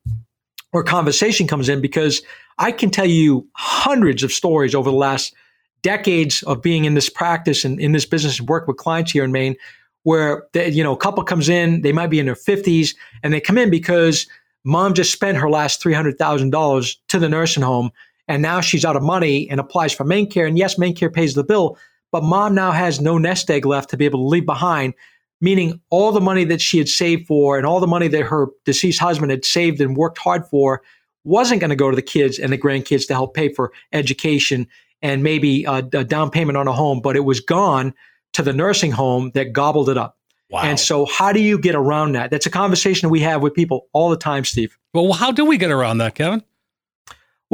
or 0.71 0.82
conversation 0.82 1.45
comes 1.45 1.67
in 1.67 1.82
because 1.82 2.21
I 2.58 2.71
can 2.71 2.89
tell 2.89 3.06
you 3.06 3.50
hundreds 3.52 4.24
of 4.24 4.32
stories 4.32 4.74
over 4.74 4.89
the 4.89 4.95
last 4.95 5.36
decades 5.82 6.41
of 6.43 6.62
being 6.62 6.86
in 6.86 6.93
this 6.93 7.10
practice 7.10 7.65
and 7.65 7.82
in 7.82 7.91
this 7.91 8.06
business 8.06 8.39
and 8.39 8.48
work 8.48 8.65
with 8.65 8.78
clients 8.78 9.12
here 9.12 9.26
in 9.26 9.34
Maine 9.34 9.58
where 10.04 10.48
you 10.54 10.84
know 10.84 10.93
a 10.93 10.98
couple 10.98 11.21
comes 11.24 11.50
in 11.50 11.82
they 11.82 11.91
might 11.91 12.08
be 12.08 12.19
in 12.19 12.26
their 12.26 12.36
50s 12.36 12.95
and 13.24 13.34
they 13.34 13.41
come 13.41 13.58
in 13.58 13.69
because 13.69 14.26
mom 14.63 14.93
just 14.93 15.12
spent 15.12 15.38
her 15.38 15.50
last 15.50 15.84
$300,000 15.84 16.95
to 17.10 17.19
the 17.19 17.30
nursing 17.30 17.62
home 17.62 17.91
and 18.28 18.42
now 18.42 18.62
she's 18.62 18.86
out 18.86 18.96
of 18.96 19.04
money 19.04 19.50
and 19.50 19.60
applies 19.60 19.94
for 19.94 20.04
MaineCare. 20.04 20.48
And 20.48 20.58
yes, 20.58 20.76
MaineCare 20.76 21.14
pays 21.14 21.34
the 21.34 21.44
bill, 21.44 21.78
but 22.12 22.24
mom 22.24 22.56
now 22.56 22.72
has 22.72 23.02
no 23.02 23.18
nest 23.18 23.50
egg 23.50 23.66
left 23.66 23.90
to 23.92 23.98
be 23.98 24.06
able 24.06 24.20
to 24.20 24.28
leave 24.28 24.46
behind, 24.46 24.94
meaning 25.42 25.80
all 25.90 26.12
the 26.12 26.22
money 26.22 26.44
that 26.46 26.62
she 26.62 26.78
had 26.78 26.90
saved 26.90 27.28
for 27.28 27.58
and 27.58 27.66
all 27.66 27.80
the 27.80 27.88
money 27.88 28.08
that 28.08 28.24
her 28.24 28.48
deceased 28.64 29.00
husband 29.00 29.32
had 29.32 29.46
saved 29.46 29.80
and 29.82 29.96
worked 29.98 30.18
hard 30.18 30.46
for 30.48 30.82
wasn't 31.24 31.60
going 31.60 31.70
to 31.70 31.76
go 31.76 31.90
to 31.90 31.96
the 31.96 32.02
kids 32.02 32.40
and 32.40 32.54
the 32.54 32.58
grandkids 32.58 33.08
to 33.08 33.14
help 33.14 33.34
pay 33.34 33.50
for 33.50 33.72
education 33.92 34.68
and 35.02 35.24
maybe 35.24 35.66
a, 35.66 35.78
a 35.94 36.04
down 36.04 36.30
payment 36.30 36.58
on 36.58 36.68
a 36.68 36.72
home, 36.72 37.02
but 37.02 37.16
it 37.16 37.26
was 37.26 37.40
gone 37.40 37.94
to 38.34 38.42
the 38.42 38.54
nursing 38.54 38.92
home 38.92 39.32
that 39.34 39.52
gobbled 39.52 39.90
it 39.90 39.98
up. 39.98 40.18
Wow. 40.50 40.62
And 40.62 40.80
so, 40.80 41.06
how 41.06 41.32
do 41.32 41.42
you 41.42 41.58
get 41.58 41.74
around 41.74 42.12
that? 42.14 42.30
That's 42.30 42.46
a 42.46 42.52
conversation 42.52 43.10
we 43.10 43.20
have 43.22 43.42
with 43.42 43.56
people 43.56 43.88
all 43.94 44.10
the 44.10 44.18
time, 44.18 44.46
Steve. 44.46 44.78
Well, 44.94 45.14
how 45.14 45.32
do 45.32 45.44
we 45.44 45.58
get 45.58 45.72
around 45.72 45.98
that, 45.98 46.16
Kevin? 46.16 46.44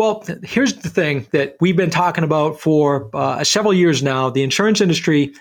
Well, 0.01 0.25
here's 0.41 0.73
the 0.73 0.89
thing 0.89 1.27
that 1.29 1.57
we've 1.61 1.77
been 1.77 1.91
talking 1.91 2.23
about 2.23 2.59
for 2.59 3.11
uh, 3.13 3.43
several 3.43 3.71
years 3.71 4.01
now. 4.01 4.31
The 4.31 4.41
insurance 4.41 4.81
industry 4.81 5.35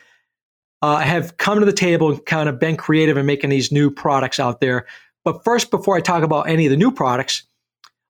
uh, 0.83 0.99
have 0.99 1.39
come 1.39 1.61
to 1.61 1.65
the 1.65 1.73
table 1.73 2.11
and 2.11 2.27
kind 2.27 2.47
of 2.47 2.61
been 2.61 2.77
creative 2.77 3.17
in 3.17 3.25
making 3.25 3.49
these 3.49 3.73
new 3.73 3.91
products 3.91 4.39
out 4.39 4.61
there. 4.61 4.85
But 5.25 5.45
first, 5.45 5.71
before 5.71 5.97
I 5.97 6.03
talk 6.03 6.23
about 6.23 6.43
any 6.43 6.67
of 6.67 6.71
the 6.71 6.77
new 6.77 6.91
products, 6.91 7.45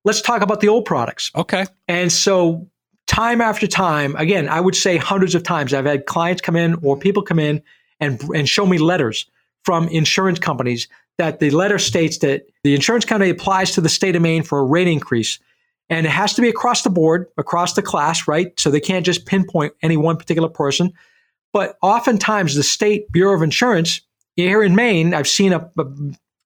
let's 0.05 0.21
talk 0.21 0.43
about 0.43 0.61
the 0.61 0.67
old 0.67 0.87
products. 0.87 1.31
Okay. 1.37 1.67
And 1.87 2.11
so, 2.11 2.69
time 3.07 3.41
after 3.41 3.69
time, 3.69 4.17
again, 4.17 4.49
I 4.49 4.61
would 4.61 4.75
say 4.75 4.97
hundreds 4.97 5.37
of 5.37 5.45
times, 5.45 5.73
I've 5.73 5.87
had 5.87 6.07
clients 6.07 6.43
come 6.43 6.57
in 6.57 6.75
or 6.83 6.99
people 6.99 7.23
come 7.23 7.39
in 7.39 7.63
and, 8.01 8.21
and 8.35 8.49
show 8.49 8.67
me 8.67 8.79
letters 8.79 9.25
from 9.63 9.87
insurance 9.87 10.41
companies 10.41 10.89
that 11.17 11.39
the 11.39 11.53
letter 11.53 11.79
states 11.79 12.19
that 12.19 12.49
the 12.65 12.75
insurance 12.75 13.05
company 13.05 13.31
applies 13.31 13.71
to 13.71 13.81
the 13.81 13.89
state 13.89 14.17
of 14.17 14.23
Maine 14.23 14.43
for 14.43 14.59
a 14.59 14.65
rate 14.65 14.89
increase. 14.89 15.39
And 15.90 16.07
it 16.07 16.11
has 16.11 16.33
to 16.35 16.40
be 16.40 16.48
across 16.48 16.83
the 16.83 16.90
board, 16.90 17.26
across 17.37 17.74
the 17.74 17.83
class, 17.83 18.26
right? 18.26 18.59
So 18.59 18.70
they 18.70 18.81
can't 18.81 19.05
just 19.05 19.26
pinpoint 19.26 19.74
any 19.83 19.96
one 19.96 20.16
particular 20.16 20.48
person. 20.48 20.92
But 21.53 21.76
oftentimes, 21.83 22.55
the 22.55 22.62
state 22.62 23.11
Bureau 23.12 23.35
of 23.35 23.42
Insurance 23.42 24.00
here 24.37 24.62
in 24.62 24.74
Maine, 24.74 25.12
I've 25.14 25.29
seen 25.29 25.53
a, 25.53 25.70
a 25.79 25.85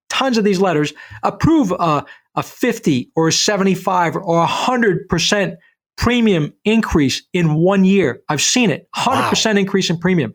tons 0.09 0.39
of 0.39 0.45
these 0.45 0.61
letters 0.61 0.93
approve 1.23 1.73
a, 1.73 2.05
a 2.35 2.43
50 2.43 3.11
or 3.15 3.29
a 3.29 3.33
75 3.33 4.17
or 4.17 4.47
100% 4.47 5.57
premium 5.97 6.53
increase 6.65 7.23
in 7.33 7.55
one 7.55 7.85
year. 7.85 8.23
I've 8.29 8.43
seen 8.43 8.71
it 8.71 8.89
100% 8.97 9.55
wow. 9.55 9.61
increase 9.61 9.91
in 9.91 9.99
premium. 9.99 10.35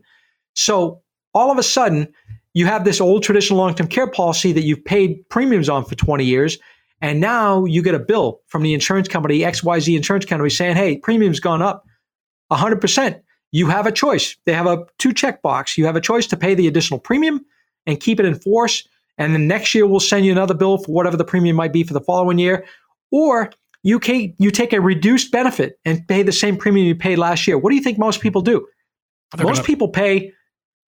So 0.54 1.02
all 1.34 1.50
of 1.50 1.58
a 1.58 1.62
sudden, 1.62 2.12
you 2.54 2.66
have 2.66 2.84
this 2.84 3.00
old 3.00 3.22
traditional 3.22 3.58
long 3.58 3.74
term 3.74 3.88
care 3.88 4.08
policy 4.08 4.52
that 4.52 4.62
you've 4.62 4.84
paid 4.84 5.28
premiums 5.28 5.68
on 5.68 5.84
for 5.84 5.94
20 5.94 6.24
years. 6.24 6.58
And 7.00 7.20
now 7.20 7.64
you 7.64 7.82
get 7.82 7.94
a 7.94 7.98
bill 7.98 8.40
from 8.46 8.62
the 8.62 8.74
insurance 8.74 9.08
company, 9.08 9.40
XYZ 9.40 9.96
insurance 9.96 10.26
company, 10.26 10.50
saying, 10.50 10.76
hey, 10.76 10.98
premium's 10.98 11.40
gone 11.40 11.62
up 11.62 11.86
100%. 12.52 13.20
You 13.52 13.66
have 13.66 13.86
a 13.86 13.92
choice. 13.92 14.36
They 14.44 14.52
have 14.52 14.66
a 14.66 14.84
two 14.98 15.12
check 15.12 15.42
box. 15.42 15.78
You 15.78 15.86
have 15.86 15.96
a 15.96 16.00
choice 16.00 16.26
to 16.28 16.36
pay 16.36 16.54
the 16.54 16.68
additional 16.68 17.00
premium 17.00 17.44
and 17.86 17.98
keep 17.98 18.20
it 18.20 18.26
in 18.26 18.34
force. 18.34 18.86
And 19.18 19.34
then 19.34 19.48
next 19.48 19.74
year, 19.74 19.86
we'll 19.86 20.00
send 20.00 20.24
you 20.24 20.32
another 20.32 20.54
bill 20.54 20.78
for 20.78 20.92
whatever 20.92 21.16
the 21.16 21.24
premium 21.24 21.56
might 21.56 21.72
be 21.72 21.82
for 21.82 21.94
the 21.94 22.00
following 22.00 22.38
year. 22.38 22.64
Or 23.10 23.50
you, 23.82 23.98
can, 23.98 24.34
you 24.38 24.50
take 24.50 24.72
a 24.72 24.80
reduced 24.80 25.32
benefit 25.32 25.78
and 25.84 26.06
pay 26.06 26.22
the 26.22 26.32
same 26.32 26.56
premium 26.56 26.86
you 26.86 26.94
paid 26.94 27.16
last 27.16 27.46
year. 27.46 27.58
What 27.58 27.70
do 27.70 27.76
you 27.76 27.82
think 27.82 27.98
most 27.98 28.20
people 28.20 28.42
do? 28.42 28.66
They're 29.36 29.46
most 29.46 29.58
gonna... 29.58 29.66
people 29.66 29.88
pay 29.88 30.32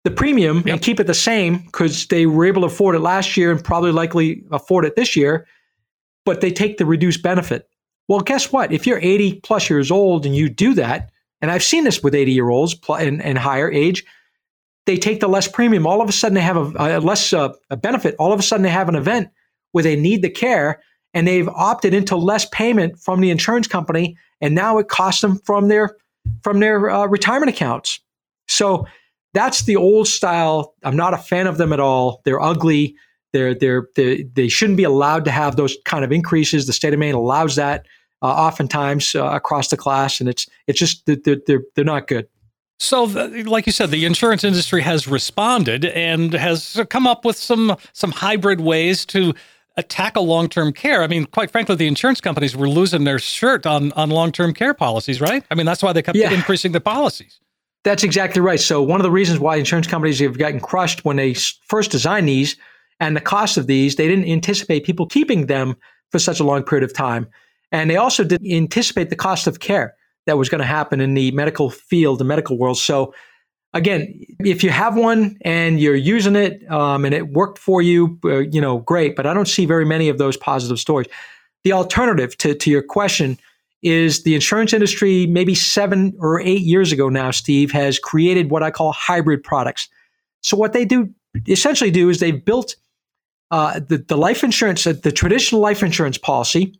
the 0.04 0.10
premium 0.10 0.58
yep. 0.58 0.66
and 0.66 0.82
keep 0.82 0.98
it 0.98 1.06
the 1.06 1.14
same 1.14 1.58
because 1.58 2.06
they 2.08 2.26
were 2.26 2.44
able 2.44 2.62
to 2.62 2.66
afford 2.66 2.96
it 2.96 3.00
last 3.00 3.36
year 3.36 3.52
and 3.52 3.62
probably 3.62 3.92
likely 3.92 4.42
afford 4.50 4.84
it 4.84 4.96
this 4.96 5.14
year, 5.14 5.46
but 6.24 6.40
they 6.40 6.50
take 6.50 6.78
the 6.78 6.86
reduced 6.86 7.22
benefit. 7.22 7.68
Well, 8.08 8.20
guess 8.20 8.52
what? 8.52 8.72
If 8.72 8.86
you're 8.86 9.00
80 9.00 9.40
plus 9.40 9.70
years 9.70 9.90
old 9.90 10.26
and 10.26 10.34
you 10.34 10.48
do 10.48 10.74
that, 10.74 11.10
and 11.40 11.50
I've 11.50 11.62
seen 11.62 11.84
this 11.84 12.02
with 12.02 12.14
80 12.14 12.32
year 12.32 12.48
olds 12.48 12.76
and, 12.88 13.22
and 13.22 13.38
higher 13.38 13.70
age, 13.70 14.04
they 14.86 14.96
take 14.96 15.20
the 15.20 15.28
less 15.28 15.48
premium. 15.48 15.86
All 15.86 16.00
of 16.00 16.08
a 16.08 16.12
sudden, 16.12 16.34
they 16.34 16.40
have 16.40 16.56
a, 16.56 16.98
a 16.98 17.00
less 17.00 17.32
uh, 17.32 17.52
a 17.70 17.76
benefit. 17.76 18.14
All 18.18 18.32
of 18.32 18.40
a 18.40 18.42
sudden, 18.42 18.62
they 18.62 18.70
have 18.70 18.88
an 18.88 18.96
event 18.96 19.28
where 19.72 19.84
they 19.84 19.96
need 19.96 20.22
the 20.22 20.30
care, 20.30 20.82
and 21.14 21.26
they've 21.26 21.48
opted 21.48 21.94
into 21.94 22.16
less 22.16 22.46
payment 22.46 22.98
from 22.98 23.20
the 23.20 23.30
insurance 23.30 23.66
company, 23.66 24.16
and 24.40 24.54
now 24.54 24.78
it 24.78 24.88
costs 24.88 25.20
them 25.20 25.38
from 25.44 25.68
their 25.68 25.96
from 26.42 26.60
their 26.60 26.90
uh, 26.90 27.06
retirement 27.06 27.50
accounts. 27.50 28.00
So 28.48 28.86
that's 29.34 29.62
the 29.62 29.76
old 29.76 30.08
style. 30.08 30.74
I'm 30.84 30.96
not 30.96 31.14
a 31.14 31.18
fan 31.18 31.46
of 31.46 31.58
them 31.58 31.72
at 31.72 31.80
all. 31.80 32.20
They're 32.24 32.40
ugly. 32.40 32.96
They're, 33.32 33.54
they're, 33.54 33.88
they 33.96 34.24
they 34.24 34.48
shouldn't 34.48 34.76
be 34.76 34.84
allowed 34.84 35.24
to 35.24 35.30
have 35.30 35.56
those 35.56 35.76
kind 35.84 36.04
of 36.04 36.12
increases. 36.12 36.66
The 36.66 36.72
state 36.72 36.92
of 36.92 36.98
Maine 36.98 37.14
allows 37.14 37.56
that 37.56 37.86
uh, 38.22 38.26
oftentimes 38.26 39.14
uh, 39.14 39.24
across 39.26 39.68
the 39.68 39.76
class, 39.76 40.20
and 40.20 40.28
it's 40.28 40.46
it's 40.66 40.78
just 40.78 41.06
they're, 41.06 41.36
they're, 41.46 41.62
they're 41.74 41.84
not 41.84 42.06
good. 42.06 42.28
So, 42.78 43.06
the, 43.06 43.44
like 43.44 43.66
you 43.66 43.72
said, 43.72 43.90
the 43.90 44.04
insurance 44.04 44.42
industry 44.42 44.82
has 44.82 45.06
responded 45.06 45.84
and 45.84 46.32
has 46.34 46.80
come 46.90 47.06
up 47.06 47.24
with 47.24 47.36
some 47.36 47.76
some 47.92 48.12
hybrid 48.12 48.60
ways 48.60 49.04
to 49.06 49.34
tackle 49.88 50.26
long 50.26 50.48
term 50.48 50.72
care. 50.72 51.02
I 51.02 51.06
mean, 51.06 51.26
quite 51.26 51.50
frankly, 51.50 51.76
the 51.76 51.86
insurance 51.86 52.20
companies 52.20 52.56
were 52.56 52.68
losing 52.68 53.04
their 53.04 53.18
shirt 53.18 53.66
on 53.66 53.92
on 53.92 54.10
long 54.10 54.32
term 54.32 54.52
care 54.52 54.74
policies, 54.74 55.20
right? 55.20 55.44
I 55.50 55.54
mean, 55.54 55.66
that's 55.66 55.82
why 55.82 55.92
they 55.92 56.02
kept 56.02 56.18
yeah. 56.18 56.32
increasing 56.32 56.72
the 56.72 56.80
policies. 56.80 57.40
That's 57.84 58.04
exactly 58.04 58.40
right. 58.40 58.60
So 58.60 58.82
one 58.82 59.00
of 59.00 59.04
the 59.04 59.10
reasons 59.10 59.40
why 59.40 59.56
insurance 59.56 59.88
companies 59.88 60.20
have 60.20 60.38
gotten 60.38 60.60
crushed 60.60 61.04
when 61.04 61.16
they 61.16 61.34
first 61.66 61.90
designed 61.90 62.28
these 62.28 62.56
and 63.02 63.16
the 63.16 63.20
cost 63.20 63.58
of 63.58 63.66
these, 63.66 63.96
they 63.96 64.06
didn't 64.06 64.28
anticipate 64.28 64.84
people 64.84 65.06
keeping 65.06 65.46
them 65.46 65.74
for 66.12 66.20
such 66.20 66.38
a 66.38 66.44
long 66.44 66.62
period 66.62 66.84
of 66.84 66.94
time. 66.94 67.26
And 67.72 67.90
they 67.90 67.96
also 67.96 68.22
didn't 68.22 68.48
anticipate 68.48 69.10
the 69.10 69.16
cost 69.16 69.48
of 69.48 69.58
care 69.58 69.96
that 70.26 70.38
was 70.38 70.48
going 70.48 70.60
to 70.60 70.64
happen 70.64 71.00
in 71.00 71.14
the 71.14 71.32
medical 71.32 71.68
field, 71.68 72.20
the 72.20 72.24
medical 72.24 72.56
world. 72.56 72.78
So 72.78 73.12
again, 73.74 74.20
if 74.38 74.62
you 74.62 74.70
have 74.70 74.96
one 74.96 75.36
and 75.40 75.80
you're 75.80 75.96
using 75.96 76.36
it 76.36 76.62
um, 76.70 77.04
and 77.04 77.12
it 77.12 77.32
worked 77.32 77.58
for 77.58 77.82
you, 77.82 78.20
uh, 78.24 78.38
you 78.38 78.60
know, 78.60 78.78
great. 78.78 79.16
But 79.16 79.26
I 79.26 79.34
don't 79.34 79.48
see 79.48 79.66
very 79.66 79.84
many 79.84 80.08
of 80.08 80.18
those 80.18 80.36
positive 80.36 80.78
stories. 80.78 81.08
The 81.64 81.72
alternative 81.72 82.38
to, 82.38 82.54
to 82.54 82.70
your 82.70 82.82
question 82.84 83.36
is 83.82 84.22
the 84.22 84.36
insurance 84.36 84.72
industry, 84.72 85.26
maybe 85.26 85.56
seven 85.56 86.14
or 86.20 86.40
eight 86.40 86.62
years 86.62 86.92
ago 86.92 87.08
now, 87.08 87.32
Steve, 87.32 87.72
has 87.72 87.98
created 87.98 88.48
what 88.48 88.62
I 88.62 88.70
call 88.70 88.92
hybrid 88.92 89.42
products. 89.42 89.88
So, 90.40 90.56
what 90.56 90.72
they 90.72 90.84
do 90.84 91.12
essentially 91.48 91.90
do 91.90 92.08
is 92.08 92.20
they've 92.20 92.44
built 92.44 92.76
uh, 93.52 93.80
the, 93.86 93.98
the 93.98 94.16
life 94.16 94.42
insurance, 94.42 94.84
the 94.84 95.12
traditional 95.12 95.60
life 95.60 95.82
insurance 95.82 96.18
policy. 96.18 96.74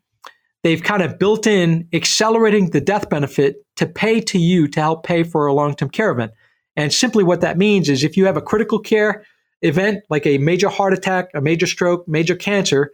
They've 0.65 0.83
kind 0.83 1.03
of 1.03 1.19
built 1.19 1.47
in 1.47 1.87
accelerating 1.93 2.71
the 2.71 2.81
death 2.81 3.11
benefit 3.11 3.57
to 3.77 3.87
pay 3.87 4.21
to 4.23 4.39
you 4.39 4.67
to 4.69 4.81
help 4.81 5.05
pay 5.05 5.23
for 5.23 5.47
a 5.47 5.53
long 5.53 5.75
term 5.77 5.91
care 5.91 6.11
event. 6.11 6.33
And 6.75 6.93
simply 6.93 7.25
what 7.25 7.43
that 7.43 7.59
means 7.59 7.89
is 7.89 8.03
if 8.03 8.17
you 8.17 8.25
have 8.25 8.37
a 8.37 8.43
critical 8.43 8.79
care 8.79 9.25
event 9.61 10.03
like 10.09 10.27
a 10.27 10.39
major 10.39 10.69
heart 10.69 10.95
attack, 10.95 11.29
a 11.35 11.41
major 11.43 11.67
stroke, 11.67 12.09
major 12.09 12.35
cancer, 12.35 12.93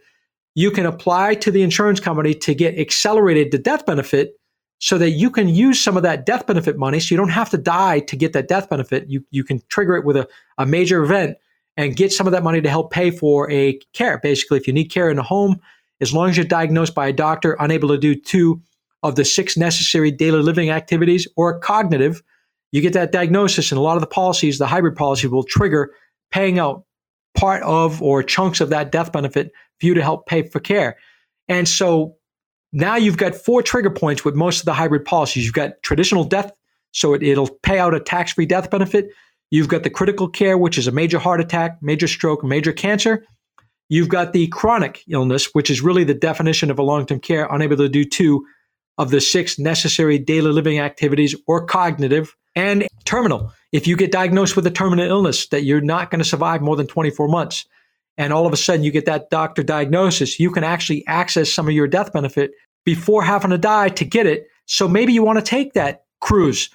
you 0.55 0.71
can 0.71 0.85
apply 0.85 1.35
to 1.35 1.51
the 1.51 1.61
insurance 1.61 2.01
company 2.01 2.33
to 2.33 2.53
get 2.53 2.77
accelerated 2.77 3.51
the 3.51 3.57
death 3.57 3.85
benefit 3.85 4.33
so 4.79 4.97
that 4.97 5.11
you 5.11 5.29
can 5.29 5.47
use 5.47 5.81
some 5.81 5.95
of 5.95 6.03
that 6.03 6.25
death 6.25 6.45
benefit 6.47 6.77
money 6.77 6.99
so 6.99 7.13
you 7.13 7.17
don't 7.17 7.29
have 7.29 7.49
to 7.49 7.57
die 7.57 7.99
to 7.99 8.17
get 8.17 8.33
that 8.33 8.47
death 8.49 8.69
benefit. 8.69 9.05
You, 9.07 9.23
you 9.31 9.45
can 9.45 9.61
trigger 9.69 9.95
it 9.95 10.03
with 10.03 10.17
a, 10.17 10.27
a 10.57 10.65
major 10.65 11.01
event 11.01 11.37
and 11.79 11.95
get 11.95 12.11
some 12.11 12.27
of 12.27 12.33
that 12.33 12.43
money 12.43 12.59
to 12.59 12.69
help 12.69 12.91
pay 12.91 13.09
for 13.09 13.49
a 13.49 13.79
care. 13.93 14.17
Basically, 14.17 14.57
if 14.57 14.67
you 14.67 14.73
need 14.73 14.89
care 14.89 15.09
in 15.09 15.15
the 15.15 15.23
home, 15.23 15.61
as 16.01 16.13
long 16.13 16.29
as 16.29 16.35
you're 16.35 16.45
diagnosed 16.45 16.93
by 16.93 17.07
a 17.07 17.13
doctor 17.13 17.55
unable 17.57 17.87
to 17.87 17.97
do 17.97 18.15
two 18.15 18.61
of 19.01 19.15
the 19.15 19.23
six 19.23 19.55
necessary 19.55 20.11
daily 20.11 20.41
living 20.41 20.71
activities 20.71 21.25
or 21.37 21.57
cognitive, 21.57 22.21
you 22.73 22.81
get 22.81 22.91
that 22.91 23.13
diagnosis. 23.13 23.71
And 23.71 23.79
a 23.79 23.81
lot 23.81 23.95
of 23.95 24.01
the 24.01 24.07
policies, 24.07 24.57
the 24.57 24.67
hybrid 24.67 24.97
policy, 24.97 25.27
will 25.27 25.45
trigger 25.45 25.93
paying 26.31 26.59
out 26.59 26.83
part 27.33 27.63
of 27.63 28.01
or 28.01 28.23
chunks 28.23 28.59
of 28.59 28.69
that 28.71 28.91
death 28.91 29.13
benefit 29.13 29.49
for 29.79 29.85
you 29.85 29.93
to 29.93 30.03
help 30.03 30.25
pay 30.25 30.43
for 30.43 30.59
care. 30.59 30.97
And 31.47 31.65
so 31.65 32.17
now 32.73 32.97
you've 32.97 33.15
got 33.15 33.35
four 33.35 33.63
trigger 33.63 33.89
points 33.89 34.25
with 34.25 34.35
most 34.35 34.59
of 34.59 34.65
the 34.65 34.73
hybrid 34.73 35.05
policies. 35.05 35.45
You've 35.45 35.53
got 35.53 35.81
traditional 35.81 36.25
death, 36.25 36.51
so 36.91 37.13
it, 37.13 37.37
will 37.37 37.57
pay 37.63 37.79
out 37.79 37.93
a 37.93 38.01
tax 38.01 38.33
free 38.33 38.45
death 38.45 38.69
benefit. 38.69 39.11
You've 39.51 39.67
got 39.67 39.83
the 39.83 39.89
critical 39.89 40.27
care, 40.27 40.57
which 40.57 40.77
is 40.77 40.87
a 40.87 40.91
major 40.91 41.19
heart 41.19 41.41
attack, 41.41 41.79
major 41.81 42.07
stroke, 42.07 42.43
major 42.43 42.71
cancer. 42.71 43.25
You've 43.89 44.09
got 44.09 44.33
the 44.33 44.47
chronic 44.47 45.03
illness, 45.09 45.49
which 45.53 45.71
is 45.71 45.81
really 45.81 46.03
the 46.03 46.13
definition 46.13 46.69
of 46.69 46.77
a 46.77 46.83
long 46.83 47.05
term 47.05 47.19
care, 47.19 47.47
unable 47.49 47.77
to 47.77 47.89
do 47.89 48.05
two 48.05 48.45
of 48.99 49.09
the 49.09 49.21
six 49.21 49.57
necessary 49.57 50.19
daily 50.19 50.51
living 50.51 50.79
activities 50.79 51.33
or 51.47 51.65
cognitive, 51.65 52.35
and 52.55 52.85
terminal. 53.05 53.51
If 53.71 53.87
you 53.87 53.95
get 53.95 54.11
diagnosed 54.11 54.55
with 54.55 54.67
a 54.67 54.71
terminal 54.71 55.05
illness 55.05 55.47
that 55.47 55.63
you're 55.63 55.81
not 55.81 56.11
going 56.11 56.19
to 56.19 56.25
survive 56.25 56.61
more 56.61 56.75
than 56.75 56.87
24 56.87 57.27
months, 57.27 57.65
and 58.17 58.33
all 58.33 58.45
of 58.45 58.53
a 58.53 58.57
sudden 58.57 58.83
you 58.83 58.91
get 58.91 59.05
that 59.05 59.29
doctor 59.29 59.63
diagnosis, 59.63 60.39
you 60.39 60.51
can 60.51 60.63
actually 60.63 61.07
access 61.07 61.51
some 61.51 61.67
of 61.67 61.73
your 61.73 61.87
death 61.87 62.11
benefit 62.11 62.51
before 62.83 63.23
having 63.23 63.51
to 63.51 63.57
die 63.57 63.89
to 63.89 64.05
get 64.05 64.25
it. 64.25 64.47
So 64.65 64.87
maybe 64.87 65.13
you 65.13 65.23
want 65.23 65.39
to 65.39 65.45
take 65.45 65.73
that 65.73 66.03
cruise 66.19 66.69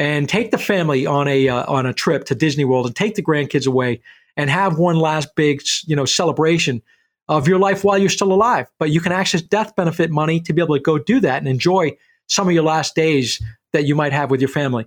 and 0.00 0.30
take 0.30 0.50
the 0.50 0.56
family 0.56 1.04
on 1.04 1.28
a 1.28 1.48
uh, 1.48 1.70
on 1.70 1.84
a 1.84 1.92
trip 1.92 2.24
to 2.24 2.34
Disney 2.34 2.64
World 2.64 2.86
and 2.86 2.96
take 2.96 3.16
the 3.16 3.22
grandkids 3.22 3.66
away 3.66 4.00
and 4.34 4.48
have 4.48 4.78
one 4.78 4.96
last 4.96 5.34
big 5.36 5.60
you 5.84 5.94
know 5.94 6.06
celebration 6.06 6.80
of 7.28 7.46
your 7.46 7.58
life 7.58 7.84
while 7.84 7.98
you're 7.98 8.08
still 8.08 8.32
alive. 8.32 8.66
But 8.78 8.90
you 8.90 9.02
can 9.02 9.12
access 9.12 9.42
death 9.42 9.76
benefit 9.76 10.10
money 10.10 10.40
to 10.40 10.54
be 10.54 10.62
able 10.62 10.74
to 10.74 10.80
go 10.80 10.98
do 10.98 11.20
that 11.20 11.36
and 11.36 11.46
enjoy 11.46 11.96
some 12.28 12.48
of 12.48 12.54
your 12.54 12.62
last 12.62 12.94
days 12.94 13.42
that 13.72 13.84
you 13.84 13.94
might 13.94 14.14
have 14.14 14.30
with 14.30 14.40
your 14.40 14.48
family. 14.48 14.86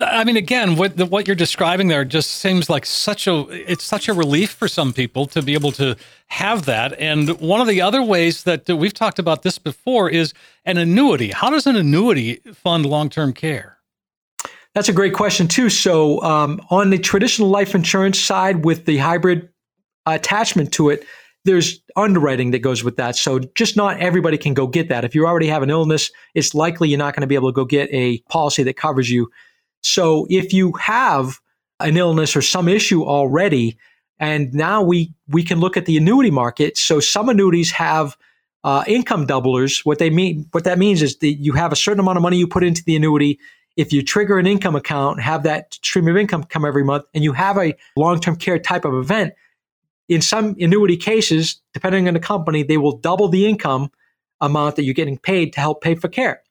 I 0.00 0.24
mean, 0.24 0.36
again, 0.36 0.74
what 0.74 0.96
the, 0.96 1.06
what 1.06 1.28
you're 1.28 1.36
describing 1.36 1.86
there 1.86 2.04
just 2.04 2.32
seems 2.32 2.68
like 2.68 2.84
such 2.84 3.28
a 3.28 3.46
it's 3.70 3.84
such 3.84 4.08
a 4.08 4.12
relief 4.12 4.50
for 4.50 4.66
some 4.66 4.92
people 4.92 5.26
to 5.26 5.42
be 5.42 5.54
able 5.54 5.70
to 5.72 5.96
have 6.26 6.64
that. 6.64 6.98
And 6.98 7.38
one 7.40 7.60
of 7.60 7.68
the 7.68 7.80
other 7.80 8.02
ways 8.02 8.42
that 8.42 8.68
we've 8.68 8.92
talked 8.92 9.20
about 9.20 9.42
this 9.42 9.60
before 9.60 10.10
is 10.10 10.34
an 10.64 10.76
annuity. 10.76 11.30
How 11.30 11.50
does 11.50 11.68
an 11.68 11.76
annuity 11.76 12.40
fund 12.52 12.84
long 12.84 13.08
term 13.08 13.32
care? 13.32 13.73
That's 14.74 14.88
a 14.88 14.92
great 14.92 15.14
question 15.14 15.46
too. 15.46 15.70
So, 15.70 16.22
um, 16.22 16.60
on 16.70 16.90
the 16.90 16.98
traditional 16.98 17.48
life 17.48 17.74
insurance 17.74 18.18
side, 18.18 18.64
with 18.64 18.86
the 18.86 18.98
hybrid 18.98 19.48
attachment 20.06 20.72
to 20.72 20.90
it, 20.90 21.06
there's 21.44 21.80
underwriting 21.96 22.50
that 22.52 22.60
goes 22.60 22.82
with 22.82 22.96
that. 22.96 23.16
So 23.16 23.38
just 23.54 23.76
not 23.76 24.00
everybody 24.00 24.38
can 24.38 24.54
go 24.54 24.66
get 24.66 24.88
that. 24.88 25.04
If 25.04 25.14
you 25.14 25.26
already 25.26 25.46
have 25.48 25.62
an 25.62 25.70
illness, 25.70 26.10
it's 26.34 26.54
likely 26.54 26.88
you're 26.88 26.98
not 26.98 27.14
going 27.14 27.20
to 27.20 27.26
be 27.26 27.34
able 27.34 27.50
to 27.50 27.54
go 27.54 27.64
get 27.64 27.88
a 27.92 28.18
policy 28.30 28.62
that 28.62 28.76
covers 28.76 29.10
you. 29.10 29.30
So 29.82 30.26
if 30.30 30.52
you 30.54 30.72
have 30.72 31.38
an 31.80 31.96
illness 31.96 32.34
or 32.34 32.42
some 32.42 32.68
issue 32.68 33.04
already, 33.04 33.76
and 34.18 34.54
now 34.54 34.82
we 34.82 35.12
we 35.28 35.42
can 35.42 35.60
look 35.60 35.76
at 35.76 35.86
the 35.86 35.96
annuity 35.96 36.30
market. 36.30 36.78
So 36.78 37.00
some 37.00 37.28
annuities 37.28 37.70
have 37.72 38.16
uh, 38.62 38.84
income 38.86 39.26
doublers. 39.26 39.84
What 39.84 39.98
they 39.98 40.08
mean, 40.08 40.46
what 40.52 40.64
that 40.64 40.78
means 40.78 41.02
is 41.02 41.18
that 41.18 41.34
you 41.34 41.52
have 41.52 41.72
a 41.72 41.76
certain 41.76 42.00
amount 42.00 42.16
of 42.16 42.22
money 42.22 42.38
you 42.38 42.46
put 42.46 42.64
into 42.64 42.82
the 42.84 42.96
annuity. 42.96 43.38
If 43.76 43.92
you 43.92 44.02
trigger 44.02 44.38
an 44.38 44.46
income 44.46 44.76
account, 44.76 45.20
have 45.20 45.42
that 45.42 45.74
stream 45.74 46.08
of 46.08 46.16
income 46.16 46.44
come 46.44 46.64
every 46.64 46.84
month, 46.84 47.04
and 47.14 47.24
you 47.24 47.32
have 47.32 47.58
a 47.58 47.74
long-term 47.96 48.36
care 48.36 48.58
type 48.58 48.84
of 48.84 48.94
event, 48.94 49.34
in 50.08 50.20
some 50.20 50.54
annuity 50.60 50.96
cases, 50.96 51.60
depending 51.72 52.08
on 52.08 52.14
the 52.14 52.20
company, 52.20 52.62
they 52.62 52.76
will 52.76 52.98
double 52.98 53.28
the 53.28 53.46
income 53.46 53.90
amount 54.40 54.76
that 54.76 54.84
you're 54.84 54.94
getting 54.94 55.18
paid 55.18 55.52
to 55.54 55.60
help 55.60 55.82
pay 55.82 55.94
for 55.94 56.08
care. 56.08 56.42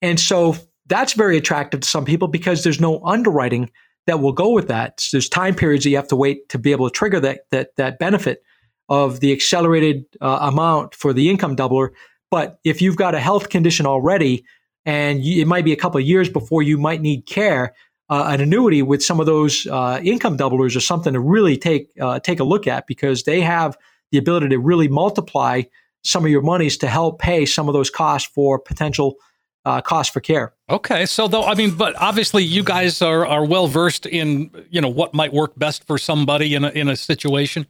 And 0.00 0.18
so 0.18 0.56
that's 0.86 1.12
very 1.12 1.36
attractive 1.36 1.80
to 1.80 1.88
some 1.88 2.04
people 2.04 2.28
because 2.28 2.64
there's 2.64 2.80
no 2.80 3.04
underwriting 3.04 3.70
that 4.06 4.20
will 4.20 4.32
go 4.32 4.50
with 4.50 4.68
that. 4.68 5.00
So 5.00 5.16
there's 5.16 5.28
time 5.28 5.54
periods 5.54 5.84
that 5.84 5.90
you 5.90 5.96
have 5.96 6.08
to 6.08 6.16
wait 6.16 6.48
to 6.48 6.58
be 6.58 6.72
able 6.72 6.88
to 6.88 6.94
trigger 6.94 7.20
that 7.20 7.40
that 7.50 7.76
that 7.76 7.98
benefit 7.98 8.42
of 8.88 9.20
the 9.20 9.32
accelerated 9.32 10.06
uh, 10.22 10.38
amount 10.40 10.94
for 10.94 11.12
the 11.12 11.28
income 11.28 11.54
doubler. 11.54 11.90
But 12.30 12.58
if 12.64 12.80
you've 12.80 12.96
got 12.96 13.14
a 13.14 13.20
health 13.20 13.50
condition 13.50 13.84
already, 13.84 14.44
and 14.86 15.24
you, 15.24 15.42
it 15.42 15.46
might 15.46 15.64
be 15.64 15.72
a 15.72 15.76
couple 15.76 16.00
of 16.00 16.06
years 16.06 16.28
before 16.28 16.62
you 16.62 16.78
might 16.78 17.00
need 17.00 17.26
care, 17.26 17.74
uh, 18.10 18.28
an 18.28 18.40
annuity 18.40 18.82
with 18.82 19.02
some 19.02 19.20
of 19.20 19.26
those 19.26 19.66
uh, 19.66 20.00
income 20.02 20.36
doublers 20.36 20.76
are 20.76 20.80
something 20.80 21.12
to 21.12 21.20
really 21.20 21.56
take 21.56 21.90
uh, 22.00 22.18
take 22.20 22.40
a 22.40 22.44
look 22.44 22.66
at 22.66 22.86
because 22.86 23.24
they 23.24 23.40
have 23.40 23.76
the 24.10 24.18
ability 24.18 24.48
to 24.48 24.58
really 24.58 24.88
multiply 24.88 25.62
some 26.02 26.24
of 26.24 26.30
your 26.30 26.42
monies 26.42 26.78
to 26.78 26.86
help 26.86 27.18
pay 27.18 27.44
some 27.44 27.68
of 27.68 27.74
those 27.74 27.90
costs 27.90 28.30
for 28.32 28.58
potential 28.58 29.16
uh, 29.64 29.82
costs 29.82 30.12
for 30.12 30.20
care. 30.20 30.54
Okay, 30.70 31.04
so 31.04 31.28
though 31.28 31.44
I 31.44 31.54
mean, 31.54 31.76
but 31.76 31.94
obviously 31.96 32.44
you 32.44 32.62
guys 32.64 33.02
are 33.02 33.26
are 33.26 33.44
well 33.44 33.66
versed 33.66 34.06
in 34.06 34.50
you 34.70 34.80
know 34.80 34.88
what 34.88 35.12
might 35.12 35.32
work 35.32 35.58
best 35.58 35.86
for 35.86 35.98
somebody 35.98 36.54
in 36.54 36.64
a 36.64 36.70
in 36.70 36.88
a 36.88 36.96
situation. 36.96 37.66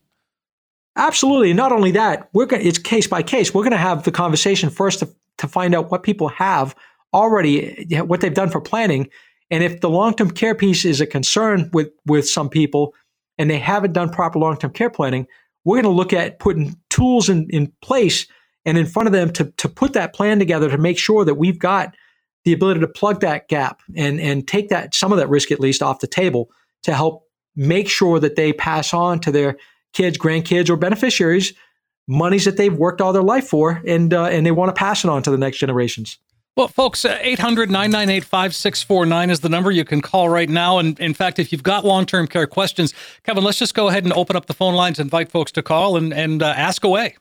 Absolutely. 0.94 1.52
Not 1.52 1.70
only 1.70 1.92
that, 1.92 2.28
we're 2.32 2.46
going 2.46 2.66
it's 2.66 2.78
case 2.78 3.06
by 3.06 3.22
case. 3.22 3.54
We're 3.54 3.62
going 3.62 3.70
to 3.70 3.76
have 3.76 4.02
the 4.02 4.10
conversation 4.10 4.68
first 4.68 4.98
to, 5.00 5.08
to 5.38 5.46
find 5.46 5.74
out 5.74 5.90
what 5.90 6.02
people 6.02 6.28
have 6.28 6.74
already, 7.12 7.86
what 8.00 8.20
they've 8.20 8.34
done 8.34 8.50
for 8.50 8.60
planning, 8.60 9.08
and 9.50 9.64
if 9.64 9.80
the 9.80 9.90
long 9.90 10.14
term 10.14 10.30
care 10.30 10.54
piece 10.54 10.84
is 10.84 11.00
a 11.00 11.06
concern 11.06 11.70
with, 11.72 11.90
with 12.06 12.28
some 12.28 12.48
people 12.48 12.94
and 13.38 13.48
they 13.48 13.58
haven't 13.58 13.92
done 13.92 14.10
proper 14.10 14.38
long 14.38 14.56
term 14.58 14.72
care 14.72 14.90
planning, 14.90 15.26
we're 15.64 15.76
going 15.76 15.84
to 15.84 15.96
look 15.96 16.12
at 16.12 16.38
putting 16.38 16.76
tools 16.90 17.28
in, 17.28 17.48
in 17.50 17.72
place 17.82 18.26
and 18.64 18.76
in 18.76 18.86
front 18.86 19.06
of 19.06 19.12
them 19.12 19.32
to, 19.32 19.52
to 19.56 19.68
put 19.68 19.94
that 19.94 20.14
plan 20.14 20.38
together 20.38 20.68
to 20.68 20.78
make 20.78 20.98
sure 20.98 21.24
that 21.24 21.36
we've 21.36 21.58
got 21.58 21.94
the 22.44 22.52
ability 22.52 22.80
to 22.80 22.88
plug 22.88 23.20
that 23.20 23.48
gap 23.48 23.80
and, 23.96 24.20
and 24.20 24.46
take 24.46 24.68
that 24.68 24.94
some 24.94 25.12
of 25.12 25.18
that 25.18 25.28
risk 25.28 25.50
at 25.50 25.60
least 25.60 25.82
off 25.82 26.00
the 26.00 26.06
table 26.06 26.50
to 26.82 26.94
help 26.94 27.24
make 27.56 27.88
sure 27.88 28.20
that 28.20 28.36
they 28.36 28.52
pass 28.52 28.92
on 28.94 29.18
to 29.20 29.32
their 29.32 29.56
kids, 29.92 30.18
grandkids, 30.18 30.70
or 30.70 30.76
beneficiaries 30.76 31.52
monies 32.08 32.46
that 32.46 32.56
they've 32.56 32.76
worked 32.76 33.00
all 33.00 33.12
their 33.12 33.22
life 33.22 33.46
for 33.46 33.82
and 33.86 34.12
uh, 34.12 34.24
and 34.24 34.44
they 34.44 34.50
want 34.50 34.74
to 34.74 34.78
pass 34.78 35.04
it 35.04 35.10
on 35.10 35.22
to 35.22 35.30
the 35.30 35.38
next 35.38 35.58
generations. 35.58 36.18
Well, 36.58 36.66
folks, 36.66 37.04
uh, 37.04 37.16
800 37.20 37.70
998 37.70 38.24
5649 38.24 39.30
is 39.30 39.38
the 39.38 39.48
number 39.48 39.70
you 39.70 39.84
can 39.84 40.00
call 40.00 40.28
right 40.28 40.48
now. 40.48 40.80
And 40.80 40.98
in 40.98 41.14
fact, 41.14 41.38
if 41.38 41.52
you've 41.52 41.62
got 41.62 41.84
long 41.84 42.04
term 42.04 42.26
care 42.26 42.48
questions, 42.48 42.92
Kevin, 43.22 43.44
let's 43.44 43.60
just 43.60 43.74
go 43.74 43.86
ahead 43.86 44.02
and 44.02 44.12
open 44.12 44.34
up 44.34 44.46
the 44.46 44.54
phone 44.54 44.74
lines, 44.74 44.98
invite 44.98 45.30
folks 45.30 45.52
to 45.52 45.62
call 45.62 45.96
and, 45.96 46.12
and 46.12 46.42
uh, 46.42 46.46
ask 46.46 46.82
away. 46.82 47.14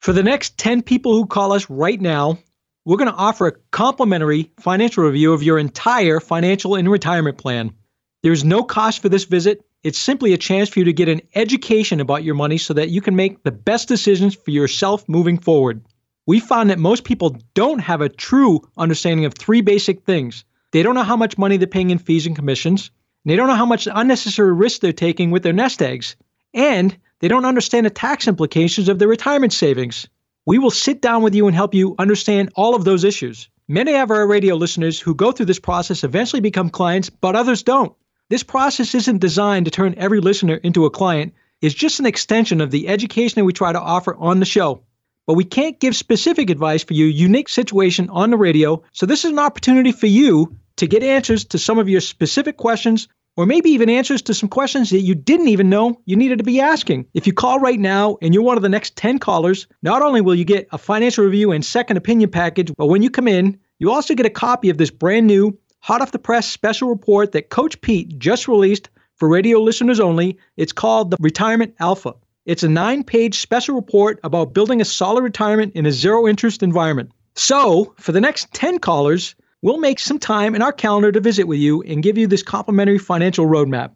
For 0.00 0.14
the 0.14 0.22
next 0.22 0.56
10 0.56 0.80
people 0.80 1.12
who 1.12 1.26
call 1.26 1.52
us 1.52 1.68
right 1.68 2.00
now, 2.00 2.38
we're 2.86 2.96
going 2.96 3.10
to 3.10 3.14
offer 3.14 3.48
a 3.48 3.56
complimentary 3.72 4.50
financial 4.58 5.04
review 5.04 5.34
of 5.34 5.42
your 5.42 5.58
entire 5.58 6.18
financial 6.18 6.76
and 6.76 6.90
retirement 6.90 7.36
plan. 7.36 7.74
There's 8.22 8.42
no 8.42 8.62
cost 8.62 9.02
for 9.02 9.10
this 9.10 9.24
visit. 9.24 9.66
It's 9.82 9.98
simply 9.98 10.32
a 10.32 10.38
chance 10.38 10.70
for 10.70 10.78
you 10.78 10.86
to 10.86 10.94
get 10.94 11.10
an 11.10 11.20
education 11.34 12.00
about 12.00 12.24
your 12.24 12.36
money 12.36 12.56
so 12.56 12.72
that 12.72 12.88
you 12.88 13.02
can 13.02 13.16
make 13.16 13.42
the 13.42 13.52
best 13.52 13.86
decisions 13.86 14.34
for 14.34 14.50
yourself 14.50 15.06
moving 15.10 15.36
forward 15.36 15.84
we 16.30 16.38
found 16.38 16.70
that 16.70 16.78
most 16.78 17.02
people 17.02 17.36
don't 17.54 17.80
have 17.80 18.02
a 18.02 18.08
true 18.08 18.60
understanding 18.76 19.26
of 19.26 19.34
three 19.34 19.62
basic 19.62 20.04
things. 20.04 20.44
They 20.70 20.84
don't 20.84 20.94
know 20.94 21.02
how 21.02 21.16
much 21.16 21.36
money 21.36 21.56
they're 21.56 21.66
paying 21.66 21.90
in 21.90 21.98
fees 21.98 22.24
and 22.24 22.36
commissions. 22.36 22.92
And 23.24 23.32
they 23.32 23.34
don't 23.34 23.48
know 23.48 23.56
how 23.56 23.66
much 23.66 23.88
unnecessary 23.92 24.52
risk 24.52 24.80
they're 24.80 24.92
taking 24.92 25.32
with 25.32 25.42
their 25.42 25.52
nest 25.52 25.82
eggs. 25.82 26.14
And 26.54 26.96
they 27.18 27.26
don't 27.26 27.46
understand 27.46 27.84
the 27.84 27.90
tax 27.90 28.28
implications 28.28 28.88
of 28.88 29.00
their 29.00 29.08
retirement 29.08 29.52
savings. 29.52 30.06
We 30.46 30.60
will 30.60 30.70
sit 30.70 31.02
down 31.02 31.24
with 31.24 31.34
you 31.34 31.48
and 31.48 31.56
help 31.56 31.74
you 31.74 31.96
understand 31.98 32.52
all 32.54 32.76
of 32.76 32.84
those 32.84 33.02
issues. 33.02 33.48
Many 33.66 33.96
of 33.96 34.12
our 34.12 34.24
radio 34.24 34.54
listeners 34.54 35.00
who 35.00 35.16
go 35.16 35.32
through 35.32 35.46
this 35.46 35.58
process 35.58 36.04
eventually 36.04 36.42
become 36.42 36.70
clients, 36.70 37.10
but 37.10 37.34
others 37.34 37.64
don't. 37.64 37.92
This 38.28 38.44
process 38.44 38.94
isn't 38.94 39.18
designed 39.18 39.64
to 39.64 39.72
turn 39.72 39.96
every 39.96 40.20
listener 40.20 40.54
into 40.54 40.84
a 40.84 40.90
client. 40.90 41.34
It's 41.60 41.74
just 41.74 41.98
an 41.98 42.06
extension 42.06 42.60
of 42.60 42.70
the 42.70 42.86
education 42.86 43.40
that 43.40 43.46
we 43.46 43.52
try 43.52 43.72
to 43.72 43.80
offer 43.80 44.14
on 44.14 44.38
the 44.38 44.46
show 44.46 44.84
but 45.30 45.34
we 45.34 45.44
can't 45.44 45.78
give 45.78 45.94
specific 45.94 46.50
advice 46.50 46.82
for 46.82 46.94
your 46.94 47.06
unique 47.06 47.48
situation 47.48 48.10
on 48.10 48.30
the 48.30 48.36
radio. 48.36 48.82
So 48.90 49.06
this 49.06 49.24
is 49.24 49.30
an 49.30 49.38
opportunity 49.38 49.92
for 49.92 50.08
you 50.08 50.56
to 50.74 50.88
get 50.88 51.04
answers 51.04 51.44
to 51.44 51.56
some 51.56 51.78
of 51.78 51.88
your 51.88 52.00
specific 52.00 52.56
questions 52.56 53.06
or 53.36 53.46
maybe 53.46 53.70
even 53.70 53.88
answers 53.88 54.22
to 54.22 54.34
some 54.34 54.48
questions 54.48 54.90
that 54.90 55.02
you 55.02 55.14
didn't 55.14 55.46
even 55.46 55.70
know 55.70 56.00
you 56.04 56.16
needed 56.16 56.38
to 56.38 56.44
be 56.44 56.60
asking. 56.60 57.06
If 57.14 57.28
you 57.28 57.32
call 57.32 57.60
right 57.60 57.78
now 57.78 58.18
and 58.20 58.34
you're 58.34 58.42
one 58.42 58.56
of 58.56 58.64
the 58.64 58.68
next 58.68 58.96
10 58.96 59.20
callers, 59.20 59.68
not 59.84 60.02
only 60.02 60.20
will 60.20 60.34
you 60.34 60.44
get 60.44 60.66
a 60.72 60.78
financial 60.78 61.24
review 61.24 61.52
and 61.52 61.64
second 61.64 61.96
opinion 61.96 62.32
package, 62.32 62.72
but 62.76 62.86
when 62.86 63.02
you 63.02 63.08
come 63.08 63.28
in, 63.28 63.56
you 63.78 63.92
also 63.92 64.16
get 64.16 64.26
a 64.26 64.30
copy 64.30 64.68
of 64.68 64.78
this 64.78 64.90
brand 64.90 65.28
new, 65.28 65.56
hot 65.78 66.02
off 66.02 66.10
the 66.10 66.18
press 66.18 66.50
special 66.50 66.88
report 66.88 67.30
that 67.30 67.50
Coach 67.50 67.80
Pete 67.82 68.18
just 68.18 68.48
released 68.48 68.90
for 69.14 69.28
radio 69.28 69.60
listeners 69.60 70.00
only. 70.00 70.38
It's 70.56 70.72
called 70.72 71.12
the 71.12 71.18
Retirement 71.20 71.76
Alpha. 71.78 72.14
It's 72.50 72.64
a 72.64 72.68
nine 72.68 73.04
page 73.04 73.38
special 73.38 73.76
report 73.76 74.18
about 74.24 74.54
building 74.54 74.80
a 74.80 74.84
solid 74.84 75.22
retirement 75.22 75.76
in 75.76 75.86
a 75.86 75.92
zero 75.92 76.26
interest 76.26 76.64
environment. 76.64 77.12
So, 77.36 77.94
for 77.96 78.10
the 78.10 78.20
next 78.20 78.52
10 78.54 78.80
callers, 78.80 79.36
we'll 79.62 79.78
make 79.78 80.00
some 80.00 80.18
time 80.18 80.56
in 80.56 80.60
our 80.60 80.72
calendar 80.72 81.12
to 81.12 81.20
visit 81.20 81.44
with 81.44 81.60
you 81.60 81.80
and 81.82 82.02
give 82.02 82.18
you 82.18 82.26
this 82.26 82.42
complimentary 82.42 82.98
financial 82.98 83.46
roadmap. 83.46 83.94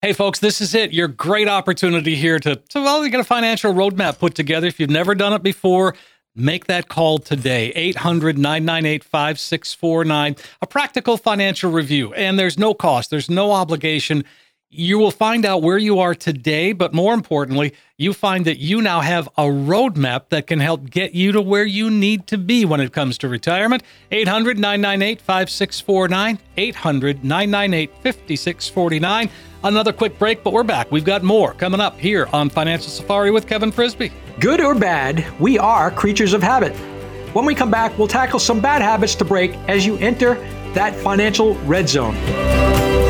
Hey, 0.00 0.14
folks, 0.14 0.38
this 0.38 0.62
is 0.62 0.74
it. 0.74 0.94
Your 0.94 1.06
great 1.06 1.48
opportunity 1.48 2.14
here 2.16 2.38
to, 2.38 2.56
to 2.56 2.80
well, 2.80 3.06
get 3.06 3.20
a 3.20 3.24
financial 3.24 3.74
roadmap 3.74 4.18
put 4.18 4.34
together. 4.34 4.66
If 4.66 4.80
you've 4.80 4.88
never 4.88 5.14
done 5.14 5.34
it 5.34 5.42
before, 5.42 5.94
make 6.34 6.64
that 6.64 6.88
call 6.88 7.18
today 7.18 7.72
800 7.74 8.38
998 8.38 9.04
5649 9.04 10.36
a 10.62 10.66
practical 10.66 11.18
financial 11.18 11.70
review 11.70 12.14
and 12.14 12.38
there's 12.38 12.56
no 12.56 12.72
cost 12.72 13.10
there's 13.10 13.28
no 13.28 13.50
obligation 13.50 14.24
you 14.72 15.00
will 15.00 15.10
find 15.10 15.44
out 15.44 15.62
where 15.62 15.78
you 15.78 15.98
are 15.98 16.14
today, 16.14 16.72
but 16.72 16.94
more 16.94 17.12
importantly, 17.12 17.74
you 17.96 18.12
find 18.12 18.44
that 18.44 18.58
you 18.60 18.80
now 18.80 19.00
have 19.00 19.26
a 19.36 19.42
roadmap 19.42 20.28
that 20.28 20.46
can 20.46 20.60
help 20.60 20.88
get 20.88 21.12
you 21.12 21.32
to 21.32 21.42
where 21.42 21.64
you 21.64 21.90
need 21.90 22.28
to 22.28 22.38
be 22.38 22.64
when 22.64 22.80
it 22.80 22.92
comes 22.92 23.18
to 23.18 23.28
retirement. 23.28 23.82
800 24.12 24.60
998 24.60 25.20
5649, 25.20 26.38
800 26.56 27.24
998 27.24 27.90
5649. 28.02 29.30
Another 29.64 29.92
quick 29.92 30.18
break, 30.20 30.44
but 30.44 30.52
we're 30.52 30.62
back. 30.62 30.90
We've 30.92 31.04
got 31.04 31.24
more 31.24 31.52
coming 31.54 31.80
up 31.80 31.98
here 31.98 32.28
on 32.32 32.48
Financial 32.48 32.88
Safari 32.88 33.32
with 33.32 33.48
Kevin 33.48 33.72
Frisby. 33.72 34.12
Good 34.38 34.60
or 34.60 34.76
bad, 34.76 35.26
we 35.40 35.58
are 35.58 35.90
creatures 35.90 36.32
of 36.32 36.44
habit. 36.44 36.74
When 37.34 37.44
we 37.44 37.56
come 37.56 37.72
back, 37.72 37.98
we'll 37.98 38.08
tackle 38.08 38.38
some 38.38 38.60
bad 38.60 38.82
habits 38.82 39.16
to 39.16 39.24
break 39.24 39.52
as 39.68 39.84
you 39.84 39.96
enter 39.98 40.34
that 40.74 40.94
financial 40.94 41.56
red 41.58 41.88
zone. 41.88 43.09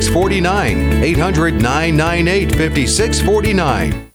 5649. 0.01 1.03
800 1.03 1.61
998 1.61 2.51
5649. 2.55 4.10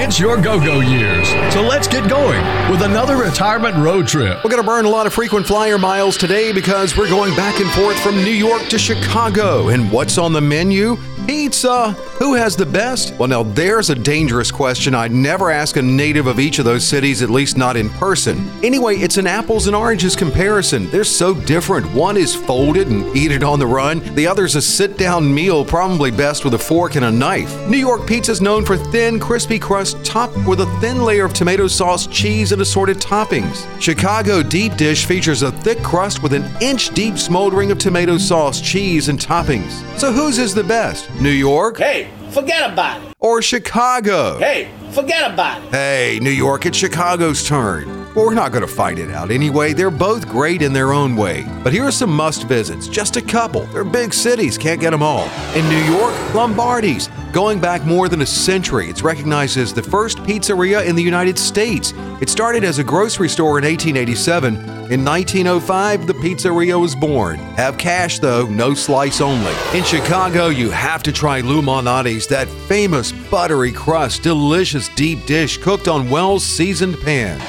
It's 0.00 0.20
your 0.20 0.40
go 0.40 0.60
go 0.60 0.78
years. 0.78 1.28
So 1.52 1.60
let's 1.60 1.88
get 1.88 2.08
going 2.08 2.40
with 2.70 2.82
another 2.82 3.16
retirement 3.16 3.76
road 3.78 4.06
trip. 4.06 4.44
We're 4.44 4.50
going 4.50 4.62
to 4.62 4.66
burn 4.66 4.84
a 4.84 4.88
lot 4.88 5.08
of 5.08 5.12
frequent 5.12 5.44
flyer 5.44 5.76
miles 5.76 6.16
today 6.16 6.52
because 6.52 6.96
we're 6.96 7.08
going 7.08 7.34
back 7.34 7.58
and 7.58 7.68
forth 7.72 7.98
from 7.98 8.14
New 8.14 8.30
York 8.30 8.62
to 8.68 8.78
Chicago. 8.78 9.70
And 9.70 9.90
what's 9.90 10.16
on 10.16 10.32
the 10.32 10.40
menu? 10.40 10.96
Pizza. 11.26 11.90
Who 12.20 12.34
has 12.34 12.56
the 12.56 12.64
best? 12.64 13.12
Well, 13.18 13.28
now 13.28 13.42
there's 13.42 13.90
a 13.90 13.94
dangerous 13.94 14.50
question 14.50 14.94
I'd 14.94 15.12
never 15.12 15.50
ask 15.50 15.76
a 15.76 15.82
native 15.82 16.26
of 16.26 16.40
each 16.40 16.58
of 16.58 16.64
those 16.64 16.86
cities, 16.86 17.20
at 17.20 17.28
least 17.28 17.58
not 17.58 17.76
in 17.76 17.90
person. 17.90 18.48
Anyway, 18.64 18.96
it's 18.96 19.18
an 19.18 19.26
apples 19.26 19.66
and 19.66 19.76
oranges 19.76 20.16
comparison. 20.16 20.88
They're 20.90 21.04
so 21.04 21.34
different. 21.34 21.92
One 21.92 22.16
is 22.16 22.34
folded 22.34 22.88
and 22.88 23.14
eat 23.14 23.30
it 23.30 23.42
on 23.42 23.58
the 23.58 23.66
run, 23.66 23.98
the 24.14 24.26
other's 24.26 24.56
a 24.56 24.62
sit 24.62 24.96
down 24.96 25.32
meal, 25.32 25.64
probably 25.64 26.10
best 26.10 26.44
with 26.44 26.54
a 26.54 26.58
fork 26.58 26.96
and 26.96 27.04
a 27.04 27.10
knife. 27.10 27.54
New 27.68 27.76
York 27.76 28.06
pizza 28.06 28.32
is 28.32 28.40
known 28.40 28.64
for 28.64 28.76
thin, 28.76 29.20
crispy 29.20 29.58
crust 29.58 29.87
topped 30.04 30.36
with 30.46 30.60
a 30.60 30.78
thin 30.80 31.02
layer 31.04 31.24
of 31.24 31.32
tomato 31.32 31.66
sauce, 31.66 32.06
cheese, 32.06 32.52
and 32.52 32.62
assorted 32.62 32.98
toppings. 32.98 33.66
Chicago 33.80 34.42
deep 34.42 34.76
dish 34.76 35.06
features 35.06 35.42
a 35.42 35.52
thick 35.52 35.82
crust 35.82 36.22
with 36.22 36.32
an 36.32 36.44
inch 36.60 36.90
deep 36.90 37.18
smoldering 37.18 37.70
of 37.70 37.78
tomato 37.78 38.18
sauce, 38.18 38.60
cheese, 38.60 39.08
and 39.08 39.18
toppings. 39.18 39.72
So 39.98 40.12
whose 40.12 40.38
is 40.38 40.54
the 40.54 40.64
best? 40.64 41.10
New 41.20 41.30
York? 41.30 41.78
Hey! 41.78 42.08
Forget 42.30 42.70
about 42.70 43.02
it. 43.02 43.16
Or 43.20 43.40
Chicago. 43.40 44.38
Hey, 44.38 44.68
forget 44.90 45.32
about 45.32 45.62
it. 45.62 45.70
Hey, 45.70 46.18
New 46.20 46.30
York, 46.30 46.66
it's 46.66 46.76
Chicago's 46.76 47.46
turn. 47.46 47.88
Well, 48.14 48.26
we're 48.26 48.34
not 48.34 48.52
going 48.52 48.66
to 48.66 48.72
fight 48.72 48.98
it 48.98 49.10
out 49.10 49.30
anyway. 49.30 49.72
They're 49.72 49.90
both 49.90 50.28
great 50.28 50.60
in 50.60 50.72
their 50.72 50.92
own 50.92 51.16
way. 51.16 51.46
But 51.64 51.72
here 51.72 51.84
are 51.84 51.90
some 51.90 52.14
must 52.14 52.44
visits, 52.44 52.86
just 52.86 53.16
a 53.16 53.22
couple. 53.22 53.64
They're 53.66 53.84
big 53.84 54.12
cities, 54.12 54.58
can't 54.58 54.80
get 54.80 54.90
them 54.90 55.02
all. 55.02 55.28
In 55.54 55.68
New 55.68 55.82
York, 55.96 56.14
Lombardi's. 56.34 57.08
Going 57.32 57.60
back 57.60 57.84
more 57.84 58.08
than 58.08 58.22
a 58.22 58.26
century, 58.26 58.88
it's 58.88 59.02
recognized 59.02 59.58
as 59.58 59.74
the 59.74 59.82
first 59.82 60.16
pizzeria 60.18 60.86
in 60.86 60.96
the 60.96 61.02
United 61.02 61.38
States. 61.38 61.92
It 62.22 62.30
started 62.30 62.64
as 62.64 62.78
a 62.78 62.84
grocery 62.84 63.28
store 63.28 63.58
in 63.58 63.64
1887. 63.66 64.54
In 64.90 65.04
1905, 65.04 66.06
the 66.06 66.14
pizzeria 66.14 66.80
was 66.80 66.96
born. 66.96 67.38
Have 67.56 67.76
cash 67.76 68.18
though, 68.18 68.46
no 68.46 68.72
slice 68.72 69.20
only. 69.20 69.52
In 69.74 69.84
Chicago, 69.84 70.46
you 70.46 70.70
have 70.70 71.02
to 71.02 71.12
try 71.12 71.42
Lou 71.42 71.60
that 71.60 72.48
famous 72.66 73.12
buttery 73.12 73.72
crust, 73.72 74.22
delicious 74.22 74.88
deep 74.96 75.26
dish 75.26 75.58
cooked 75.58 75.86
on 75.86 76.08
well 76.08 76.40
seasoned 76.40 76.98
pans. 77.02 77.42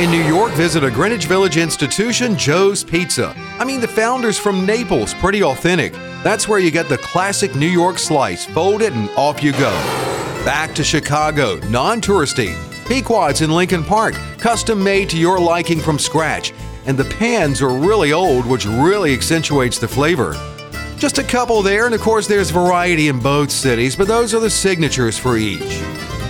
In 0.00 0.12
New 0.12 0.22
York, 0.22 0.52
visit 0.52 0.84
a 0.84 0.90
Greenwich 0.92 1.26
Village 1.26 1.56
institution, 1.56 2.38
Joe's 2.38 2.84
Pizza. 2.84 3.34
I 3.58 3.64
mean, 3.64 3.80
the 3.80 3.88
founder's 3.88 4.38
from 4.38 4.64
Naples, 4.64 5.12
pretty 5.14 5.42
authentic. 5.42 5.92
That's 6.24 6.48
where 6.48 6.58
you 6.58 6.70
get 6.70 6.88
the 6.88 6.96
classic 6.96 7.54
New 7.54 7.68
York 7.68 7.98
slice, 7.98 8.46
fold 8.46 8.80
it, 8.80 8.94
and 8.94 9.10
off 9.10 9.42
you 9.42 9.52
go. 9.52 9.70
Back 10.42 10.74
to 10.76 10.82
Chicago, 10.82 11.56
non 11.68 12.00
touristy. 12.00 12.56
Pequod's 12.86 13.42
in 13.42 13.50
Lincoln 13.50 13.84
Park, 13.84 14.14
custom 14.38 14.82
made 14.82 15.10
to 15.10 15.18
your 15.18 15.38
liking 15.38 15.80
from 15.80 15.98
scratch. 15.98 16.54
And 16.86 16.96
the 16.96 17.04
pans 17.16 17.60
are 17.60 17.68
really 17.68 18.14
old, 18.14 18.46
which 18.46 18.64
really 18.64 19.12
accentuates 19.12 19.78
the 19.78 19.86
flavor. 19.86 20.32
Just 20.96 21.18
a 21.18 21.22
couple 21.22 21.60
there, 21.60 21.84
and 21.84 21.94
of 21.94 22.00
course, 22.00 22.26
there's 22.26 22.48
variety 22.48 23.08
in 23.08 23.20
both 23.20 23.50
cities, 23.50 23.94
but 23.94 24.08
those 24.08 24.32
are 24.32 24.40
the 24.40 24.48
signatures 24.48 25.18
for 25.18 25.36
each. 25.36 25.78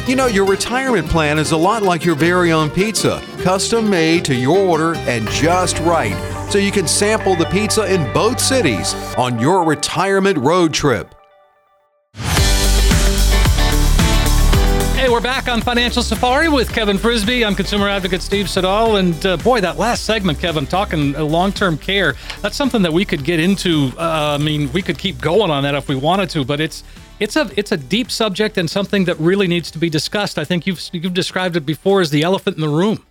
You 0.09 0.17
know, 0.17 0.27
your 0.27 0.45
retirement 0.45 1.09
plan 1.09 1.39
is 1.39 1.53
a 1.53 1.57
lot 1.57 1.85
like 1.85 2.05
your 2.05 2.17
very 2.17 2.51
own 2.51 2.69
pizza, 2.69 3.23
custom 3.43 3.89
made 3.89 4.25
to 4.25 4.35
your 4.35 4.59
order 4.59 4.97
and 4.97 5.29
just 5.29 5.79
right 5.79 6.34
so 6.51 6.59
you 6.59 6.71
can 6.71 6.87
sample 6.87 7.35
the 7.37 7.47
pizza 7.47 7.93
in 7.93 8.13
both 8.13 8.41
cities 8.41 8.95
on 9.17 9.39
your 9.39 9.65
retirement 9.65 10.39
road 10.39 10.73
trip. 10.73 11.15
Hey, 15.05 15.11
we're 15.11 15.21
back 15.21 15.49
on 15.49 15.61
Financial 15.61 16.03
Safari 16.03 16.49
with 16.49 16.73
Kevin 16.73 16.97
Frisby. 16.97 17.45
I'm 17.45 17.55
consumer 17.55 17.91
advocate 17.91 18.23
Steve 18.23 18.49
Siddall. 18.49 18.97
And 18.97 19.27
uh, 19.27 19.37
boy, 19.37 19.61
that 19.61 19.77
last 19.77 20.05
segment, 20.07 20.39
Kevin, 20.39 20.67
talking 20.67 21.15
uh, 21.15 21.23
long 21.23 21.53
term 21.53 21.77
care, 21.77 22.15
that's 22.41 22.57
something 22.57 22.81
that 22.81 22.93
we 22.93 23.05
could 23.05 23.23
get 23.23 23.39
into. 23.39 23.93
Uh, 23.99 24.39
I 24.41 24.43
mean, 24.43 24.73
we 24.73 24.81
could 24.81 24.97
keep 24.97 25.21
going 25.21 25.51
on 25.51 25.63
that 25.65 25.75
if 25.75 25.89
we 25.89 25.95
wanted 25.95 26.31
to, 26.31 26.43
but 26.43 26.59
it's 26.59 26.85
it's 27.21 27.37
a 27.37 27.51
it's 27.55 27.71
a 27.71 27.77
deep 27.77 28.11
subject 28.11 28.57
and 28.57 28.71
something 28.71 29.05
that 29.05 29.19
really 29.19 29.47
needs 29.47 29.71
to 29.73 29.79
be 29.79 29.91
discussed. 29.91 30.39
I 30.39 30.45
think 30.47 30.67
you've 30.67 30.81
you've 30.93 31.13
described 31.13 31.57
it 31.57 31.67
before 31.67 32.01
as 32.01 32.09
the 32.09 32.23
elephant 32.23 32.57
in 32.57 32.63
the 32.63 32.69
room. 32.69 33.05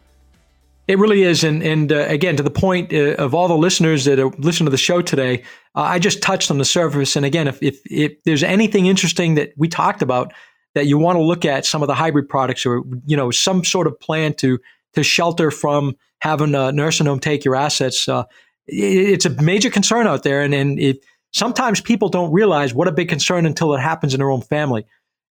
It 0.88 1.00
really 1.00 1.24
is, 1.24 1.46
and 1.46 1.64
and 1.64 1.92
uh, 1.94 2.06
again, 2.10 2.36
to 2.36 2.44
the 2.44 2.52
point 2.52 2.92
uh, 2.94 3.16
of 3.16 3.34
all 3.34 3.48
the 3.48 3.58
listeners 3.58 4.04
that 4.04 4.20
are 4.20 4.30
listening 4.38 4.66
to 4.66 4.72
the 4.72 4.78
show 4.78 5.02
today, 5.02 5.44
uh, 5.76 5.82
I 5.82 5.98
just 5.98 6.22
touched 6.22 6.52
on 6.52 6.58
the 6.58 6.66
surface. 6.66 7.16
And 7.16 7.26
again, 7.26 7.48
if, 7.48 7.62
if 7.64 7.80
if 7.86 8.12
there's 8.26 8.44
anything 8.44 8.88
interesting 8.88 9.36
that 9.36 9.54
we 9.56 9.70
talked 9.70 10.02
about 10.02 10.34
that 10.76 10.86
you 10.86 10.98
want 10.98 11.16
to 11.16 11.22
look 11.22 11.46
at, 11.46 11.66
some 11.66 11.82
of 11.84 11.88
the 11.88 11.96
hybrid 11.96 12.28
products, 12.28 12.66
or 12.66 12.84
you 13.06 13.16
know, 13.16 13.32
some 13.32 13.64
sort 13.64 13.88
of 13.88 13.98
plan 14.02 14.34
to 14.36 14.60
to 14.94 15.04
shelter 15.04 15.52
from 15.52 15.96
having 16.20 16.54
a 16.54 16.74
nursing 16.74 17.08
home 17.08 17.20
take 17.20 17.46
your 17.46 17.56
assets, 17.56 18.10
uh, 18.10 18.24
it, 18.68 18.74
it's 18.76 19.26
a 19.26 19.42
major 19.42 19.70
concern 19.70 20.06
out 20.06 20.24
there. 20.24 20.42
And 20.42 20.54
and 20.54 20.78
it, 20.80 21.06
sometimes 21.32 21.80
people 21.80 22.10
don't 22.10 22.34
realize 22.34 22.74
what 22.74 22.90
a 22.90 22.92
big 22.92 23.08
concern 23.08 23.46
until 23.46 23.74
it 23.74 23.80
happens 23.80 24.14
in 24.14 24.20
their 24.20 24.32
own 24.32 24.42
family. 24.42 24.86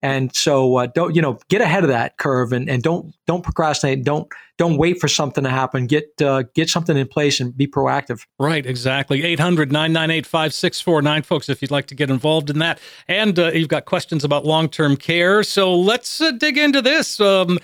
And 0.02 0.34
so 0.34 0.76
uh, 0.76 0.86
don't 0.86 1.14
you 1.14 1.22
know 1.22 1.38
get 1.48 1.60
ahead 1.60 1.82
of 1.82 1.88
that 1.88 2.18
curve 2.18 2.52
and, 2.52 2.68
and 2.68 2.82
don't 2.82 3.14
don't 3.26 3.42
procrastinate. 3.42 4.04
Don't 4.04 4.28
don't 4.58 4.76
wait 4.78 5.00
for 5.00 5.08
something 5.08 5.44
to 5.44 5.50
happen. 5.50 5.86
Get 5.86 6.10
uh, 6.20 6.44
get 6.54 6.68
something 6.68 6.96
in 6.96 7.08
place 7.08 7.40
and 7.40 7.56
be 7.56 7.66
proactive. 7.66 8.24
Right, 8.38 8.64
exactly. 8.64 9.22
800-998-5649 9.36 11.24
folks 11.24 11.48
if 11.48 11.62
you'd 11.62 11.70
like 11.70 11.86
to 11.86 11.94
get 11.94 12.10
involved 12.10 12.50
in 12.50 12.58
that. 12.60 12.78
And 13.08 13.38
uh, 13.38 13.52
you've 13.52 13.68
got 13.68 13.84
questions 13.84 14.24
about 14.24 14.44
long-term 14.44 14.96
care. 14.96 15.42
So 15.42 15.74
let's 15.74 16.20
uh, 16.20 16.32
dig 16.32 16.58
into 16.58 16.82
this. 16.82 17.20
Um, 17.20 17.58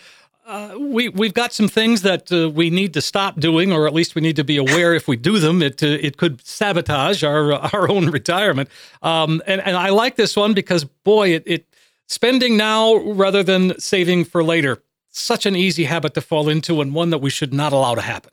uh, 0.44 0.76
we 0.78 1.08
we've 1.08 1.34
got 1.34 1.52
some 1.52 1.68
things 1.68 2.02
that 2.02 2.32
uh, 2.32 2.50
we 2.50 2.68
need 2.68 2.92
to 2.94 3.00
stop 3.00 3.38
doing, 3.38 3.72
or 3.72 3.86
at 3.86 3.94
least 3.94 4.16
we 4.16 4.20
need 4.20 4.34
to 4.36 4.42
be 4.44 4.56
aware 4.56 4.92
if 4.92 5.06
we 5.06 5.16
do 5.16 5.38
them, 5.38 5.62
it 5.62 5.82
uh, 5.82 5.86
it 5.86 6.16
could 6.16 6.44
sabotage 6.44 7.22
our 7.22 7.52
our 7.52 7.88
own 7.88 8.10
retirement. 8.10 8.68
Um, 9.02 9.40
and 9.46 9.60
and 9.60 9.76
I 9.76 9.90
like 9.90 10.16
this 10.16 10.34
one 10.36 10.52
because 10.52 10.84
boy, 10.84 11.28
it, 11.28 11.44
it 11.46 11.71
spending 12.12 12.56
now 12.56 12.96
rather 12.96 13.42
than 13.42 13.78
saving 13.80 14.24
for 14.24 14.44
later. 14.44 14.82
Such 15.10 15.46
an 15.46 15.56
easy 15.56 15.84
habit 15.84 16.14
to 16.14 16.20
fall 16.20 16.48
into, 16.48 16.80
and 16.80 16.94
one 16.94 17.10
that 17.10 17.18
we 17.18 17.30
should 17.30 17.52
not 17.52 17.72
allow 17.72 17.94
to 17.94 18.00
happen. 18.00 18.32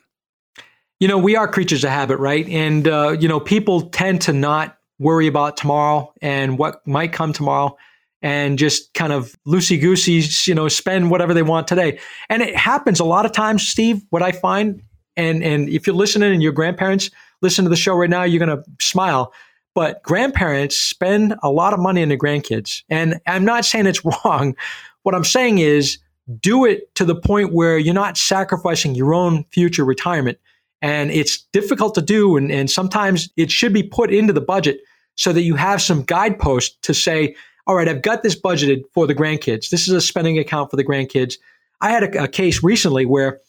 You 0.99 1.07
know, 1.07 1.17
we 1.17 1.35
are 1.35 1.47
creatures 1.47 1.83
of 1.83 1.89
habit, 1.89 2.17
right? 2.17 2.47
And 2.49 2.87
uh, 2.87 3.17
you 3.19 3.27
know, 3.27 3.39
people 3.39 3.89
tend 3.89 4.21
to 4.23 4.33
not 4.33 4.77
worry 4.97 5.27
about 5.27 5.57
tomorrow 5.57 6.13
and 6.21 6.57
what 6.57 6.85
might 6.85 7.13
come 7.13 7.33
tomorrow 7.33 7.77
and 8.21 8.57
just 8.57 8.93
kind 8.93 9.13
of 9.13 9.37
loosey 9.47 9.79
goosey, 9.79 10.23
you 10.45 10.53
know, 10.53 10.67
spend 10.67 11.09
whatever 11.09 11.33
they 11.33 11.41
want 11.41 11.67
today. 11.67 11.99
And 12.29 12.41
it 12.41 12.55
happens 12.55 12.99
a 12.99 13.05
lot 13.05 13.25
of 13.25 13.31
times, 13.31 13.67
Steve. 13.67 14.01
What 14.09 14.21
I 14.21 14.31
find, 14.31 14.81
and 15.15 15.43
and 15.43 15.69
if 15.69 15.87
you're 15.87 15.95
listening 15.95 16.33
and 16.33 16.43
your 16.43 16.51
grandparents 16.51 17.09
listen 17.41 17.63
to 17.65 17.69
the 17.69 17.77
show 17.77 17.95
right 17.95 18.09
now, 18.09 18.23
you're 18.23 18.39
gonna 18.39 18.63
smile. 18.79 19.33
But 19.75 20.03
grandparents 20.03 20.75
spend 20.75 21.36
a 21.43 21.51
lot 21.51 21.73
of 21.73 21.79
money 21.79 22.01
on 22.01 22.10
their 22.10 22.17
grandkids, 22.17 22.84
and 22.89 23.19
I'm 23.27 23.45
not 23.45 23.65
saying 23.65 23.86
it's 23.86 24.03
wrong. 24.25 24.55
What 25.03 25.15
I'm 25.15 25.23
saying 25.23 25.60
is 25.60 25.99
do 26.39 26.65
it 26.65 26.93
to 26.95 27.05
the 27.05 27.15
point 27.15 27.53
where 27.53 27.77
you're 27.77 27.93
not 27.93 28.17
sacrificing 28.17 28.95
your 28.95 29.13
own 29.13 29.45
future 29.51 29.84
retirement. 29.84 30.38
And 30.82 31.12
it's 31.12 31.41
difficult 31.51 31.95
to 31.95 32.01
do, 32.01 32.38
and, 32.38 32.51
and 32.51 32.69
sometimes 32.69 33.29
it 33.36 33.51
should 33.51 33.73
be 33.73 33.84
put 33.84 34.13
into 34.13 34.32
the 34.32 34.41
budget 34.41 34.79
so 35.15 35.34
that 35.34 35.41
you 35.41 35.55
have 35.55 35.82
some 35.82 36.03
guideposts 36.03 36.77
to 36.84 36.93
say, 36.93 37.36
all 37.67 37.75
right, 37.75 37.89
I've 37.89 38.01
got 38.01 38.23
this 38.23 38.39
budgeted 38.39 38.84
for 38.93 39.05
the 39.05 39.15
grandkids. 39.15 39.69
This 39.69 39.88
is 39.88 39.93
a 39.93 39.99
spending 39.99 40.39
account 40.39 40.71
for 40.71 40.77
the 40.77 40.84
grandkids. 40.84 41.36
I 41.82 41.91
had 41.91 42.03
a, 42.03 42.23
a 42.23 42.27
case 42.27 42.63
recently 42.63 43.05
where, 43.05 43.41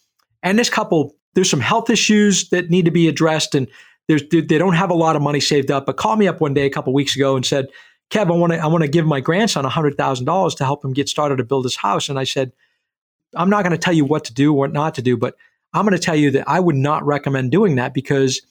and 0.43 0.59
this 0.59 0.69
couple, 0.69 1.15
there's 1.35 1.49
some 1.49 1.61
health 1.61 1.89
issues 1.89 2.49
that 2.49 2.71
need 2.71 2.85
to 2.87 2.91
be 2.91 3.07
addressed, 3.07 3.55
and 3.55 3.69
there's 4.11 4.23
they 4.29 4.59
don't 4.59 4.75
have 4.75 4.91
a 4.91 4.95
lot 4.95 5.15
of 5.15 5.23
money 5.23 5.39
saved 5.39 5.71
up. 5.71 5.87
But 5.87 5.97
called 5.97 6.19
me 6.19 6.27
up 6.27 6.41
one 6.41 6.53
day 6.53 6.67
a 6.67 6.71
couple 6.71 6.93
weeks 6.93 7.15
ago 7.15 7.37
and 7.37 7.47
said, 7.47 7.69
"Kev, 8.11 8.27
I 8.27 8.33
want 8.33 8.53
to 8.53 8.59
I 8.59 8.67
want 8.67 8.83
to 8.83 8.89
give 8.89 9.07
my 9.07 9.21
grandson 9.21 9.65
hundred 9.65 9.97
thousand 9.97 10.27
dollars 10.27 10.57
to 10.57 10.65
help 10.65 10.85
him 10.85 10.93
get 10.93 11.09
started 11.09 11.37
to 11.37 11.45
build 11.45 11.65
his 11.65 11.77
house." 11.77 12.09
And 12.09 12.19
I 12.19 12.25
said, 12.25 12.51
"I'm 13.37 13.49
not 13.49 13.63
going 13.63 13.71
to 13.71 13.79
tell 13.79 13.95
you 13.95 14.05
what 14.05 14.25
to 14.25 14.35
do, 14.35 14.53
what 14.53 14.73
not 14.73 14.97
to 14.97 15.03
do, 15.03 15.17
but 15.17 15.37
I'm 15.73 15.87
going 15.87 15.97
to 15.97 16.03
tell 16.03 16.17
you 16.17 16.33
that 16.33 16.49
I 16.49 16.59
would 16.59 16.75
not 16.75 17.07
recommend 17.07 17.53
doing 17.53 17.77
that 17.77 17.95
because 17.95 18.43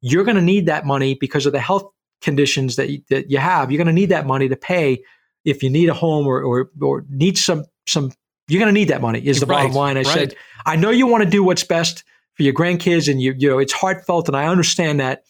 you're 0.00 0.22
going 0.22 0.36
to 0.36 0.42
need 0.42 0.66
that 0.66 0.86
money 0.86 1.14
because 1.14 1.44
of 1.44 1.52
the 1.52 1.58
health 1.58 1.90
conditions 2.22 2.76
that 2.76 2.88
you, 2.90 3.02
that 3.10 3.32
you 3.32 3.38
have. 3.38 3.72
You're 3.72 3.78
going 3.78 3.88
to 3.88 3.92
need 3.92 4.10
that 4.10 4.28
money 4.28 4.48
to 4.48 4.56
pay 4.56 5.02
if 5.44 5.60
you 5.64 5.70
need 5.70 5.88
a 5.88 5.94
home 5.94 6.28
or 6.28 6.40
or, 6.40 6.70
or 6.80 7.04
need 7.10 7.36
some 7.36 7.64
some. 7.84 8.12
You're 8.46 8.60
going 8.60 8.72
to 8.72 8.78
need 8.78 8.88
that 8.88 9.00
money. 9.00 9.26
Is 9.26 9.40
the 9.40 9.46
Right, 9.46 9.62
bottom 9.62 9.72
line. 9.72 9.96
I 9.96 10.02
right. 10.02 10.06
said, 10.06 10.36
I 10.66 10.76
know 10.76 10.90
you 10.90 11.08
want 11.08 11.24
to 11.24 11.30
do 11.30 11.42
what's 11.42 11.64
best 11.64 12.04
for 12.40 12.44
your 12.44 12.54
grandkids, 12.54 13.06
and 13.06 13.20
you 13.20 13.34
you 13.36 13.50
know 13.50 13.58
it's 13.58 13.74
heartfelt, 13.74 14.26
and 14.26 14.34
I 14.34 14.46
understand 14.46 14.98
that. 14.98 15.24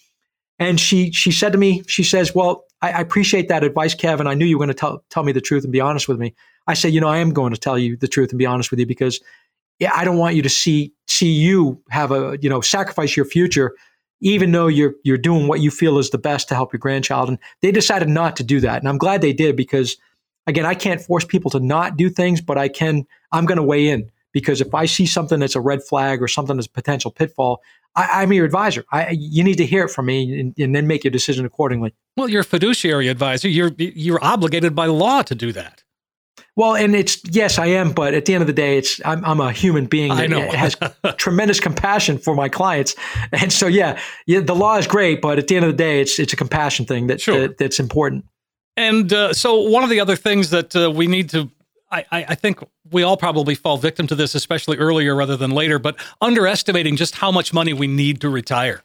And 0.61 0.79
she 0.79 1.11
she 1.11 1.33
said 1.33 1.51
to 1.51 1.59
me, 1.59 1.83
she 1.89 2.05
says, 2.05 2.37
"Well, 2.37 2.67
I, 2.81 2.93
I 2.93 3.01
appreciate 3.01 3.49
that 3.49 3.65
advice, 3.65 3.97
Kevin. 3.97 4.29
I 4.29 4.35
knew 4.35 4.45
you 4.45 4.57
were 4.57 4.65
going 4.65 4.77
to 4.77 4.81
tell 4.81 5.05
tell 5.11 5.25
me 5.25 5.33
the 5.33 5.41
truth 5.41 5.65
and 5.65 5.73
be 5.73 5.81
honest 5.81 6.07
with 6.07 6.21
me." 6.21 6.37
I 6.69 6.75
said, 6.75 6.93
"You 6.93 7.01
know, 7.01 7.09
I 7.09 7.19
am 7.19 7.33
going 7.33 7.53
to 7.53 7.59
tell 7.59 7.77
you 7.77 7.97
the 7.97 8.07
truth 8.07 8.31
and 8.31 8.39
be 8.39 8.47
honest 8.47 8.71
with 8.71 8.79
you 8.79 8.87
because, 8.87 9.19
yeah, 9.81 9.91
I 9.93 10.05
don't 10.05 10.19
want 10.19 10.37
you 10.37 10.43
to 10.43 10.49
see 10.49 10.93
see 11.09 11.33
you 11.33 11.83
have 11.91 12.13
a 12.13 12.39
you 12.41 12.49
know 12.49 12.61
sacrifice 12.61 13.17
your 13.17 13.27
future, 13.27 13.75
even 14.21 14.53
though 14.53 14.69
you're 14.69 14.95
you're 15.03 15.19
doing 15.19 15.49
what 15.49 15.59
you 15.59 15.73
feel 15.73 15.99
is 15.99 16.11
the 16.11 16.19
best 16.19 16.47
to 16.51 16.55
help 16.55 16.73
your 16.73 16.79
grandchild." 16.79 17.29
And 17.29 17.39
they 17.61 17.73
decided 17.73 18.09
not 18.09 18.37
to 18.37 18.45
do 18.45 18.61
that, 18.61 18.79
and 18.79 18.89
I'm 18.89 18.99
glad 18.99 19.21
they 19.21 19.33
did 19.33 19.57
because, 19.57 19.97
again, 20.47 20.65
I 20.65 20.75
can't 20.75 21.01
force 21.01 21.25
people 21.25 21.51
to 21.51 21.59
not 21.59 21.97
do 21.97 22.09
things, 22.09 22.41
but 22.41 22.57
I 22.57 22.69
can. 22.69 23.05
I'm 23.33 23.47
going 23.47 23.57
to 23.57 23.65
weigh 23.65 23.89
in 23.89 24.13
because 24.33 24.61
if 24.61 24.75
I 24.75 24.87
see 24.87 25.07
something 25.07 25.41
that's 25.41 25.57
a 25.57 25.61
red 25.61 25.83
flag 25.83 26.23
or 26.23 26.29
something 26.29 26.57
that's 26.57 26.67
a 26.67 26.71
potential 26.71 27.11
pitfall, 27.11 27.63
I, 27.97 28.23
am 28.23 28.33
your 28.33 28.45
advisor. 28.45 28.85
I, 28.93 29.11
you 29.11 29.43
need 29.43 29.57
to 29.57 29.67
hear 29.67 29.85
it 29.85 29.89
from 29.89 30.07
me 30.07 30.39
and, 30.39 30.55
and, 30.59 30.75
then 30.75 30.87
make 30.87 31.03
your 31.03 31.11
decision 31.11 31.45
accordingly. 31.45 31.93
Well, 32.17 32.29
you're 32.29 32.43
a 32.43 32.45
fiduciary 32.45 33.09
advisor. 33.09 33.49
You're 33.49 33.73
you're 33.77 34.23
obligated 34.25 34.75
by 34.75 34.87
law 34.87 35.23
to 35.23 35.35
do 35.35 35.53
that. 35.53 35.83
Well, 36.57 36.75
and 36.75 36.95
it's 36.95 37.21
yes, 37.25 37.59
I 37.59 37.67
am, 37.67 37.93
but 37.93 38.15
at 38.15 38.27
the 38.27 38.35
end 38.35 38.43
of 38.43 38.47
the 38.47 38.53
day, 38.53 38.79
it's 38.79 39.01
I'm, 39.05 39.25
I'm 39.25 39.41
a 39.41 39.53
human 39.53 39.87
being 39.87 40.15
that 40.15 40.31
has 40.31 40.77
tremendous 41.17 41.61
compassion 41.61 42.19
for 42.19 42.35
my 42.35 42.49
clients, 42.49 42.95
and 43.33 43.53
so 43.53 43.67
yeah, 43.67 43.99
yeah, 44.27 44.41
the 44.41 44.55
law 44.55 44.77
is 44.77 44.87
great, 44.87 45.21
but 45.21 45.39
at 45.39 45.49
the 45.49 45.57
end 45.57 45.65
of 45.65 45.71
the 45.71 45.77
day, 45.77 46.01
it's 46.01 46.19
it's 46.19 46.33
a 46.33 46.37
compassion 46.37 46.87
thing 46.87 47.07
that, 47.09 47.21
sure. 47.21 47.41
that 47.41 47.59
that's 47.59 47.81
important. 47.81 48.25
And 48.77 49.13
uh, 49.13 49.33
so, 49.33 49.61
one 49.61 49.85
of 49.85 49.91
the 49.91 50.01
other 50.01 50.17
things 50.17 50.51
that 50.51 50.75
uh, 50.77 50.91
we 50.91 51.07
need 51.07 51.31
to 51.31 51.51
I, 51.93 52.05
I, 52.13 52.35
think 52.37 52.61
we 52.91 53.03
all 53.03 53.17
probably 53.17 53.55
fall 53.55 53.77
victim 53.77 54.07
to 54.07 54.15
this, 54.15 54.35
especially 54.35 54.77
earlier 54.77 55.15
rather 55.15 55.37
than 55.37 55.51
later, 55.51 55.79
but 55.79 55.97
underestimating 56.21 56.97
just 56.97 57.17
how 57.17 57.33
much 57.33 57.53
money 57.53 57.73
we 57.73 57.89
need 57.89 58.21
to 58.21 58.31
retire. 58.31 58.83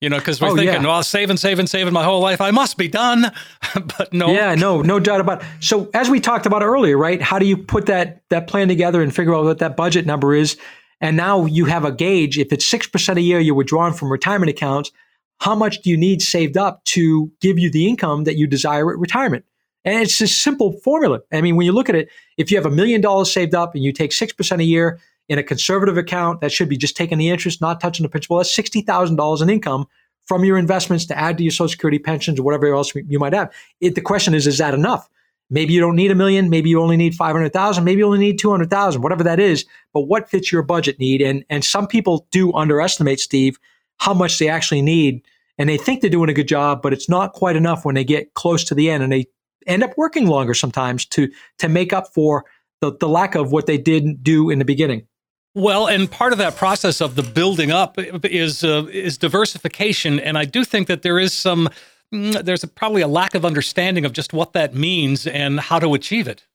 You 0.00 0.10
know, 0.10 0.18
because 0.18 0.42
we're 0.42 0.48
oh, 0.48 0.56
thinking, 0.56 0.82
yeah. 0.82 0.86
well, 0.86 1.02
saving, 1.02 1.38
saving, 1.38 1.68
saving 1.68 1.94
my 1.94 2.04
whole 2.04 2.20
life. 2.20 2.40
I 2.42 2.50
must 2.50 2.76
be 2.76 2.86
done. 2.86 3.32
but 3.74 4.12
no. 4.12 4.30
Yeah, 4.30 4.54
no, 4.54 4.82
no 4.82 5.00
doubt 5.00 5.22
about 5.22 5.42
it. 5.42 5.48
So 5.60 5.90
as 5.94 6.10
we 6.10 6.20
talked 6.20 6.44
about 6.44 6.62
earlier, 6.62 6.98
right? 6.98 7.20
How 7.20 7.38
do 7.38 7.46
you 7.46 7.56
put 7.56 7.86
that 7.86 8.22
that 8.28 8.46
plan 8.46 8.68
together 8.68 9.02
and 9.02 9.14
figure 9.14 9.34
out 9.34 9.44
what 9.44 9.58
that 9.58 9.74
budget 9.74 10.04
number 10.04 10.34
is? 10.34 10.58
And 11.00 11.16
now 11.16 11.46
you 11.46 11.64
have 11.64 11.84
a 11.84 11.92
gauge. 11.92 12.38
If 12.38 12.52
it's 12.52 12.66
six 12.66 12.86
percent 12.86 13.18
a 13.18 13.22
year 13.22 13.40
you're 13.40 13.54
withdrawing 13.54 13.94
from 13.94 14.12
retirement 14.12 14.50
accounts, 14.50 14.92
how 15.40 15.54
much 15.54 15.80
do 15.80 15.88
you 15.88 15.96
need 15.96 16.20
saved 16.20 16.58
up 16.58 16.84
to 16.84 17.32
give 17.40 17.58
you 17.58 17.70
the 17.70 17.88
income 17.88 18.24
that 18.24 18.36
you 18.36 18.46
desire 18.46 18.92
at 18.92 18.98
retirement? 18.98 19.46
And 19.86 20.02
it's 20.02 20.20
a 20.20 20.26
simple 20.26 20.72
formula. 20.80 21.20
I 21.32 21.40
mean, 21.40 21.54
when 21.54 21.64
you 21.64 21.72
look 21.72 21.88
at 21.88 21.94
it, 21.94 22.08
if 22.36 22.50
you 22.50 22.56
have 22.56 22.66
a 22.66 22.70
million 22.70 23.00
dollars 23.00 23.32
saved 23.32 23.54
up 23.54 23.74
and 23.74 23.84
you 23.84 23.92
take 23.92 24.10
6% 24.10 24.58
a 24.58 24.64
year 24.64 24.98
in 25.28 25.38
a 25.38 25.44
conservative 25.44 25.96
account, 25.96 26.40
that 26.40 26.50
should 26.50 26.68
be 26.68 26.76
just 26.76 26.96
taking 26.96 27.18
the 27.18 27.30
interest, 27.30 27.60
not 27.60 27.80
touching 27.80 28.02
the 28.02 28.10
principal. 28.10 28.36
That's 28.36 28.54
$60,000 28.54 29.42
in 29.42 29.48
income 29.48 29.86
from 30.24 30.44
your 30.44 30.58
investments 30.58 31.06
to 31.06 31.16
add 31.16 31.38
to 31.38 31.44
your 31.44 31.52
Social 31.52 31.68
Security 31.68 32.00
pensions 32.00 32.40
or 32.40 32.42
whatever 32.42 32.66
else 32.74 32.92
you 32.96 33.20
might 33.20 33.32
have. 33.32 33.52
It, 33.80 33.94
the 33.94 34.00
question 34.00 34.34
is, 34.34 34.48
is 34.48 34.58
that 34.58 34.74
enough? 34.74 35.08
Maybe 35.50 35.72
you 35.72 35.80
don't 35.80 35.94
need 35.94 36.10
a 36.10 36.16
million. 36.16 36.50
Maybe 36.50 36.68
you 36.68 36.80
only 36.80 36.96
need 36.96 37.14
500,000. 37.14 37.84
Maybe 37.84 38.00
you 38.00 38.06
only 38.06 38.18
need 38.18 38.40
200,000, 38.40 39.02
whatever 39.02 39.22
that 39.22 39.38
is. 39.38 39.64
But 39.94 40.02
what 40.02 40.28
fits 40.28 40.50
your 40.50 40.62
budget 40.62 40.98
need? 40.98 41.22
And, 41.22 41.44
and 41.48 41.64
some 41.64 41.86
people 41.86 42.26
do 42.32 42.52
underestimate, 42.54 43.20
Steve, 43.20 43.56
how 43.98 44.12
much 44.12 44.40
they 44.40 44.48
actually 44.48 44.82
need. 44.82 45.22
And 45.58 45.68
they 45.68 45.78
think 45.78 46.00
they're 46.00 46.10
doing 46.10 46.28
a 46.28 46.34
good 46.34 46.48
job, 46.48 46.82
but 46.82 46.92
it's 46.92 47.08
not 47.08 47.32
quite 47.32 47.54
enough 47.54 47.84
when 47.84 47.94
they 47.94 48.04
get 48.04 48.34
close 48.34 48.64
to 48.64 48.74
the 48.74 48.90
end 48.90 49.04
and 49.04 49.12
they 49.12 49.26
end 49.66 49.82
up 49.82 49.92
working 49.96 50.26
longer 50.26 50.54
sometimes 50.54 51.04
to 51.06 51.28
to 51.58 51.68
make 51.68 51.92
up 51.92 52.12
for 52.14 52.44
the, 52.80 52.96
the 52.98 53.08
lack 53.08 53.34
of 53.34 53.52
what 53.52 53.66
they 53.66 53.78
didn't 53.78 54.22
do 54.22 54.50
in 54.50 54.58
the 54.58 54.64
beginning. 54.64 55.06
Well, 55.54 55.86
and 55.86 56.10
part 56.10 56.32
of 56.32 56.38
that 56.38 56.56
process 56.56 57.00
of 57.00 57.14
the 57.14 57.22
building 57.22 57.70
up 57.70 57.96
is 57.98 58.62
uh, 58.62 58.86
is 58.92 59.16
diversification, 59.16 60.20
and 60.20 60.36
I 60.36 60.44
do 60.44 60.64
think 60.64 60.86
that 60.88 61.02
there 61.02 61.18
is 61.18 61.32
some 61.32 61.70
mm, 62.12 62.44
there's 62.44 62.62
a, 62.62 62.68
probably 62.68 63.02
a 63.02 63.08
lack 63.08 63.34
of 63.34 63.44
understanding 63.44 64.04
of 64.04 64.12
just 64.12 64.32
what 64.32 64.52
that 64.52 64.74
means 64.74 65.26
and 65.26 65.58
how 65.58 65.78
to 65.78 65.94
achieve 65.94 66.28
it. 66.28 66.46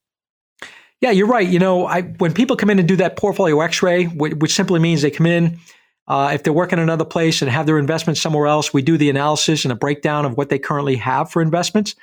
Yeah, 1.01 1.09
you're 1.09 1.27
right. 1.27 1.47
You 1.47 1.57
know, 1.57 1.87
I, 1.87 2.03
when 2.03 2.31
people 2.31 2.55
come 2.55 2.69
in 2.69 2.77
and 2.77 2.87
do 2.87 2.95
that 2.97 3.17
portfolio 3.17 3.59
X-ray, 3.61 4.05
which, 4.05 4.35
which 4.35 4.53
simply 4.53 4.79
means 4.79 5.01
they 5.01 5.09
come 5.09 5.25
in, 5.25 5.59
uh, 6.07 6.29
if 6.31 6.43
they're 6.43 6.53
working 6.53 6.77
in 6.77 6.83
another 6.83 7.05
place 7.05 7.41
and 7.41 7.49
have 7.49 7.65
their 7.65 7.79
investments 7.79 8.21
somewhere 8.21 8.45
else, 8.45 8.71
we 8.71 8.83
do 8.83 8.99
the 8.99 9.09
analysis 9.09 9.65
and 9.65 9.71
a 9.71 9.75
breakdown 9.75 10.25
of 10.25 10.37
what 10.37 10.49
they 10.49 10.59
currently 10.59 10.95
have 10.97 11.31
for 11.31 11.41
investments. 11.41 11.95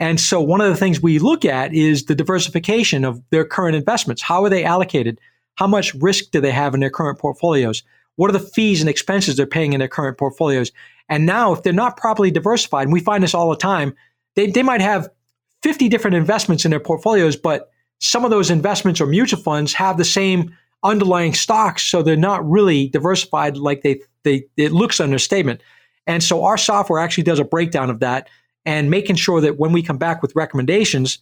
And 0.00 0.18
so 0.18 0.40
one 0.40 0.62
of 0.62 0.70
the 0.70 0.76
things 0.76 1.02
we 1.02 1.18
look 1.18 1.44
at 1.44 1.74
is 1.74 2.06
the 2.06 2.14
diversification 2.14 3.04
of 3.04 3.22
their 3.30 3.44
current 3.44 3.76
investments. 3.76 4.22
How 4.22 4.42
are 4.42 4.48
they 4.48 4.64
allocated? 4.64 5.20
How 5.56 5.66
much 5.66 5.94
risk 5.94 6.30
do 6.30 6.40
they 6.40 6.50
have 6.50 6.72
in 6.72 6.80
their 6.80 6.90
current 6.90 7.18
portfolios? 7.18 7.82
What 8.16 8.30
are 8.30 8.32
the 8.32 8.40
fees 8.40 8.80
and 8.80 8.88
expenses 8.88 9.36
they're 9.36 9.46
paying 9.46 9.74
in 9.74 9.78
their 9.78 9.88
current 9.88 10.16
portfolios? 10.16 10.72
And 11.10 11.26
now, 11.26 11.52
if 11.52 11.62
they're 11.62 11.72
not 11.72 11.98
properly 11.98 12.30
diversified, 12.30 12.84
and 12.84 12.92
we 12.92 13.00
find 13.00 13.22
this 13.22 13.34
all 13.34 13.50
the 13.50 13.56
time, 13.56 13.94
they, 14.36 14.50
they 14.50 14.62
might 14.62 14.80
have 14.80 15.10
50 15.62 15.88
different 15.90 16.16
investments 16.16 16.64
in 16.64 16.70
their 16.70 16.80
portfolios, 16.80 17.36
but 17.36 17.70
some 17.98 18.24
of 18.24 18.30
those 18.30 18.50
investments 18.50 19.00
or 19.00 19.06
mutual 19.06 19.40
funds 19.40 19.74
have 19.74 19.98
the 19.98 20.04
same 20.04 20.56
underlying 20.82 21.34
stocks, 21.34 21.82
so 21.82 22.02
they're 22.02 22.16
not 22.16 22.48
really 22.48 22.88
diversified 22.88 23.58
like 23.58 23.82
they, 23.82 24.00
they 24.22 24.44
it 24.56 24.72
looks 24.72 24.98
on 24.98 25.10
their 25.10 25.18
statement. 25.18 25.60
And 26.06 26.22
so 26.22 26.44
our 26.44 26.56
software 26.56 27.00
actually 27.00 27.24
does 27.24 27.38
a 27.38 27.44
breakdown 27.44 27.90
of 27.90 28.00
that 28.00 28.28
and 28.64 28.90
making 28.90 29.16
sure 29.16 29.40
that 29.40 29.58
when 29.58 29.72
we 29.72 29.82
come 29.82 29.98
back 29.98 30.22
with 30.22 30.34
recommendations, 30.34 31.18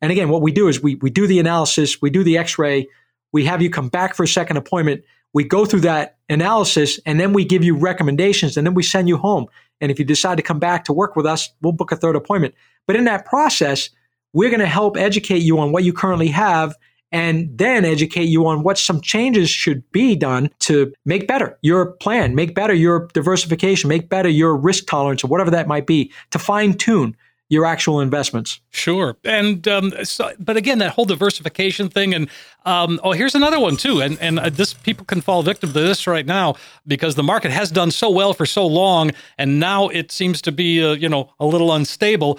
and 0.00 0.10
again, 0.10 0.28
what 0.28 0.42
we 0.42 0.52
do 0.52 0.68
is 0.68 0.82
we, 0.82 0.96
we 0.96 1.10
do 1.10 1.26
the 1.26 1.38
analysis, 1.38 2.02
we 2.02 2.10
do 2.10 2.24
the 2.24 2.38
x 2.38 2.58
ray, 2.58 2.88
we 3.32 3.44
have 3.44 3.62
you 3.62 3.70
come 3.70 3.88
back 3.88 4.14
for 4.14 4.24
a 4.24 4.28
second 4.28 4.56
appointment, 4.56 5.04
we 5.32 5.44
go 5.44 5.64
through 5.64 5.80
that 5.80 6.18
analysis, 6.28 7.00
and 7.06 7.18
then 7.18 7.32
we 7.32 7.44
give 7.44 7.64
you 7.64 7.76
recommendations, 7.76 8.56
and 8.56 8.66
then 8.66 8.74
we 8.74 8.82
send 8.82 9.08
you 9.08 9.16
home. 9.16 9.46
And 9.80 9.90
if 9.90 9.98
you 9.98 10.04
decide 10.04 10.36
to 10.36 10.42
come 10.42 10.58
back 10.58 10.84
to 10.84 10.92
work 10.92 11.16
with 11.16 11.26
us, 11.26 11.48
we'll 11.62 11.72
book 11.72 11.92
a 11.92 11.96
third 11.96 12.16
appointment. 12.16 12.54
But 12.86 12.96
in 12.96 13.04
that 13.04 13.24
process, 13.24 13.90
we're 14.32 14.50
going 14.50 14.60
to 14.60 14.66
help 14.66 14.96
educate 14.96 15.42
you 15.42 15.58
on 15.58 15.72
what 15.72 15.84
you 15.84 15.92
currently 15.92 16.28
have 16.28 16.76
and 17.12 17.56
then 17.56 17.84
educate 17.84 18.24
you 18.24 18.46
on 18.46 18.62
what 18.62 18.78
some 18.78 19.00
changes 19.00 19.50
should 19.50 19.88
be 19.92 20.16
done 20.16 20.50
to 20.60 20.92
make 21.04 21.28
better 21.28 21.58
your 21.62 21.92
plan, 21.92 22.34
make 22.34 22.54
better 22.54 22.74
your 22.74 23.08
diversification, 23.12 23.88
make 23.88 24.08
better 24.08 24.28
your 24.28 24.56
risk 24.56 24.86
tolerance, 24.86 25.22
or 25.22 25.28
whatever 25.28 25.50
that 25.50 25.68
might 25.68 25.86
be, 25.86 26.10
to 26.30 26.38
fine 26.38 26.74
tune 26.74 27.16
your 27.48 27.66
actual 27.66 28.00
investments. 28.00 28.60
Sure, 28.70 29.14
and 29.24 29.68
um, 29.68 29.92
so, 30.04 30.32
but 30.38 30.56
again, 30.56 30.78
that 30.78 30.92
whole 30.92 31.04
diversification 31.04 31.90
thing, 31.90 32.14
and 32.14 32.30
um, 32.64 32.98
oh, 33.04 33.12
here's 33.12 33.34
another 33.34 33.60
one 33.60 33.76
too, 33.76 34.00
and 34.00 34.18
and 34.20 34.38
uh, 34.38 34.48
this 34.48 34.72
people 34.72 35.04
can 35.04 35.20
fall 35.20 35.42
victim 35.42 35.70
to 35.70 35.80
this 35.80 36.06
right 36.06 36.24
now 36.24 36.54
because 36.86 37.14
the 37.14 37.22
market 37.22 37.50
has 37.50 37.70
done 37.70 37.90
so 37.90 38.08
well 38.08 38.32
for 38.32 38.46
so 38.46 38.66
long, 38.66 39.10
and 39.36 39.60
now 39.60 39.88
it 39.88 40.10
seems 40.10 40.40
to 40.40 40.50
be 40.50 40.82
uh, 40.82 40.92
you 40.92 41.10
know 41.10 41.30
a 41.38 41.44
little 41.44 41.74
unstable, 41.74 42.38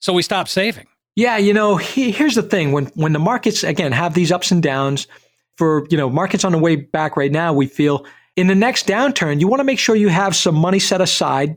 so 0.00 0.14
we 0.14 0.22
stop 0.22 0.48
saving. 0.48 0.86
Yeah, 1.16 1.38
you 1.38 1.54
know, 1.54 1.76
he, 1.76 2.10
here's 2.12 2.34
the 2.34 2.42
thing: 2.42 2.72
when 2.72 2.86
when 2.94 3.12
the 3.12 3.18
markets 3.18 3.64
again 3.64 3.92
have 3.92 4.14
these 4.14 4.30
ups 4.30 4.50
and 4.50 4.62
downs, 4.62 5.08
for 5.56 5.86
you 5.90 5.96
know 5.96 6.08
markets 6.08 6.44
on 6.44 6.52
the 6.52 6.58
way 6.58 6.76
back 6.76 7.16
right 7.16 7.32
now, 7.32 7.52
we 7.52 7.66
feel 7.66 8.06
in 8.36 8.46
the 8.46 8.54
next 8.54 8.86
downturn, 8.86 9.40
you 9.40 9.48
want 9.48 9.60
to 9.60 9.64
make 9.64 9.78
sure 9.78 9.96
you 9.96 10.08
have 10.08 10.36
some 10.36 10.54
money 10.54 10.78
set 10.78 11.00
aside 11.00 11.56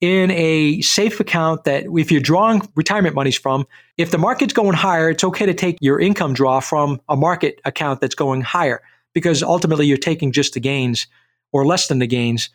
in 0.00 0.30
a 0.30 0.80
safe 0.82 1.20
account 1.20 1.64
that 1.64 1.84
if 1.86 2.12
you're 2.12 2.20
drawing 2.20 2.62
retirement 2.74 3.14
monies 3.14 3.36
from, 3.36 3.66
if 3.98 4.10
the 4.10 4.18
market's 4.18 4.52
going 4.52 4.74
higher, 4.74 5.10
it's 5.10 5.24
okay 5.24 5.46
to 5.46 5.54
take 5.54 5.76
your 5.80 6.00
income 6.00 6.32
draw 6.32 6.60
from 6.60 7.00
a 7.08 7.16
market 7.16 7.60
account 7.64 8.00
that's 8.00 8.14
going 8.14 8.40
higher 8.40 8.82
because 9.12 9.42
ultimately 9.42 9.86
you're 9.86 9.98
taking 9.98 10.32
just 10.32 10.54
the 10.54 10.60
gains 10.60 11.06
or 11.52 11.66
less 11.66 11.88
than 11.88 11.98
the 11.98 12.06
gains. 12.06 12.50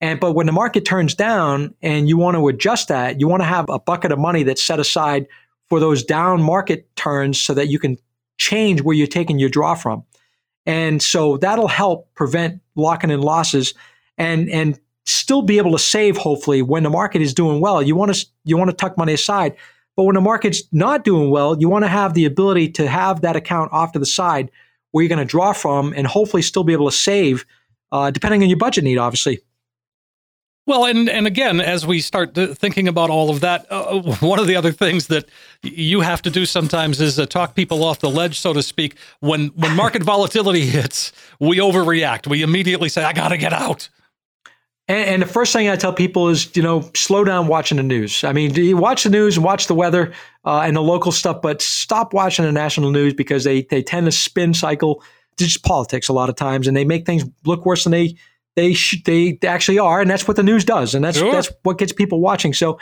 And 0.00 0.20
but 0.20 0.32
when 0.32 0.46
the 0.46 0.52
market 0.52 0.84
turns 0.84 1.14
down 1.14 1.74
and 1.82 2.08
you 2.08 2.16
want 2.16 2.36
to 2.36 2.48
adjust 2.48 2.88
that, 2.88 3.20
you 3.20 3.26
want 3.26 3.40
to 3.40 3.46
have 3.46 3.66
a 3.68 3.78
bucket 3.78 4.12
of 4.12 4.18
money 4.18 4.42
that's 4.42 4.62
set 4.62 4.78
aside 4.78 5.26
for 5.68 5.80
those 5.80 6.02
down 6.02 6.42
market 6.42 6.94
turns 6.96 7.40
so 7.40 7.54
that 7.54 7.68
you 7.68 7.78
can 7.78 7.96
change 8.38 8.82
where 8.82 8.96
you're 8.96 9.06
taking 9.06 9.38
your 9.38 9.48
draw 9.48 9.74
from. 9.74 10.04
And 10.66 11.02
so 11.02 11.36
that'll 11.38 11.68
help 11.68 12.12
prevent 12.14 12.60
locking 12.76 13.10
in 13.10 13.20
losses 13.20 13.74
and 14.16 14.48
and 14.50 14.78
still 15.06 15.40
be 15.40 15.56
able 15.56 15.72
to 15.72 15.78
save 15.78 16.18
hopefully 16.18 16.60
when 16.60 16.82
the 16.82 16.90
market 16.90 17.22
is 17.22 17.32
doing 17.32 17.60
well. 17.60 17.82
You 17.82 17.96
want 17.96 18.14
to 18.14 18.26
you 18.44 18.56
want 18.56 18.70
to 18.70 18.76
tuck 18.76 18.98
money 18.98 19.14
aside, 19.14 19.56
but 19.96 20.04
when 20.04 20.14
the 20.14 20.20
market's 20.20 20.62
not 20.72 21.04
doing 21.04 21.30
well, 21.30 21.58
you 21.58 21.68
want 21.68 21.84
to 21.84 21.88
have 21.88 22.14
the 22.14 22.26
ability 22.26 22.70
to 22.72 22.86
have 22.86 23.22
that 23.22 23.36
account 23.36 23.72
off 23.72 23.92
to 23.92 23.98
the 23.98 24.06
side 24.06 24.50
where 24.90 25.02
you're 25.02 25.08
going 25.08 25.18
to 25.18 25.24
draw 25.24 25.52
from 25.52 25.92
and 25.94 26.06
hopefully 26.06 26.42
still 26.42 26.64
be 26.64 26.72
able 26.72 26.90
to 26.90 26.96
save 26.96 27.46
uh, 27.90 28.10
depending 28.10 28.42
on 28.42 28.48
your 28.48 28.58
budget 28.58 28.84
need 28.84 28.98
obviously. 28.98 29.40
Well, 30.68 30.84
and 30.84 31.08
and 31.08 31.26
again, 31.26 31.62
as 31.62 31.86
we 31.86 32.00
start 32.00 32.34
thinking 32.34 32.88
about 32.88 33.08
all 33.08 33.30
of 33.30 33.40
that, 33.40 33.66
uh, 33.70 34.02
one 34.20 34.38
of 34.38 34.46
the 34.46 34.54
other 34.54 34.70
things 34.70 35.06
that 35.06 35.24
you 35.62 36.02
have 36.02 36.20
to 36.20 36.30
do 36.30 36.44
sometimes 36.44 37.00
is 37.00 37.18
uh, 37.18 37.24
talk 37.24 37.54
people 37.54 37.82
off 37.82 38.00
the 38.00 38.10
ledge, 38.10 38.38
so 38.38 38.52
to 38.52 38.62
speak. 38.62 38.98
When 39.20 39.46
when 39.56 39.74
market 39.74 40.02
volatility 40.02 40.66
hits, 40.66 41.10
we 41.40 41.56
overreact. 41.56 42.26
We 42.26 42.42
immediately 42.42 42.90
say, 42.90 43.02
"I 43.02 43.14
got 43.14 43.28
to 43.28 43.38
get 43.38 43.54
out." 43.54 43.88
And, 44.88 45.08
and, 45.08 45.22
the 45.22 45.26
first 45.26 45.54
thing 45.54 45.70
I 45.70 45.76
tell 45.76 45.94
people 45.94 46.28
is, 46.28 46.54
you 46.54 46.62
know, 46.62 46.90
slow 46.94 47.24
down 47.24 47.46
watching 47.46 47.78
the 47.78 47.82
news. 47.82 48.22
I 48.22 48.34
mean, 48.34 48.54
you 48.54 48.76
watch 48.76 49.04
the 49.04 49.10
news, 49.10 49.38
watch 49.38 49.68
the 49.68 49.74
weather 49.74 50.12
uh, 50.44 50.60
and 50.60 50.76
the 50.76 50.82
local 50.82 51.12
stuff, 51.12 51.40
but 51.40 51.62
stop 51.62 52.12
watching 52.12 52.44
the 52.44 52.52
national 52.52 52.90
news 52.90 53.14
because 53.14 53.44
they 53.44 53.62
they 53.62 53.82
tend 53.82 54.04
to 54.04 54.12
spin 54.12 54.52
cycle 54.52 55.02
just 55.38 55.64
politics 55.64 56.08
a 56.08 56.12
lot 56.12 56.28
of 56.28 56.36
times, 56.36 56.68
and 56.68 56.76
they 56.76 56.84
make 56.84 57.06
things 57.06 57.24
look 57.46 57.64
worse 57.64 57.84
than 57.84 57.92
they 57.92 58.18
they 58.58 58.74
sh- 58.74 59.00
they 59.04 59.38
actually 59.44 59.78
are, 59.78 60.00
and 60.00 60.10
that's 60.10 60.26
what 60.26 60.36
the 60.36 60.42
news 60.42 60.64
does, 60.64 60.92
and 60.92 61.04
that's 61.04 61.18
sure. 61.18 61.30
that's 61.30 61.48
what 61.62 61.78
gets 61.78 61.92
people 61.92 62.20
watching. 62.20 62.52
So, 62.52 62.80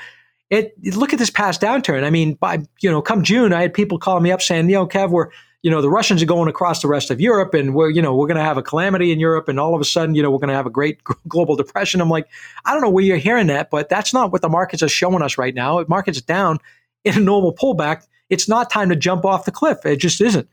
it 0.49 0.73
look 0.97 1.13
at 1.13 1.19
this 1.19 1.29
past 1.29 1.61
downturn. 1.61 2.03
I 2.03 2.09
mean, 2.09 2.33
by 2.33 2.61
you 2.81 2.91
know, 2.91 3.03
come 3.03 3.23
June, 3.23 3.53
I 3.53 3.61
had 3.61 3.75
people 3.75 3.99
calling 3.99 4.23
me 4.23 4.33
up 4.33 4.41
saying, 4.41 4.71
you 4.71 4.77
know, 4.77 4.87
Kev, 4.87 5.11
we're 5.11 5.29
you 5.61 5.71
know 5.71 5.83
the 5.83 5.91
Russians 5.91 6.23
are 6.23 6.27
going 6.27 6.49
across 6.49 6.81
the 6.81 6.89
rest 6.89 7.11
of 7.11 7.21
Europe, 7.21 7.53
and 7.53 7.75
we're 7.75 7.91
you 7.91 8.01
know 8.01 8.17
we're 8.17 8.27
going 8.27 8.39
to 8.39 8.43
have 8.43 8.57
a 8.57 8.63
calamity 8.63 9.13
in 9.13 9.21
Europe, 9.21 9.49
and 9.49 9.61
all 9.61 9.75
of 9.75 9.81
a 9.83 9.85
sudden, 9.85 10.15
you 10.15 10.23
know, 10.23 10.31
we're 10.31 10.39
going 10.39 10.49
to 10.49 10.55
have 10.55 10.65
a 10.65 10.71
great 10.71 10.99
global 11.29 11.57
depression. 11.57 12.01
I'm 12.01 12.09
like, 12.09 12.27
I 12.65 12.73
don't 12.73 12.81
know 12.81 12.89
where 12.89 13.05
you're 13.05 13.19
hearing 13.19 13.49
that, 13.49 13.69
but 13.69 13.91
that's 13.91 14.15
not 14.15 14.33
what 14.33 14.41
the 14.41 14.49
markets 14.49 14.83
are 14.83 14.89
showing 14.89 15.21
us 15.21 15.37
right 15.37 15.55
now. 15.55 15.81
If 15.81 15.91
markets 15.91 16.23
down 16.23 16.59
in 17.05 17.19
a 17.19 17.21
normal 17.21 17.55
pullback, 17.55 18.07
it's 18.31 18.49
not 18.49 18.71
time 18.71 18.89
to 18.89 18.97
jump 18.97 19.27
off 19.27 19.45
the 19.45 19.53
cliff. 19.53 19.85
It 19.85 19.97
just 19.97 20.23
isn't. 20.23 20.49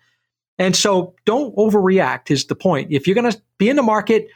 And 0.59 0.75
so 0.75 1.15
don't 1.23 1.55
overreact 1.55 2.29
is 2.29 2.45
the 2.47 2.55
point. 2.55 2.91
If 2.91 3.07
you're 3.07 3.15
going 3.15 3.31
to 3.31 3.41
be 3.57 3.69
in 3.69 3.77
the 3.77 3.83
market, 3.83 4.27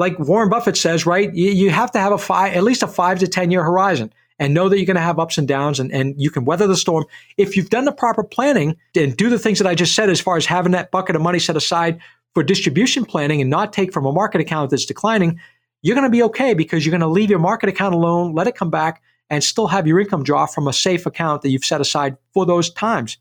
like 0.00 0.18
Warren 0.18 0.48
Buffett 0.48 0.78
says, 0.78 1.04
right, 1.04 1.32
you, 1.34 1.50
you 1.50 1.68
have 1.68 1.92
to 1.92 1.98
have 1.98 2.10
a 2.10 2.16
five, 2.16 2.54
at 2.54 2.64
least 2.64 2.82
a 2.82 2.86
five 2.86 3.18
to 3.18 3.28
10 3.28 3.50
year 3.50 3.62
horizon 3.62 4.10
and 4.38 4.54
know 4.54 4.70
that 4.70 4.78
you're 4.78 4.86
going 4.86 4.96
to 4.96 5.02
have 5.02 5.18
ups 5.18 5.36
and 5.36 5.46
downs 5.46 5.78
and, 5.78 5.92
and 5.92 6.14
you 6.16 6.30
can 6.30 6.46
weather 6.46 6.66
the 6.66 6.74
storm. 6.74 7.04
If 7.36 7.54
you've 7.54 7.68
done 7.68 7.84
the 7.84 7.92
proper 7.92 8.24
planning 8.24 8.78
and 8.96 9.14
do 9.14 9.28
the 9.28 9.38
things 9.38 9.58
that 9.58 9.68
I 9.68 9.74
just 9.74 9.94
said, 9.94 10.08
as 10.08 10.18
far 10.18 10.38
as 10.38 10.46
having 10.46 10.72
that 10.72 10.90
bucket 10.90 11.16
of 11.16 11.22
money 11.22 11.38
set 11.38 11.54
aside 11.54 12.00
for 12.32 12.42
distribution 12.42 13.04
planning 13.04 13.42
and 13.42 13.50
not 13.50 13.74
take 13.74 13.92
from 13.92 14.06
a 14.06 14.12
market 14.12 14.40
account 14.40 14.70
that's 14.70 14.86
declining, 14.86 15.38
you're 15.82 15.94
going 15.94 16.06
to 16.06 16.10
be 16.10 16.22
okay 16.22 16.54
because 16.54 16.86
you're 16.86 16.92
going 16.92 17.02
to 17.02 17.06
leave 17.06 17.28
your 17.28 17.38
market 17.38 17.68
account 17.68 17.94
alone, 17.94 18.34
let 18.34 18.46
it 18.46 18.56
come 18.56 18.70
back, 18.70 19.02
and 19.28 19.44
still 19.44 19.66
have 19.66 19.86
your 19.86 20.00
income 20.00 20.22
draw 20.22 20.46
from 20.46 20.66
a 20.66 20.72
safe 20.72 21.04
account 21.04 21.42
that 21.42 21.50
you've 21.50 21.64
set 21.64 21.82
aside 21.82 22.16
for 22.32 22.46
those 22.46 22.70
times. 22.70 23.18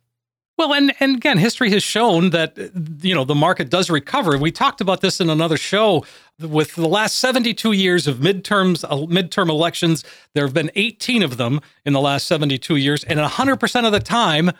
Well, 0.60 0.74
and, 0.74 0.94
and 1.00 1.16
again, 1.16 1.38
history 1.38 1.72
has 1.72 1.84
shown 1.84 2.32
that 2.32 2.58
you 3.02 3.16
know 3.16 3.24
the 3.24 3.34
market 3.34 3.70
does 3.70 3.90
recover. 3.90 4.38
We 4.38 4.52
talked 4.52 4.82
about 4.82 5.00
this 5.00 5.22
in 5.22 5.30
another 5.30 5.56
show. 5.56 6.04
With 6.38 6.76
the 6.76 6.86
last 6.86 7.16
72 7.20 7.72
years 7.72 8.08
of 8.08 8.18
midterms, 8.18 8.84
uh, 8.84 9.08
midterm 9.08 9.48
elections, 9.48 10.04
there 10.34 10.46
have 10.46 10.54
been 10.54 10.70
18 10.76 11.24
of 11.24 11.38
them 11.38 11.62
in 11.86 11.94
the 11.94 12.02
last 12.02 12.28
72 12.28 12.76
years, 12.76 13.06
and 13.06 13.22
100% 13.22 13.86
of 13.86 13.94
the 13.94 14.02
time, 14.02 14.52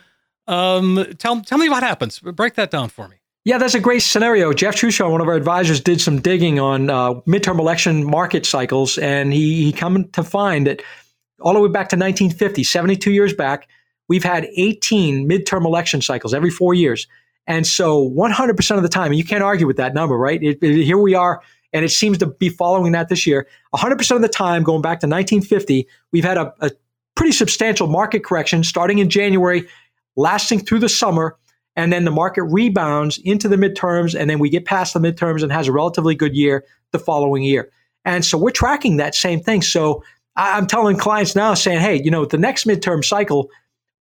um, 0.46 1.04
tell 1.18 1.42
tell 1.42 1.58
me 1.58 1.68
what 1.68 1.82
happens. 1.82 2.18
Break 2.18 2.54
that 2.54 2.70
down 2.70 2.88
for 2.88 3.06
me. 3.06 3.16
Yeah, 3.44 3.58
that's 3.58 3.74
a 3.74 3.80
great 3.80 4.00
scenario. 4.00 4.54
Jeff 4.54 4.76
Truchon, 4.76 5.10
one 5.10 5.20
of 5.20 5.28
our 5.28 5.34
advisors, 5.34 5.82
did 5.82 6.00
some 6.00 6.18
digging 6.22 6.58
on 6.58 6.88
uh, 6.88 7.12
midterm 7.26 7.58
election 7.58 8.04
market 8.04 8.46
cycles, 8.46 8.96
and 8.96 9.34
he 9.34 9.64
he 9.64 9.70
come 9.70 10.08
to 10.12 10.24
find 10.24 10.66
that 10.66 10.80
all 11.42 11.52
the 11.52 11.60
way 11.60 11.68
back 11.68 11.90
to 11.90 11.96
1950, 11.96 12.64
72 12.64 13.10
years 13.10 13.34
back 13.34 13.68
we've 14.10 14.24
had 14.24 14.48
18 14.56 15.28
midterm 15.28 15.64
election 15.64 16.02
cycles 16.02 16.34
every 16.34 16.50
four 16.50 16.74
years. 16.74 17.06
And 17.46 17.64
so 17.64 18.10
100% 18.10 18.76
of 18.76 18.82
the 18.82 18.88
time, 18.88 19.12
and 19.12 19.16
you 19.16 19.24
can't 19.24 19.42
argue 19.42 19.68
with 19.68 19.76
that 19.76 19.94
number, 19.94 20.18
right? 20.18 20.42
It, 20.42 20.58
it, 20.60 20.82
here 20.82 20.98
we 20.98 21.14
are, 21.14 21.40
and 21.72 21.84
it 21.84 21.90
seems 21.90 22.18
to 22.18 22.26
be 22.26 22.48
following 22.48 22.90
that 22.90 23.08
this 23.08 23.24
year. 23.24 23.46
100% 23.72 24.16
of 24.16 24.20
the 24.20 24.28
time, 24.28 24.64
going 24.64 24.82
back 24.82 24.98
to 25.00 25.06
1950, 25.06 25.86
we've 26.10 26.24
had 26.24 26.38
a, 26.38 26.52
a 26.60 26.72
pretty 27.14 27.30
substantial 27.30 27.86
market 27.86 28.24
correction 28.24 28.64
starting 28.64 28.98
in 28.98 29.08
January, 29.08 29.68
lasting 30.16 30.58
through 30.58 30.80
the 30.80 30.88
summer, 30.88 31.36
and 31.76 31.92
then 31.92 32.04
the 32.04 32.10
market 32.10 32.42
rebounds 32.42 33.16
into 33.18 33.46
the 33.46 33.54
midterms, 33.54 34.18
and 34.18 34.28
then 34.28 34.40
we 34.40 34.50
get 34.50 34.64
past 34.64 34.92
the 34.92 34.98
midterms 35.00 35.44
and 35.44 35.52
has 35.52 35.68
a 35.68 35.72
relatively 35.72 36.16
good 36.16 36.34
year 36.34 36.64
the 36.90 36.98
following 36.98 37.44
year. 37.44 37.70
And 38.04 38.24
so 38.24 38.36
we're 38.36 38.50
tracking 38.50 38.96
that 38.96 39.14
same 39.14 39.38
thing. 39.38 39.62
So 39.62 40.02
I'm 40.34 40.66
telling 40.66 40.96
clients 40.96 41.36
now, 41.36 41.54
saying, 41.54 41.78
hey, 41.78 42.00
you 42.02 42.10
know, 42.10 42.24
the 42.24 42.38
next 42.38 42.66
midterm 42.66 43.04
cycle, 43.04 43.50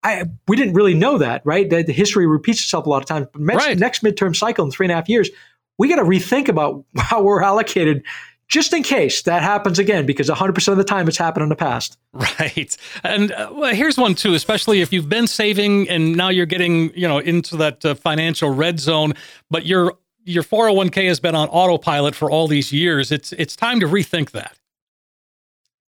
I, 0.05 0.24
we 0.46 0.57
didn't 0.57 0.74
really 0.74 0.94
know 0.94 1.18
that, 1.18 1.42
right? 1.44 1.68
The, 1.68 1.82
the 1.82 1.92
history 1.92 2.26
repeats 2.26 2.61
itself 2.61 2.86
a 2.86 2.90
lot 2.90 3.02
of 3.02 3.09
times. 3.09 3.26
But 3.32 3.40
next, 3.40 3.66
right. 3.66 3.78
next 3.78 4.02
midterm 4.02 4.36
cycle 4.36 4.64
in 4.64 4.70
three 4.70 4.86
and 4.86 4.92
a 4.92 4.94
half 4.94 5.09
years, 5.09 5.30
we 5.78 5.88
got 5.88 5.96
to 5.96 6.02
rethink 6.02 6.48
about 6.48 6.84
how 6.96 7.22
we're 7.22 7.42
allocated 7.42 8.05
just 8.46 8.74
in 8.74 8.82
case 8.82 9.22
that 9.22 9.42
happens 9.42 9.78
again, 9.78 10.05
because 10.05 10.28
100% 10.28 10.68
of 10.68 10.76
the 10.76 10.84
time 10.84 11.09
it's 11.09 11.16
happened 11.16 11.42
in 11.42 11.48
the 11.48 11.57
past. 11.57 11.96
Right. 12.12 12.76
And 13.02 13.32
uh, 13.32 13.50
well, 13.52 13.74
here's 13.74 13.96
one 13.96 14.14
too, 14.14 14.34
especially 14.34 14.82
if 14.82 14.92
you've 14.92 15.09
been 15.09 15.26
saving 15.26 15.88
and 15.88 16.14
now 16.14 16.28
you're 16.28 16.46
getting, 16.46 16.94
you 16.94 17.09
know, 17.09 17.18
into 17.18 17.57
that 17.57 17.84
uh, 17.84 17.94
financial 17.94 18.50
red 18.50 18.78
zone, 18.78 19.14
but 19.50 19.66
your 19.66 19.94
your 20.26 20.42
401k 20.42 21.09
has 21.09 21.20
been 21.20 21.34
on 21.34 21.48
autopilot 21.48 22.14
for 22.14 22.30
all 22.30 22.46
these 22.46 22.72
years. 22.72 23.11
It's 23.11 23.32
it's 23.32 23.57
time 23.57 23.80
to 23.80 23.86
rethink 23.86 24.30
that. 24.32 24.59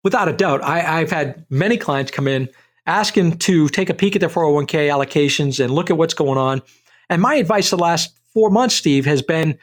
Without 0.02 0.28
a 0.28 0.32
doubt. 0.32 0.64
I, 0.64 1.00
I've 1.00 1.10
had 1.10 1.44
many 1.50 1.76
clients 1.76 2.10
come 2.10 2.26
in 2.26 2.48
asking 2.87 3.39
to 3.39 3.68
take 3.68 3.91
a 3.91 3.95
peek 3.95 4.16
at 4.16 4.20
their 4.20 4.28
401k 4.28 4.89
allocations 4.89 5.62
and 5.62 5.74
look 5.74 5.91
at 5.91 5.97
what's 5.97 6.14
going 6.14 6.39
on. 6.39 6.62
And 7.09 7.20
my 7.20 7.34
advice 7.37 7.70
the 7.70 7.76
last 7.76 8.16
four 8.32 8.51
months, 8.51 8.74
Steve, 8.74 9.05
has 9.07 9.22
been 9.22 9.59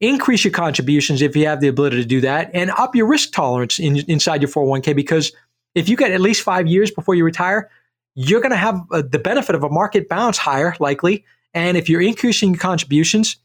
increase 0.00 0.44
your 0.44 0.52
contributions 0.52 1.22
if 1.22 1.34
you 1.34 1.46
have 1.46 1.60
the 1.60 1.68
ability 1.68 1.96
to 1.96 2.04
do 2.04 2.20
that 2.20 2.50
and 2.52 2.70
up 2.72 2.94
your 2.94 3.06
risk 3.06 3.32
tolerance 3.32 3.78
in, 3.78 3.96
inside 4.10 4.42
your 4.42 4.50
401k 4.50 4.94
because 4.94 5.32
if 5.74 5.88
you 5.88 5.96
get 5.96 6.10
at 6.10 6.20
least 6.20 6.42
five 6.42 6.66
years 6.66 6.90
before 6.90 7.14
you 7.14 7.24
retire, 7.24 7.70
you're 8.14 8.40
going 8.40 8.50
to 8.50 8.56
have 8.56 8.80
uh, 8.90 9.02
the 9.02 9.18
benefit 9.18 9.54
of 9.54 9.62
a 9.62 9.68
market 9.68 10.08
bounce 10.08 10.38
higher, 10.38 10.74
likely. 10.80 11.24
And 11.54 11.76
if 11.76 11.88
you're 11.88 12.02
increasing 12.02 12.50
your 12.50 12.58
contributions, 12.58 13.36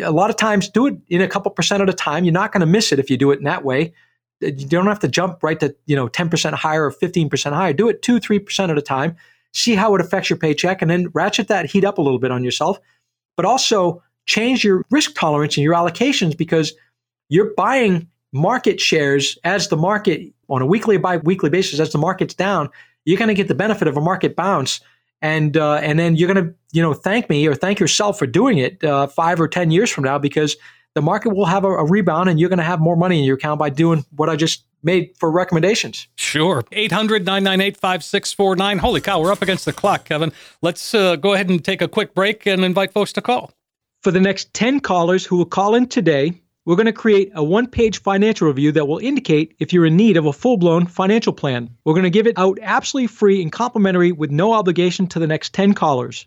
a 0.00 0.10
lot 0.10 0.30
of 0.30 0.36
times 0.36 0.68
do 0.68 0.86
it 0.86 0.96
in 1.08 1.20
a 1.20 1.28
couple 1.28 1.50
percent 1.50 1.82
at 1.82 1.88
a 1.88 1.92
time. 1.92 2.24
You're 2.24 2.32
not 2.32 2.52
going 2.52 2.60
to 2.60 2.66
miss 2.66 2.92
it 2.92 2.98
if 2.98 3.10
you 3.10 3.16
do 3.16 3.30
it 3.30 3.38
in 3.38 3.44
that 3.44 3.64
way 3.64 3.92
you 4.40 4.66
don't 4.66 4.86
have 4.86 5.00
to 5.00 5.08
jump 5.08 5.42
right 5.42 5.58
to 5.60 5.74
you 5.86 5.96
know 5.96 6.08
10% 6.08 6.52
higher 6.52 6.84
or 6.84 6.92
15% 6.92 7.52
higher. 7.52 7.72
Do 7.72 7.88
it 7.88 8.02
2 8.02 8.20
3% 8.20 8.70
at 8.70 8.78
a 8.78 8.82
time. 8.82 9.16
See 9.52 9.74
how 9.74 9.94
it 9.94 10.00
affects 10.00 10.30
your 10.30 10.38
paycheck 10.38 10.82
and 10.82 10.90
then 10.90 11.08
ratchet 11.14 11.48
that 11.48 11.66
heat 11.66 11.84
up 11.84 11.98
a 11.98 12.02
little 12.02 12.18
bit 12.18 12.30
on 12.30 12.42
yourself 12.42 12.78
but 13.36 13.44
also 13.44 14.02
change 14.26 14.64
your 14.64 14.84
risk 14.90 15.14
tolerance 15.14 15.56
and 15.56 15.64
your 15.64 15.74
allocations 15.74 16.36
because 16.36 16.72
you're 17.28 17.52
buying 17.56 18.08
market 18.32 18.80
shares 18.80 19.38
as 19.44 19.68
the 19.68 19.76
market 19.76 20.32
on 20.48 20.62
a 20.62 20.66
weekly 20.66 20.96
by 20.96 21.18
weekly 21.18 21.50
basis 21.50 21.78
as 21.78 21.92
the 21.92 21.98
market's 21.98 22.34
down 22.34 22.68
you're 23.04 23.18
going 23.18 23.28
to 23.28 23.34
get 23.34 23.48
the 23.48 23.54
benefit 23.54 23.88
of 23.88 23.96
a 23.96 24.00
market 24.00 24.36
bounce. 24.36 24.80
And 25.22 25.56
uh, 25.56 25.76
and 25.76 25.98
then 25.98 26.16
you're 26.16 26.32
going 26.32 26.44
to 26.44 26.54
you 26.72 26.82
know 26.82 26.92
thank 26.92 27.30
me 27.30 27.46
or 27.46 27.54
thank 27.54 27.80
yourself 27.80 28.18
for 28.18 28.26
doing 28.26 28.58
it 28.58 28.84
uh, 28.84 29.06
five 29.06 29.40
or 29.40 29.48
ten 29.48 29.70
years 29.70 29.90
from 29.90 30.04
now 30.04 30.18
because 30.18 30.56
the 30.94 31.02
market 31.02 31.34
will 31.34 31.44
have 31.44 31.64
a, 31.64 31.68
a 31.68 31.84
rebound 31.84 32.28
and 32.28 32.40
you're 32.40 32.48
going 32.48 32.58
to 32.58 32.64
have 32.64 32.80
more 32.80 32.96
money 32.96 33.18
in 33.18 33.24
your 33.24 33.36
account 33.36 33.58
by 33.58 33.70
doing 33.70 34.04
what 34.16 34.28
I 34.28 34.36
just 34.36 34.64
made 34.82 35.16
for 35.18 35.30
recommendations. 35.30 36.06
Sure. 36.16 36.64
800 36.72 37.24
998 37.24 37.76
5649. 37.76 38.78
Holy 38.78 39.00
cow, 39.00 39.20
we're 39.20 39.32
up 39.32 39.42
against 39.42 39.64
the 39.64 39.72
clock, 39.72 40.04
Kevin. 40.04 40.32
Let's 40.62 40.94
uh, 40.94 41.16
go 41.16 41.32
ahead 41.32 41.48
and 41.48 41.64
take 41.64 41.82
a 41.82 41.88
quick 41.88 42.14
break 42.14 42.46
and 42.46 42.64
invite 42.64 42.92
folks 42.92 43.12
to 43.14 43.22
call. 43.22 43.52
For 44.02 44.10
the 44.10 44.20
next 44.20 44.52
10 44.54 44.80
callers 44.80 45.24
who 45.24 45.36
will 45.36 45.46
call 45.46 45.74
in 45.74 45.88
today, 45.88 46.34
we're 46.66 46.76
going 46.76 46.86
to 46.86 46.92
create 46.92 47.30
a 47.34 47.44
one 47.44 47.66
page 47.66 48.00
financial 48.00 48.48
review 48.48 48.72
that 48.72 48.86
will 48.86 48.98
indicate 48.98 49.54
if 49.58 49.72
you're 49.72 49.86
in 49.86 49.96
need 49.96 50.16
of 50.16 50.26
a 50.26 50.32
full 50.32 50.56
blown 50.56 50.86
financial 50.86 51.32
plan. 51.32 51.70
We're 51.84 51.94
going 51.94 52.04
to 52.04 52.10
give 52.10 52.26
it 52.26 52.38
out 52.38 52.58
absolutely 52.62 53.08
free 53.08 53.42
and 53.42 53.52
complimentary 53.52 54.12
with 54.12 54.30
no 54.30 54.52
obligation 54.52 55.06
to 55.08 55.18
the 55.18 55.26
next 55.26 55.52
10 55.54 55.74
callers. 55.74 56.26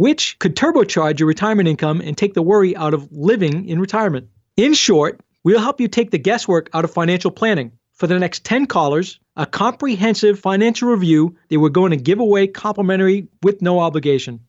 which 0.00 0.38
could 0.38 0.56
turbocharge 0.56 1.18
your 1.18 1.28
retirement 1.28 1.68
income 1.68 2.00
and 2.00 2.16
take 2.16 2.32
the 2.32 2.40
worry 2.40 2.74
out 2.74 2.94
of 2.94 3.06
living 3.12 3.68
in 3.68 3.78
retirement. 3.78 4.26
In 4.56 4.72
short, 4.72 5.20
we'll 5.44 5.60
help 5.60 5.78
you 5.78 5.88
take 5.88 6.10
the 6.10 6.16
guesswork 6.16 6.70
out 6.72 6.86
of 6.86 6.90
financial 6.90 7.30
planning. 7.30 7.72
For 7.92 8.06
the 8.06 8.18
next 8.18 8.42
10 8.42 8.64
callers, 8.64 9.20
a 9.36 9.44
comprehensive 9.44 10.40
financial 10.40 10.88
review 10.88 11.36
that 11.50 11.60
we're 11.60 11.68
going 11.68 11.90
to 11.90 11.98
give 11.98 12.18
away 12.18 12.46
complimentary 12.46 13.28
with 13.42 13.60
no 13.60 13.78
obligation. 13.78 14.40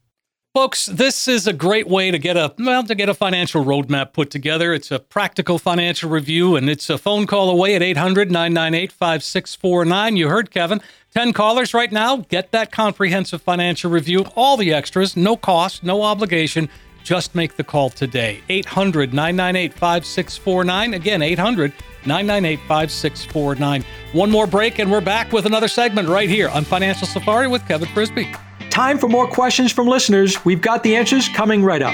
Folks, 0.54 0.88
this 0.88 1.30
is 1.30 1.47
a 1.47 1.54
great 1.54 1.88
way 1.88 2.12
to 2.12 2.20
get 2.20 2.36
a 2.36 2.54
well 2.60 2.84
to 2.84 2.93
get 2.93 3.08
a 3.08 3.14
financial 3.14 3.64
roadmap 3.64 4.12
put 4.12 4.30
together. 4.30 4.74
It's 4.74 4.91
a 4.91 4.99
practical 4.99 5.58
financial 5.58 6.10
review 6.10 6.58
and 6.58 6.70
it's 6.70 6.89
a 6.89 6.97
phone 6.97 7.26
call 7.26 7.49
away 7.49 7.74
at 7.74 7.82
800-998-5649. 7.82 10.18
You 10.18 10.28
heard 10.28 10.52
Kevin. 10.52 10.82
10 11.14 11.32
callers 11.32 11.74
right 11.74 11.89
now. 11.89 12.18
Get 12.18 12.52
that 12.52 12.70
comprehensive 12.70 13.41
financial 13.41 13.89
review, 13.89 14.26
all 14.36 14.58
the 14.58 14.74
extras, 14.74 15.16
no 15.16 15.38
cost, 15.38 15.84
no 15.84 16.02
obligation. 16.02 16.68
Just 17.04 17.36
make 17.36 17.56
the 17.56 17.64
call 17.64 17.89
today. 17.89 18.41
800 18.49 19.14
998 19.14 19.74
5649. 19.74 20.93
Again, 20.93 21.22
800 21.22 21.74
998 22.06 22.60
5649. 22.68 23.86
One 24.14 24.32
more 24.32 24.47
break, 24.47 24.80
and 24.80 24.91
we're 24.91 25.02
back 25.02 25.32
with 25.32 25.45
another 25.45 25.68
segment 25.68 26.08
right 26.10 26.30
here 26.30 26.49
on 26.49 26.64
Financial 26.64 27.08
Safari 27.08 27.47
with 27.47 27.68
Kevin 27.68 27.88
Frisby. 27.89 28.34
Time 28.70 28.97
for 28.97 29.10
more 29.10 29.28
questions 29.28 29.72
from 29.72 29.88
listeners. 29.88 30.43
We've 30.45 30.62
got 30.62 30.84
the 30.84 30.95
answers 30.95 31.28
coming 31.30 31.64
right 31.64 31.82
up. 31.82 31.93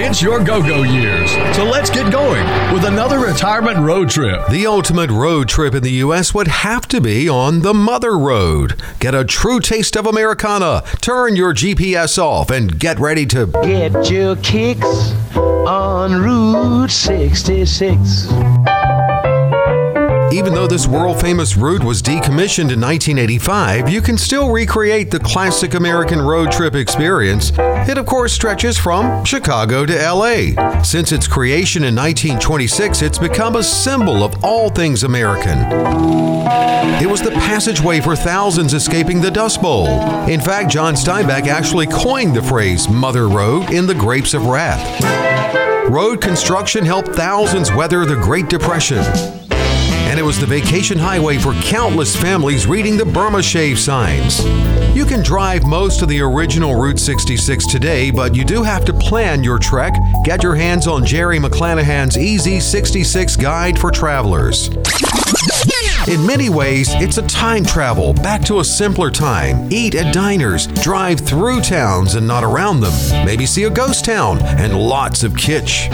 It's 0.00 0.22
your 0.22 0.38
go 0.42 0.62
go 0.62 0.84
years. 0.84 1.32
So 1.56 1.64
let's 1.64 1.90
get 1.90 2.12
going 2.12 2.44
with 2.72 2.84
another 2.84 3.18
retirement 3.18 3.78
road 3.78 4.08
trip. 4.08 4.46
The 4.46 4.64
ultimate 4.64 5.10
road 5.10 5.48
trip 5.48 5.74
in 5.74 5.82
the 5.82 5.90
U.S. 5.90 6.32
would 6.32 6.46
have 6.46 6.86
to 6.88 7.00
be 7.00 7.28
on 7.28 7.62
the 7.62 7.74
Mother 7.74 8.16
Road. 8.16 8.80
Get 9.00 9.16
a 9.16 9.24
true 9.24 9.58
taste 9.58 9.96
of 9.96 10.06
Americana. 10.06 10.84
Turn 11.00 11.34
your 11.34 11.52
GPS 11.52 12.16
off 12.16 12.48
and 12.50 12.78
get 12.78 13.00
ready 13.00 13.26
to 13.26 13.46
get 13.64 14.08
your 14.08 14.36
kicks 14.36 15.10
on 15.36 16.22
Route 16.22 16.92
66. 16.92 18.28
Even 20.30 20.52
though 20.52 20.66
this 20.66 20.86
world 20.86 21.18
famous 21.22 21.56
route 21.56 21.82
was 21.82 22.02
decommissioned 22.02 22.70
in 22.70 22.80
1985, 22.80 23.88
you 23.88 24.02
can 24.02 24.18
still 24.18 24.50
recreate 24.50 25.10
the 25.10 25.18
classic 25.18 25.72
American 25.72 26.20
road 26.20 26.52
trip 26.52 26.74
experience. 26.74 27.50
It, 27.56 27.96
of 27.96 28.04
course, 28.04 28.34
stretches 28.34 28.76
from 28.76 29.24
Chicago 29.24 29.86
to 29.86 29.94
LA. 29.94 30.82
Since 30.82 31.12
its 31.12 31.26
creation 31.26 31.82
in 31.82 31.96
1926, 31.96 33.00
it's 33.00 33.18
become 33.18 33.56
a 33.56 33.62
symbol 33.62 34.22
of 34.22 34.44
all 34.44 34.68
things 34.68 35.02
American. 35.02 35.58
It 37.02 37.08
was 37.08 37.22
the 37.22 37.30
passageway 37.30 38.00
for 38.00 38.14
thousands 38.14 38.74
escaping 38.74 39.22
the 39.22 39.30
Dust 39.30 39.62
Bowl. 39.62 39.86
In 40.28 40.42
fact, 40.42 40.70
John 40.70 40.92
Steinbeck 40.92 41.46
actually 41.46 41.86
coined 41.86 42.36
the 42.36 42.42
phrase 42.42 42.86
Mother 42.86 43.28
Road 43.28 43.70
in 43.70 43.86
The 43.86 43.94
Grapes 43.94 44.34
of 44.34 44.44
Wrath. 44.44 45.88
Road 45.88 46.20
construction 46.20 46.84
helped 46.84 47.08
thousands 47.08 47.72
weather 47.72 48.04
the 48.04 48.16
Great 48.16 48.50
Depression 48.50 49.02
and 50.18 50.24
it 50.24 50.26
was 50.26 50.40
the 50.40 50.46
vacation 50.46 50.98
highway 50.98 51.38
for 51.38 51.52
countless 51.62 52.16
families 52.16 52.66
reading 52.66 52.96
the 52.96 53.04
Burma 53.04 53.40
Shave 53.40 53.78
signs. 53.78 54.44
You 54.96 55.04
can 55.04 55.22
drive 55.22 55.64
most 55.64 56.02
of 56.02 56.08
the 56.08 56.20
original 56.20 56.74
Route 56.74 56.98
66 56.98 57.68
today, 57.68 58.10
but 58.10 58.34
you 58.34 58.44
do 58.44 58.64
have 58.64 58.84
to 58.86 58.92
plan 58.92 59.44
your 59.44 59.60
trek. 59.60 59.94
Get 60.24 60.42
your 60.42 60.56
hands 60.56 60.88
on 60.88 61.06
Jerry 61.06 61.38
McClanahan's 61.38 62.16
EZ66 62.16 63.40
Guide 63.40 63.78
for 63.78 63.92
Travelers. 63.92 64.70
In 66.08 66.26
many 66.26 66.48
ways, 66.48 66.88
it's 66.94 67.18
a 67.18 67.26
time 67.28 67.64
travel 67.64 68.12
back 68.12 68.42
to 68.46 68.58
a 68.58 68.64
simpler 68.64 69.12
time. 69.12 69.68
Eat 69.70 69.94
at 69.94 70.12
diners, 70.12 70.66
drive 70.66 71.20
through 71.20 71.60
towns 71.60 72.16
and 72.16 72.26
not 72.26 72.42
around 72.42 72.80
them. 72.80 73.24
Maybe 73.24 73.46
see 73.46 73.64
a 73.64 73.70
ghost 73.70 74.04
town 74.04 74.40
and 74.42 74.76
lots 74.76 75.22
of 75.22 75.34
kitsch. 75.34 75.88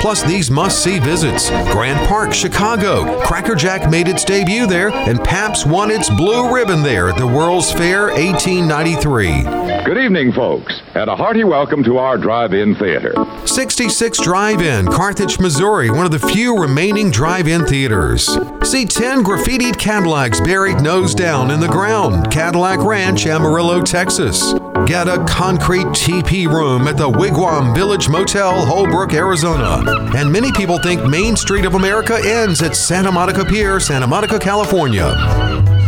Plus, 0.00 0.22
these 0.22 0.50
must 0.50 0.82
see 0.82 0.98
visits 0.98 1.48
Grant 1.72 2.06
Park, 2.08 2.32
Chicago. 2.32 3.20
Cracker 3.22 3.54
Jack 3.54 3.90
made 3.90 4.08
its 4.08 4.24
debut 4.24 4.66
there, 4.66 4.90
and 4.90 5.22
Pabst 5.22 5.66
won 5.66 5.90
its 5.90 6.10
blue 6.10 6.52
ribbon 6.54 6.82
there 6.82 7.08
at 7.08 7.16
the 7.16 7.26
World's 7.26 7.72
Fair 7.72 8.08
1893. 8.08 9.84
Good 9.84 9.98
evening, 9.98 10.32
folks, 10.32 10.80
and 10.94 11.08
a 11.08 11.16
hearty 11.16 11.44
welcome 11.44 11.82
to 11.84 11.98
our 11.98 12.16
drive 12.18 12.52
in 12.52 12.74
theater. 12.74 13.14
66 13.46 14.18
Drive 14.20 14.62
In, 14.62 14.86
Carthage, 14.86 15.38
Missouri, 15.38 15.90
one 15.90 16.06
of 16.06 16.12
the 16.12 16.18
few 16.18 16.58
remaining 16.58 17.10
drive 17.10 17.48
in 17.48 17.64
theaters. 17.66 18.26
See 18.62 18.84
10 18.86 19.22
graffitied 19.24 19.78
Cadillacs 19.78 20.40
buried 20.40 20.80
nose 20.80 21.14
down 21.14 21.50
in 21.50 21.60
the 21.60 21.68
ground, 21.68 22.30
Cadillac 22.30 22.80
Ranch, 22.80 23.26
Amarillo, 23.26 23.82
Texas. 23.82 24.54
Get 24.86 25.08
a 25.08 25.24
concrete 25.24 25.86
TP 25.86 26.46
room 26.46 26.86
at 26.88 26.98
the 26.98 27.08
Wigwam 27.08 27.74
Village 27.74 28.10
Motel, 28.10 28.66
Holbrook, 28.66 29.14
Arizona. 29.14 29.82
And 30.14 30.30
many 30.30 30.52
people 30.52 30.78
think 30.78 31.02
Main 31.06 31.36
Street 31.36 31.64
of 31.64 31.74
America 31.74 32.20
ends 32.22 32.60
at 32.60 32.76
Santa 32.76 33.10
Monica 33.10 33.46
Pier, 33.46 33.80
Santa 33.80 34.06
Monica, 34.06 34.38
California. 34.38 35.14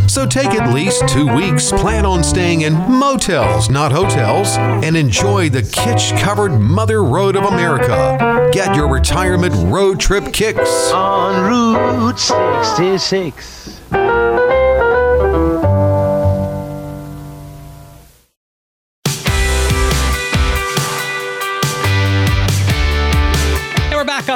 So 0.09 0.25
take 0.25 0.49
at 0.49 0.73
least 0.73 1.07
two 1.09 1.27
weeks, 1.35 1.71
plan 1.73 2.07
on 2.07 2.25
staying 2.25 2.63
in 2.63 2.73
motels, 2.73 3.69
not 3.69 3.93
hotels, 3.93 4.57
and 4.57 4.97
enjoy 4.97 5.51
the 5.51 5.61
kitsch 5.63 6.19
covered 6.19 6.59
Mother 6.59 7.05
Road 7.05 7.37
of 7.37 7.45
America. 7.45 8.49
Get 8.51 8.75
your 8.75 8.89
retirement 8.89 9.55
road 9.71 10.01
trip 10.01 10.33
kicks 10.33 10.91
on 10.91 11.45
Route 11.45 12.19
66. 12.19 13.76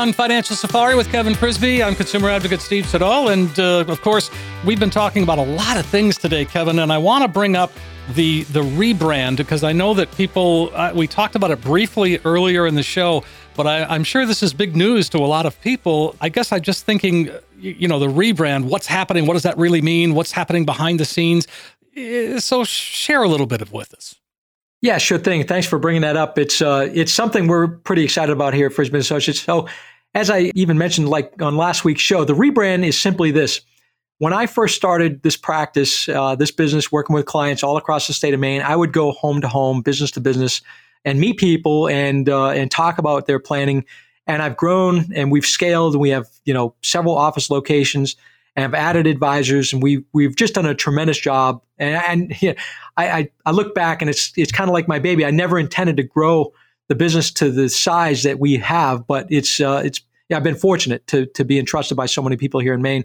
On 0.01 0.15
Financial 0.15 0.57
Safari 0.57 0.95
with 0.95 1.11
Kevin 1.13 1.35
Frisby. 1.35 1.83
I'm 1.83 1.95
consumer 1.95 2.31
advocate 2.31 2.63
Steve 2.63 2.87
Siddall. 2.87 3.29
And 3.29 3.61
uh, 3.61 3.85
of 3.87 4.01
course, 4.01 4.31
we've 4.65 4.81
been 4.81 4.89
talking 4.89 5.23
about 5.23 5.37
a 5.37 5.45
lot 5.45 5.77
of 5.77 5.85
things 5.85 6.17
today, 6.17 6.47
Kevin. 6.47 6.79
And 6.79 6.91
I 6.91 6.97
want 6.97 7.21
to 7.21 7.29
bring 7.29 7.55
up 7.55 7.71
the 8.15 8.45
the 8.45 8.63
rebrand 8.63 9.37
because 9.37 9.63
I 9.63 9.73
know 9.73 9.93
that 9.93 10.11
people, 10.13 10.71
uh, 10.73 10.93
we 10.95 11.07
talked 11.07 11.35
about 11.35 11.51
it 11.51 11.61
briefly 11.61 12.19
earlier 12.25 12.67
in 12.67 12.77
the 12.77 12.83
show, 12.83 13.25
but 13.55 13.67
I, 13.67 13.95
am 13.95 14.03
sure 14.03 14.25
this 14.25 14.43
is 14.43 14.55
big 14.55 14.75
news 14.75 15.11
to 15.11 15.19
a 15.19 15.29
lot 15.29 15.45
of 15.45 15.61
people. 15.61 16.17
I 16.23 16.31
guess 16.31 16.51
I'm 16.51 16.63
just 16.63 16.87
thinking, 16.87 17.29
you 17.59 17.87
know, 17.87 17.99
the 17.99 18.09
rebrand, 18.09 18.65
what's 18.65 18.87
happening? 18.87 19.27
What 19.27 19.35
does 19.35 19.43
that 19.43 19.59
really 19.59 19.83
mean? 19.83 20.15
What's 20.15 20.33
happening 20.33 20.65
behind 20.65 20.99
the 20.99 21.05
scenes? 21.05 21.47
Eh, 21.95 22.39
so 22.39 22.65
share 22.65 23.23
a 23.23 23.29
little 23.29 23.45
bit 23.47 23.61
of 23.61 23.71
with 23.71 23.93
us. 23.93 24.15
Yeah, 24.83 24.97
sure 24.97 25.19
thing. 25.19 25.47
Thanks 25.47 25.67
for 25.67 25.79
bringing 25.79 26.01
that 26.03 26.17
up. 26.17 26.39
It's 26.39 26.63
uh, 26.63 26.89
it's 26.95 27.13
something 27.13 27.49
we're 27.49 27.69
pretty 27.69 28.03
excited 28.03 28.33
about 28.33 28.55
here 28.55 28.69
at 28.69 28.73
Frisby 28.73 28.99
Associates. 28.99 29.43
So 29.43 29.69
as 30.15 30.31
I 30.31 30.51
even 30.55 30.79
mentioned, 30.79 31.09
like 31.09 31.41
on 31.41 31.57
last 31.57 31.85
week's 31.85 32.01
show, 32.01 32.25
the 32.25 32.35
rebrand 32.35 32.85
is 32.85 32.99
simply 32.99 33.31
this. 33.31 33.61
When 34.19 34.33
I 34.33 34.47
first 34.47 34.77
started 34.77 35.23
this 35.23 35.37
practice, 35.37 36.09
uh, 36.09 36.35
this 36.35 36.51
business, 36.51 36.93
working 36.93 37.15
with 37.15 37.27
clients 37.27 37.63
all 37.63 37.77
across 37.77 38.07
the 38.07 38.13
state 38.13 38.35
of 38.35 38.41
Maine, 38.41 38.61
I 38.61 38.77
would 38.77 38.93
go 38.93 39.13
home 39.13 39.41
to 39.41 39.49
home, 39.49 39.81
business 39.81 40.11
to 40.13 40.21
business, 40.21 40.61
and 41.05 41.19
meet 41.19 41.39
people 41.39 41.89
and 41.89 42.29
uh, 42.29 42.51
and 42.51 42.71
talk 42.71 42.99
about 42.99 43.27
their 43.27 43.39
planning. 43.39 43.85
And 44.27 44.43
I've 44.43 44.57
grown 44.57 45.11
and 45.15 45.33
we've 45.33 45.47
scaled, 45.47 45.95
and 45.95 46.01
we 46.01 46.11
have 46.11 46.27
you 46.45 46.53
know 46.53 46.75
several 46.83 47.17
office 47.17 47.49
locations, 47.49 48.17
and 48.57 48.63
have 48.63 48.75
added 48.75 49.07
advisors, 49.07 49.73
and 49.73 49.83
we 49.83 50.05
we've 50.13 50.37
just 50.37 50.55
done 50.55 50.67
a 50.67 50.75
tremendous 50.75 51.19
job. 51.19 51.63
And, 51.79 52.33
and 52.43 52.57
I, 52.97 53.11
I 53.11 53.31
I 53.47 53.51
look 53.53 53.75
back, 53.75 54.03
and 54.03 54.11
it's 54.11 54.33
it's 54.37 54.53
kind 54.53 54.69
of 54.69 54.75
like 54.75 54.89
my 54.89 54.99
baby. 54.99 55.25
I 55.25 55.31
never 55.31 55.59
intended 55.59 55.97
to 55.97 56.03
grow 56.03 56.53
the 56.91 56.97
business 56.97 57.31
to 57.31 57.53
the 57.53 57.69
size 57.69 58.25
that 58.25 58.41
we 58.41 58.57
have. 58.57 59.07
But 59.07 59.27
it's 59.31 59.61
uh, 59.61 59.81
it's 59.85 60.03
yeah, 60.29 60.37
I've 60.37 60.43
been 60.43 60.57
fortunate 60.57 61.07
to 61.07 61.25
to 61.27 61.45
be 61.45 61.59
entrusted 61.59 61.97
by 61.97 62.05
so 62.05 62.21
many 62.21 62.37
people 62.37 62.61
here 62.61 62.75
in 62.75 62.83
Maine. 62.83 63.05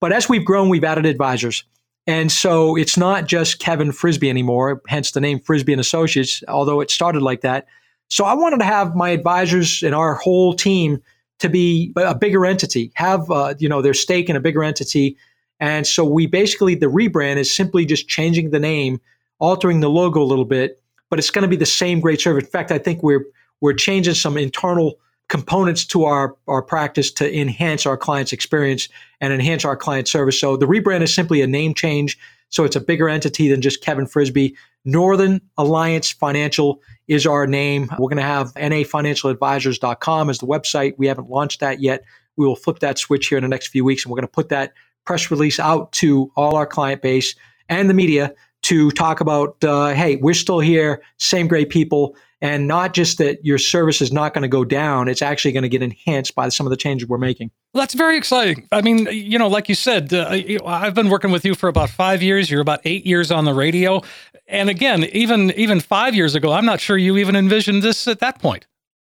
But 0.00 0.12
as 0.12 0.28
we've 0.28 0.44
grown, 0.44 0.70
we've 0.70 0.84
added 0.84 1.04
advisors. 1.04 1.64
And 2.06 2.30
so 2.30 2.76
it's 2.76 2.96
not 2.96 3.26
just 3.26 3.58
Kevin 3.58 3.90
Frisby 3.90 4.28
anymore, 4.28 4.82
hence 4.88 5.12
the 5.12 5.20
name 5.20 5.40
Frisby 5.40 5.72
and 5.72 5.80
Associates, 5.80 6.42
although 6.48 6.80
it 6.80 6.90
started 6.90 7.22
like 7.22 7.40
that. 7.40 7.66
So 8.08 8.26
I 8.26 8.34
wanted 8.34 8.58
to 8.58 8.66
have 8.66 8.94
my 8.94 9.08
advisors 9.08 9.82
and 9.82 9.94
our 9.94 10.14
whole 10.14 10.54
team 10.54 11.02
to 11.38 11.48
be 11.48 11.92
a 11.96 12.14
bigger 12.14 12.44
entity, 12.44 12.92
have 12.94 13.28
uh, 13.30 13.54
you 13.58 13.68
know 13.68 13.82
their 13.82 13.94
stake 13.94 14.30
in 14.30 14.36
a 14.36 14.40
bigger 14.40 14.62
entity. 14.62 15.16
And 15.58 15.86
so 15.86 16.04
we 16.04 16.26
basically 16.26 16.76
the 16.76 16.86
rebrand 16.86 17.36
is 17.38 17.54
simply 17.54 17.84
just 17.84 18.06
changing 18.06 18.50
the 18.50 18.60
name, 18.60 19.00
altering 19.40 19.80
the 19.80 19.90
logo 19.90 20.22
a 20.22 20.24
little 20.24 20.44
bit, 20.44 20.80
but 21.14 21.20
it's 21.20 21.30
going 21.30 21.44
to 21.44 21.48
be 21.48 21.54
the 21.54 21.64
same 21.64 22.00
great 22.00 22.20
service. 22.20 22.42
In 22.42 22.50
fact, 22.50 22.72
I 22.72 22.78
think 22.78 23.04
we're 23.04 23.24
we're 23.60 23.72
changing 23.72 24.14
some 24.14 24.36
internal 24.36 24.96
components 25.28 25.84
to 25.86 26.06
our, 26.06 26.34
our 26.48 26.60
practice 26.60 27.12
to 27.12 27.32
enhance 27.32 27.86
our 27.86 27.96
client's 27.96 28.32
experience 28.32 28.88
and 29.20 29.32
enhance 29.32 29.64
our 29.64 29.76
client 29.76 30.08
service. 30.08 30.40
So 30.40 30.56
the 30.56 30.66
rebrand 30.66 31.02
is 31.02 31.14
simply 31.14 31.40
a 31.40 31.46
name 31.46 31.72
change. 31.72 32.18
So 32.48 32.64
it's 32.64 32.74
a 32.74 32.80
bigger 32.80 33.08
entity 33.08 33.46
than 33.46 33.62
just 33.62 33.80
Kevin 33.80 34.08
Frisby. 34.08 34.56
Northern 34.84 35.40
Alliance 35.56 36.10
Financial 36.10 36.82
is 37.06 37.28
our 37.28 37.46
name. 37.46 37.88
We're 37.92 38.08
going 38.08 38.16
to 38.16 38.22
have 38.24 38.52
nafinancialadvisors.com 38.54 40.30
as 40.30 40.38
the 40.40 40.46
website. 40.48 40.94
We 40.98 41.06
haven't 41.06 41.30
launched 41.30 41.60
that 41.60 41.80
yet. 41.80 42.02
We 42.34 42.44
will 42.44 42.56
flip 42.56 42.80
that 42.80 42.98
switch 42.98 43.28
here 43.28 43.38
in 43.38 43.42
the 43.44 43.48
next 43.48 43.68
few 43.68 43.84
weeks 43.84 44.04
and 44.04 44.10
we're 44.10 44.16
going 44.16 44.26
to 44.26 44.32
put 44.32 44.48
that 44.48 44.72
press 45.04 45.30
release 45.30 45.60
out 45.60 45.92
to 45.92 46.32
all 46.34 46.56
our 46.56 46.66
client 46.66 47.02
base 47.02 47.36
and 47.68 47.88
the 47.88 47.94
media 47.94 48.34
to 48.64 48.90
talk 48.92 49.20
about, 49.20 49.62
uh, 49.62 49.88
hey, 49.94 50.16
we're 50.16 50.34
still 50.34 50.58
here, 50.58 51.02
same 51.18 51.46
great 51.46 51.68
people, 51.68 52.16
and 52.40 52.66
not 52.66 52.94
just 52.94 53.18
that 53.18 53.44
your 53.44 53.58
service 53.58 54.00
is 54.00 54.10
not 54.12 54.34
going 54.34 54.42
to 54.42 54.48
go 54.48 54.64
down, 54.64 55.08
it's 55.08 55.22
actually 55.22 55.52
going 55.52 55.62
to 55.62 55.68
get 55.68 55.82
enhanced 55.82 56.34
by 56.34 56.48
some 56.48 56.66
of 56.66 56.70
the 56.70 56.76
changes 56.76 57.06
we're 57.06 57.18
making. 57.18 57.50
Well, 57.72 57.82
that's 57.82 57.94
very 57.94 58.16
exciting. 58.16 58.66
I 58.72 58.80
mean, 58.80 59.06
you 59.10 59.38
know, 59.38 59.48
like 59.48 59.68
you 59.68 59.74
said, 59.74 60.12
uh, 60.12 60.28
I've 60.66 60.94
been 60.94 61.10
working 61.10 61.30
with 61.30 61.44
you 61.44 61.54
for 61.54 61.68
about 61.68 61.90
five 61.90 62.22
years. 62.22 62.50
You're 62.50 62.62
about 62.62 62.80
eight 62.84 63.06
years 63.06 63.30
on 63.30 63.44
the 63.44 63.54
radio, 63.54 64.02
and 64.46 64.68
again, 64.68 65.04
even 65.12 65.50
even 65.52 65.80
five 65.80 66.14
years 66.14 66.34
ago, 66.34 66.52
I'm 66.52 66.66
not 66.66 66.80
sure 66.80 66.96
you 66.96 67.18
even 67.18 67.36
envisioned 67.36 67.82
this 67.82 68.08
at 68.08 68.20
that 68.20 68.40
point. 68.40 68.66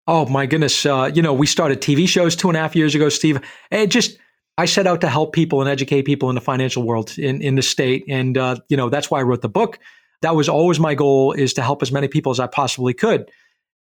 Oh 0.09 0.27
my 0.27 0.47
goodness! 0.47 0.87
Uh, 0.87 1.11
you 1.13 1.23
know, 1.23 1.35
we 1.35 1.47
started 1.47 1.81
TV 1.81 2.09
shows 2.09 2.35
two 2.37 2.49
and 2.49 2.57
a 2.57 2.61
half 2.61 2.77
years 2.77 2.95
ago, 2.95 3.09
Steve. 3.09 3.41
It 3.71 3.89
just 3.89 4.19
I 4.59 4.65
set 4.65 4.87
out 4.87 5.01
to 5.03 5.09
help 5.09 5.35
people 5.35 5.61
and 5.61 5.69
educate 5.69 6.03
people 6.03 6.29
in 6.31 6.35
the 6.35 6.41
financial 6.41 6.83
world 6.83 7.19
in, 7.19 7.43
in 7.43 7.57
the 7.57 7.63
state. 7.63 8.05
And, 8.09 8.39
uh, 8.39 8.57
you 8.69 8.77
know, 8.77 8.89
that's 8.89 9.11
why 9.11 9.21
I 9.21 9.23
wrote 9.23 9.43
the 9.43 9.49
book. 9.49 9.79
That 10.23 10.35
was 10.35 10.49
always 10.49 10.81
my 10.81 10.95
goal 10.95 11.33
is 11.33 11.53
to 11.55 11.63
help 11.63 11.83
as 11.83 11.93
many 11.93 12.09
people 12.09 12.33
as 12.33 12.41
I 12.41 12.47
possibly 12.47 12.95
could. 12.95 13.31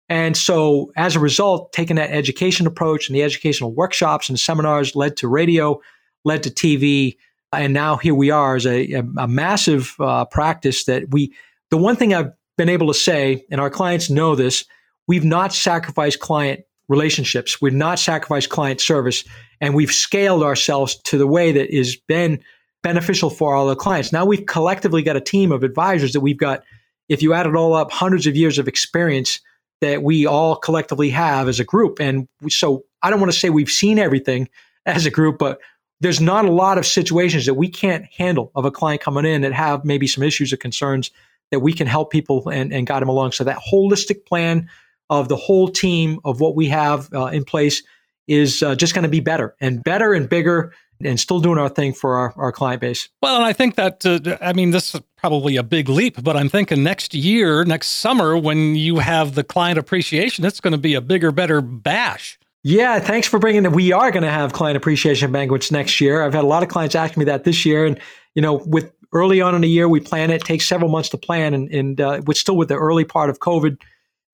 And 0.09 0.36
so 0.36 0.91
as 0.97 1.15
a 1.15 1.19
result, 1.19 1.71
taking 1.71 1.95
that 1.95 2.11
education 2.11 2.67
approach 2.67 3.07
and 3.07 3.15
the 3.15 3.23
educational 3.23 3.73
workshops 3.73 4.30
and 4.30 4.39
seminars 4.39 4.95
led 4.95 5.17
to 5.17 5.28
radio, 5.28 5.80
led 6.26 6.43
to 6.43 6.49
TV. 6.49 7.17
And 7.53 7.73
now 7.73 7.95
here 7.95 8.13
we 8.13 8.30
are 8.30 8.55
as 8.55 8.65
a, 8.65 8.91
a, 8.91 9.03
a 9.17 9.28
massive 9.28 9.95
uh, 9.99 10.26
practice 10.26 10.86
that 10.86 11.09
we, 11.11 11.34
the 11.71 11.78
one 11.78 11.95
thing 11.95 12.13
I've 12.13 12.34
been 12.57 12.69
able 12.69 12.88
to 12.88 12.93
say, 12.93 13.45
and 13.49 13.59
our 13.59 13.69
clients 13.69 14.09
know 14.09 14.36
this, 14.36 14.65
we've 15.07 15.26
not 15.26 15.53
sacrificed 15.53 16.19
client 16.19 16.61
relationships. 16.88 17.61
We've 17.61 17.73
not 17.73 17.97
sacrificed 17.97 18.49
client 18.49 18.82
service 18.82 19.23
and 19.61 19.73
we've 19.73 19.91
scaled 19.91 20.43
ourselves 20.43 20.95
to 21.03 21.17
the 21.17 21.27
way 21.27 21.51
that 21.51 21.73
has 21.73 21.95
been 21.95 22.41
beneficial 22.83 23.29
for 23.29 23.55
all 23.55 23.67
the 23.67 23.75
clients. 23.75 24.11
Now 24.11 24.25
we've 24.25 24.45
collectively 24.45 25.01
got 25.01 25.15
a 25.15 25.21
team 25.21 25.51
of 25.51 25.63
advisors 25.63 26.13
that 26.13 26.21
we've 26.21 26.37
got, 26.37 26.63
if 27.09 27.21
you 27.21 27.33
add 27.33 27.47
it 27.47 27.55
all 27.55 27.73
up, 27.73 27.91
hundreds 27.91 28.27
of 28.27 28.35
years 28.35 28.59
of 28.59 28.67
experience 28.67 29.39
that 29.81 30.03
we 30.03 30.25
all 30.25 30.55
collectively 30.55 31.09
have 31.09 31.47
as 31.47 31.59
a 31.59 31.63
group. 31.63 31.99
And 31.99 32.27
so 32.49 32.85
I 33.01 33.09
don't 33.09 33.19
want 33.19 33.31
to 33.31 33.37
say 33.37 33.49
we've 33.49 33.69
seen 33.69 33.99
everything 33.99 34.49
as 34.85 35.05
a 35.05 35.11
group, 35.11 35.37
but 35.37 35.59
there's 35.99 36.21
not 36.21 36.45
a 36.45 36.51
lot 36.51 36.77
of 36.77 36.85
situations 36.85 37.45
that 37.45 37.55
we 37.55 37.69
can't 37.69 38.05
handle 38.05 38.51
of 38.55 38.65
a 38.65 38.71
client 38.71 39.01
coming 39.01 39.25
in 39.25 39.41
that 39.41 39.53
have 39.53 39.83
maybe 39.85 40.07
some 40.07 40.23
issues 40.23 40.53
or 40.53 40.57
concerns 40.57 41.09
that 41.51 41.59
we 41.61 41.73
can 41.73 41.87
help 41.87 42.11
people 42.11 42.47
and, 42.49 42.73
and 42.73 42.87
guide 42.87 43.01
them 43.01 43.09
along. 43.09 43.31
So 43.31 43.43
that 43.43 43.59
holistic 43.71 44.25
plan 44.25 44.69
of 45.09 45.29
the 45.29 45.35
whole 45.35 45.69
team 45.69 46.19
of 46.25 46.39
what 46.39 46.55
we 46.55 46.67
have 46.67 47.11
uh, 47.13 47.25
in 47.25 47.45
place 47.45 47.83
is 48.28 48.63
uh, 48.63 48.76
just 48.76 48.93
going 48.93 49.03
to 49.03 49.09
be 49.09 49.19
better 49.19 49.55
and 49.59 49.84
better 49.84 50.13
and 50.13 50.30
bigger 50.30 50.73
and 51.03 51.19
still 51.19 51.39
doing 51.39 51.57
our 51.57 51.69
thing 51.69 51.93
for 51.93 52.15
our, 52.15 52.34
our 52.38 52.51
client 52.51 52.82
base. 52.82 53.09
Well, 53.21 53.36
and 53.36 53.43
I 53.43 53.53
think 53.53 53.76
that, 53.76 54.05
uh, 54.05 54.38
I 54.41 54.53
mean, 54.53 54.71
this 54.71 54.95
is 54.95 55.01
probably 55.17 55.57
a 55.57 55.63
big 55.63 55.89
leap, 55.89 56.23
but 56.23 56.38
I'm 56.38 56.49
thinking 56.49 56.84
next 56.84 57.13
year, 57.13 57.65
next 57.65 57.88
summer, 57.88 58.38
when 58.38 58.76
you 58.76 58.99
have 58.99 59.36
the 59.36 59.43
client 59.43 59.78
appreciation, 59.78 60.45
it's 60.45 60.61
going 60.61 60.71
to 60.71 60.78
be 60.78 60.93
a 60.93 61.01
bigger, 61.01 61.32
better 61.32 61.61
bash. 61.61 62.39
Yeah, 62.63 62.99
thanks 62.99 63.28
for 63.28 63.38
bringing 63.38 63.65
it. 63.65 63.73
We 63.73 63.91
are 63.91 64.09
going 64.09 64.23
to 64.23 64.32
have 64.32 64.53
client 64.53 64.78
appreciation 64.78 65.32
banquets 65.32 65.71
next 65.71 66.01
year. 66.01 66.23
I've 66.23 66.34
had 66.34 66.43
a 66.43 66.47
lot 66.47 66.63
of 66.63 66.69
clients 66.69 66.95
ask 66.95 67.15
me 67.15 67.26
that 67.26 67.43
this 67.43 67.65
year. 67.65 67.86
And, 67.86 67.99
you 68.34 68.41
know, 68.41 68.55
with 68.65 68.91
early 69.13 69.39
on 69.39 69.53
in 69.53 69.61
the 69.61 69.69
year, 69.69 69.88
we 69.88 69.99
plan 69.99 70.32
it. 70.32 70.38
it 70.38 70.45
takes 70.45 70.65
several 70.65 70.89
months 70.89 71.09
to 71.09 71.17
plan. 71.17 71.53
And, 71.53 71.71
and 71.71 72.01
uh, 72.01 72.21
we're 72.26 72.34
still 72.34 72.57
with 72.57 72.69
the 72.69 72.76
early 72.76 73.05
part 73.05 73.30
of 73.30 73.39
COVID 73.39 73.80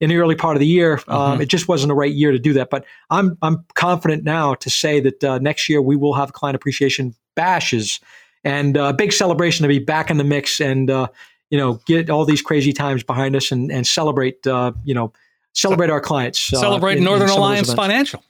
in 0.01 0.09
the 0.09 0.17
early 0.17 0.35
part 0.35 0.57
of 0.57 0.59
the 0.59 0.67
year. 0.67 0.99
Um, 1.07 1.33
mm-hmm. 1.33 1.41
it 1.41 1.45
just 1.45 1.67
wasn't 1.67 1.89
the 1.89 1.95
right 1.95 2.11
year 2.11 2.31
to 2.31 2.39
do 2.39 2.53
that. 2.53 2.69
But 2.69 2.85
I'm 3.09 3.37
I'm 3.41 3.63
confident 3.75 4.23
now 4.23 4.55
to 4.55 4.69
say 4.69 4.99
that 4.99 5.23
uh, 5.23 5.37
next 5.39 5.69
year 5.69 5.81
we 5.81 5.95
will 5.95 6.15
have 6.15 6.33
client 6.33 6.55
appreciation 6.55 7.15
bashes 7.35 8.01
and 8.43 8.75
a 8.75 8.85
uh, 8.85 8.93
big 8.93 9.13
celebration 9.13 9.63
to 9.63 9.67
be 9.69 9.79
back 9.79 10.09
in 10.09 10.17
the 10.17 10.23
mix 10.23 10.59
and 10.59 10.89
uh, 10.89 11.07
you 11.49 11.57
know 11.57 11.75
get 11.85 12.09
all 12.09 12.25
these 12.25 12.41
crazy 12.41 12.73
times 12.73 13.03
behind 13.03 13.35
us 13.35 13.51
and 13.51 13.71
and 13.71 13.87
celebrate 13.87 14.45
uh, 14.47 14.73
you 14.83 14.93
know 14.93 15.13
celebrate 15.53 15.89
our 15.89 16.01
clients. 16.01 16.51
Uh, 16.51 16.59
celebrate 16.59 16.97
in, 16.97 17.03
Northern 17.03 17.29
in 17.29 17.35
Alliance 17.35 17.73
Financial 17.73 18.23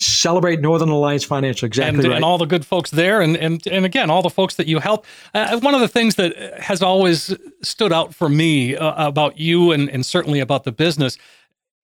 celebrate 0.00 0.60
Northern 0.60 0.88
Alliance 0.88 1.24
Financial. 1.24 1.66
Exactly 1.66 2.00
and, 2.00 2.08
right. 2.08 2.16
and 2.16 2.24
all 2.24 2.38
the 2.38 2.46
good 2.46 2.66
folks 2.66 2.90
there, 2.90 3.20
and 3.20 3.36
and 3.36 3.66
and 3.66 3.84
again, 3.84 4.10
all 4.10 4.22
the 4.22 4.30
folks 4.30 4.56
that 4.56 4.66
you 4.66 4.78
help. 4.78 5.06
Uh, 5.32 5.58
one 5.60 5.74
of 5.74 5.80
the 5.80 5.88
things 5.88 6.16
that 6.16 6.60
has 6.60 6.82
always 6.82 7.34
stood 7.62 7.92
out 7.92 8.14
for 8.14 8.28
me 8.28 8.76
uh, 8.76 9.06
about 9.06 9.38
you, 9.38 9.72
and 9.72 9.88
and 9.88 10.04
certainly 10.04 10.40
about 10.40 10.64
the 10.64 10.72
business. 10.72 11.18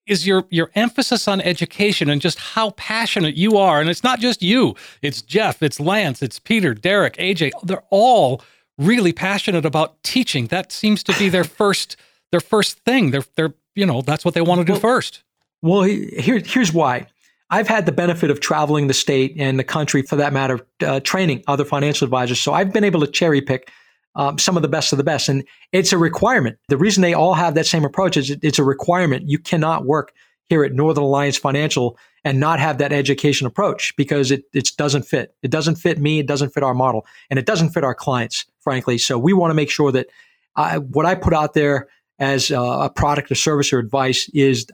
Is 0.07 0.27
your 0.27 0.45
your 0.51 0.71
emphasis 0.75 1.29
on 1.29 1.41
education 1.41 2.11
and 2.11 2.21
just 2.21 2.39
how 2.39 2.71
passionate 2.71 3.37
you 3.37 3.59
are, 3.59 3.81
and 3.81 3.89
it's 3.89 4.03
not 4.03 4.19
just 4.19 4.43
you. 4.43 4.75
It's 5.03 5.23
Jeff, 5.23 5.63
it's 5.63 5.79
Lance, 5.79 6.21
it's 6.21 6.41
Peter, 6.41 6.75
Derek, 6.75 7.17
AJ. 7.17 7.53
They're 7.63 7.85
all 7.91 8.43
really 8.77 9.13
passionate 9.13 9.65
about 9.65 10.03
teaching. 10.03 10.47
That 10.47 10.73
seems 10.73 11.05
to 11.05 11.17
be 11.17 11.29
their 11.29 11.45
first 11.61 11.97
their 12.33 12.41
first 12.41 12.79
thing. 12.81 13.13
They're 13.13 13.25
they're 13.37 13.55
you 13.77 13.87
know 13.87 14.03
that's 14.03 14.25
what 14.25 14.35
they 14.35 14.41
want 14.41 14.61
to 14.61 14.65
do 14.65 14.73
well, 14.73 14.81
first. 14.81 15.23
Well, 15.63 15.83
here 15.83 16.41
here's 16.45 16.73
why. 16.73 17.07
I've 17.51 17.69
had 17.69 17.85
the 17.85 17.93
benefit 17.93 18.31
of 18.31 18.41
traveling 18.41 18.87
the 18.87 18.95
state 18.95 19.35
and 19.37 19.59
the 19.59 19.65
country, 19.65 20.03
for 20.03 20.17
that 20.17 20.33
matter, 20.33 20.61
uh, 20.87 21.01
training 21.01 21.43
other 21.49 21.65
financial 21.65 22.05
advisors. 22.05 22.41
So 22.41 22.53
I've 22.53 22.73
been 22.73 22.85
able 22.85 23.01
to 23.01 23.07
cherry 23.07 23.41
pick 23.41 23.71
um, 24.15 24.39
some 24.39 24.57
of 24.57 24.63
the 24.63 24.69
best 24.69 24.93
of 24.93 24.99
the 24.99 25.05
best, 25.05 25.29
and 25.29 25.45
it's 25.73 25.93
a 25.93 25.99
requirement. 25.99 26.59
The 26.69 26.77
reason 26.77 27.03
they 27.03 27.15
all 27.15 27.35
have 27.35 27.55
that 27.55 27.67
same 27.67 27.85
approach 27.85 28.17
is 28.17 28.31
it's 28.43 28.59
a 28.59 28.65
requirement. 28.65 29.29
You 29.29 29.39
cannot 29.39 29.85
work 29.85 30.13
here 30.49 30.65
at 30.65 30.73
Northern 30.73 31.05
Alliance 31.05 31.39
Financial 31.39 31.97
and 32.25 32.41
not 32.41 32.59
have 32.59 32.79
that 32.79 32.93
education 32.93 33.47
approach 33.47 33.95
because 33.97 34.31
it 34.31 34.45
it 34.53 34.71
doesn't 34.77 35.05
fit. 35.05 35.35
It 35.43 35.51
doesn't 35.51 35.77
fit 35.77 35.99
me. 35.99 36.19
It 36.19 36.27
doesn't 36.27 36.51
fit 36.51 36.63
our 36.63 36.75
model, 36.75 37.07
and 37.31 37.39
it 37.39 37.47
doesn't 37.47 37.71
fit 37.71 37.85
our 37.85 37.95
clients, 37.95 38.47
frankly. 38.61 38.99
So 38.99 39.19
we 39.19 39.33
want 39.33 39.51
to 39.51 39.55
make 39.55 39.71
sure 39.71 39.93
that 39.93 40.09
I, 40.57 40.79
what 40.79 41.07
I 41.07 41.15
put 41.15 41.33
out 41.33 41.55
there 41.55 41.89
as 42.19 42.51
a 42.51 42.91
product 42.95 43.31
or 43.31 43.35
service 43.35 43.73
or 43.73 43.79
advice 43.79 44.29
is 44.35 44.67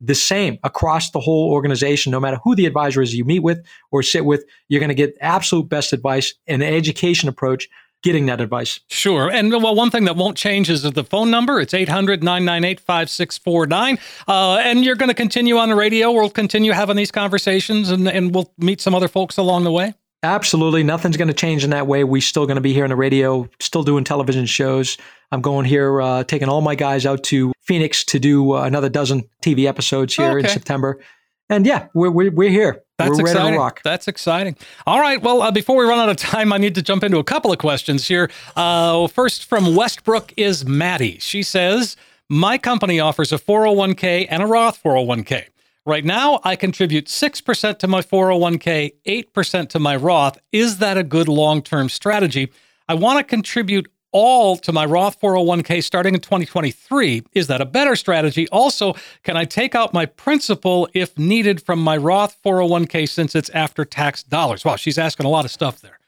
the 0.00 0.14
same 0.14 0.58
across 0.64 1.10
the 1.10 1.20
whole 1.20 1.52
organization, 1.52 2.10
no 2.10 2.20
matter 2.20 2.38
who 2.42 2.54
the 2.54 2.66
advisor 2.66 3.02
is 3.02 3.14
you 3.14 3.24
meet 3.24 3.40
with 3.40 3.64
or 3.90 4.02
sit 4.02 4.24
with, 4.24 4.44
you're 4.68 4.80
going 4.80 4.88
to 4.88 4.94
get 4.94 5.16
absolute 5.20 5.68
best 5.68 5.92
advice 5.92 6.34
and 6.46 6.62
an 6.62 6.72
education 6.72 7.28
approach 7.28 7.68
getting 8.02 8.26
that 8.26 8.40
advice. 8.40 8.80
Sure. 8.88 9.30
And 9.30 9.52
well, 9.52 9.74
one 9.74 9.90
thing 9.90 10.04
that 10.04 10.16
won't 10.16 10.36
change 10.36 10.70
is 10.70 10.82
the 10.82 11.04
phone 11.04 11.30
number. 11.30 11.60
It's 11.60 11.74
800 11.74 12.22
998 12.22 12.80
5649. 12.80 13.98
Uh, 14.26 14.56
and 14.56 14.84
you're 14.84 14.96
going 14.96 15.08
to 15.08 15.14
continue 15.14 15.58
on 15.58 15.68
the 15.68 15.74
radio. 15.74 16.10
We'll 16.10 16.30
continue 16.30 16.72
having 16.72 16.96
these 16.96 17.10
conversations 17.10 17.90
and, 17.90 18.08
and 18.08 18.34
we'll 18.34 18.52
meet 18.58 18.80
some 18.80 18.94
other 18.94 19.08
folks 19.08 19.36
along 19.36 19.64
the 19.64 19.72
way. 19.72 19.94
Absolutely. 20.22 20.82
Nothing's 20.82 21.16
going 21.16 21.28
to 21.28 21.34
change 21.34 21.64
in 21.64 21.70
that 21.70 21.86
way. 21.86 22.04
We're 22.04 22.20
still 22.20 22.46
going 22.46 22.56
to 22.56 22.60
be 22.60 22.74
here 22.74 22.84
on 22.84 22.90
the 22.90 22.96
radio, 22.96 23.48
still 23.58 23.82
doing 23.82 24.04
television 24.04 24.44
shows. 24.44 24.98
I'm 25.32 25.40
going 25.40 25.64
here, 25.64 26.02
uh, 26.02 26.24
taking 26.24 26.48
all 26.48 26.60
my 26.60 26.74
guys 26.74 27.06
out 27.06 27.22
to 27.24 27.52
Phoenix 27.62 28.04
to 28.04 28.18
do 28.18 28.54
uh, 28.54 28.62
another 28.64 28.88
dozen 28.88 29.22
TV 29.42 29.66
episodes 29.66 30.14
here 30.14 30.38
okay. 30.38 30.40
in 30.40 30.52
September. 30.52 31.00
And 31.48 31.66
yeah, 31.66 31.88
we're, 31.94 32.10
we're, 32.10 32.30
we're 32.30 32.50
here. 32.50 32.82
That's 32.98 33.10
we're 33.10 33.22
exciting. 33.22 33.42
ready 33.42 33.56
to 33.56 33.58
rock. 33.58 33.82
That's 33.82 34.08
exciting. 34.08 34.56
All 34.86 35.00
right. 35.00 35.20
Well, 35.22 35.40
uh, 35.40 35.50
before 35.50 35.76
we 35.76 35.84
run 35.84 35.98
out 35.98 36.10
of 36.10 36.16
time, 36.16 36.52
I 36.52 36.58
need 36.58 36.74
to 36.74 36.82
jump 36.82 37.02
into 37.02 37.18
a 37.18 37.24
couple 37.24 37.50
of 37.50 37.58
questions 37.58 38.06
here. 38.06 38.30
Uh, 38.56 39.06
first, 39.08 39.46
from 39.46 39.74
Westbrook 39.74 40.34
is 40.36 40.66
Maddie. 40.66 41.18
She 41.18 41.42
says, 41.42 41.96
My 42.28 42.58
company 42.58 43.00
offers 43.00 43.32
a 43.32 43.38
401k 43.38 44.26
and 44.28 44.42
a 44.42 44.46
Roth 44.46 44.82
401k. 44.82 45.46
Right 45.90 46.04
now, 46.04 46.38
I 46.44 46.54
contribute 46.54 47.06
6% 47.06 47.78
to 47.80 47.88
my 47.88 48.00
401k, 48.00 48.92
8% 49.04 49.68
to 49.70 49.80
my 49.80 49.96
Roth. 49.96 50.38
Is 50.52 50.78
that 50.78 50.96
a 50.96 51.02
good 51.02 51.26
long 51.26 51.62
term 51.62 51.88
strategy? 51.88 52.52
I 52.88 52.94
want 52.94 53.18
to 53.18 53.24
contribute 53.24 53.90
all 54.12 54.56
to 54.58 54.72
my 54.72 54.84
Roth 54.84 55.20
401k 55.20 55.82
starting 55.82 56.14
in 56.14 56.20
2023. 56.20 57.24
Is 57.32 57.48
that 57.48 57.60
a 57.60 57.64
better 57.64 57.96
strategy? 57.96 58.46
Also, 58.50 58.94
can 59.24 59.36
I 59.36 59.44
take 59.44 59.74
out 59.74 59.92
my 59.92 60.06
principal 60.06 60.88
if 60.94 61.18
needed 61.18 61.60
from 61.60 61.82
my 61.82 61.96
Roth 61.96 62.36
401k 62.44 63.08
since 63.08 63.34
it's 63.34 63.50
after 63.50 63.84
tax 63.84 64.22
dollars? 64.22 64.64
Wow, 64.64 64.76
she's 64.76 64.96
asking 64.96 65.26
a 65.26 65.28
lot 65.28 65.44
of 65.44 65.50
stuff 65.50 65.80
there. 65.80 65.98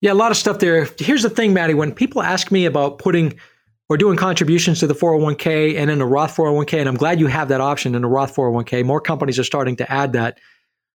Yeah, 0.00 0.12
a 0.12 0.14
lot 0.14 0.32
of 0.32 0.38
stuff 0.38 0.58
there. 0.58 0.88
Here's 0.98 1.22
the 1.22 1.30
thing, 1.30 1.52
Maddie. 1.52 1.74
When 1.74 1.94
people 1.94 2.20
ask 2.20 2.50
me 2.50 2.66
about 2.66 2.98
putting 2.98 3.38
or 3.90 3.96
doing 3.96 4.16
contributions 4.16 4.78
to 4.78 4.86
the 4.86 4.94
401k 4.94 5.76
and 5.76 5.90
in 5.90 5.98
the 5.98 6.06
Roth 6.06 6.36
401k, 6.36 6.78
and 6.78 6.88
I'm 6.88 6.94
glad 6.94 7.18
you 7.18 7.26
have 7.26 7.48
that 7.48 7.60
option 7.60 7.96
in 7.96 8.02
the 8.02 8.08
Roth 8.08 8.34
401k. 8.34 8.84
More 8.84 9.00
companies 9.00 9.36
are 9.36 9.44
starting 9.44 9.74
to 9.76 9.92
add 9.92 10.12
that. 10.12 10.38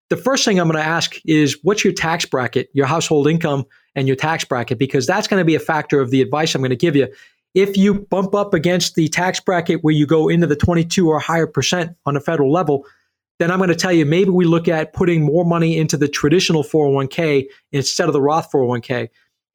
The 0.10 0.16
first 0.16 0.46
thing 0.46 0.60
I'm 0.60 0.70
going 0.70 0.82
to 0.82 0.90
ask 0.90 1.18
is 1.26 1.58
what's 1.62 1.84
your 1.84 1.92
tax 1.92 2.26
bracket, 2.26 2.70
your 2.74 2.86
household 2.86 3.28
income, 3.28 3.66
and 3.96 4.08
your 4.08 4.16
tax 4.16 4.46
bracket, 4.46 4.80
because 4.80 5.06
that's 5.06 5.28
going 5.28 5.42
to 5.42 5.46
be 5.46 5.56
a 5.56 5.60
factor 5.60 6.00
of 6.00 6.10
the 6.10 6.22
advice 6.22 6.56
I'm 6.56 6.62
going 6.62 6.70
to 6.70 6.78
give 6.78 6.96
you. 6.96 7.10
If 7.54 7.76
you 7.76 7.96
bump 7.96 8.34
up 8.34 8.54
against 8.54 8.96
the 8.96 9.10
tax 9.10 9.42
bracket 9.42 9.84
where 9.84 9.94
you 9.94 10.08
go 10.08 10.30
into 10.30 10.48
the 10.48 10.56
22 10.56 11.10
or 11.10 11.20
higher 11.20 11.48
percent 11.48 11.98
on 12.06 12.16
a 12.16 12.22
federal 12.22 12.52
level, 12.52 12.86
then 13.40 13.52
I'm 13.52 13.58
going 13.60 13.70
to 13.70 13.76
tell 13.76 13.92
you 13.92 14.06
maybe 14.06 14.30
we 14.30 14.46
look 14.46 14.70
at 14.70 14.94
putting 14.94 15.26
more 15.26 15.44
money 15.44 15.78
into 15.78 15.98
the 15.98 16.08
traditional 16.08 16.64
401k 16.64 17.48
instead 17.74 18.08
of 18.08 18.14
the 18.14 18.22
Roth 18.22 18.50
401k. 18.54 19.10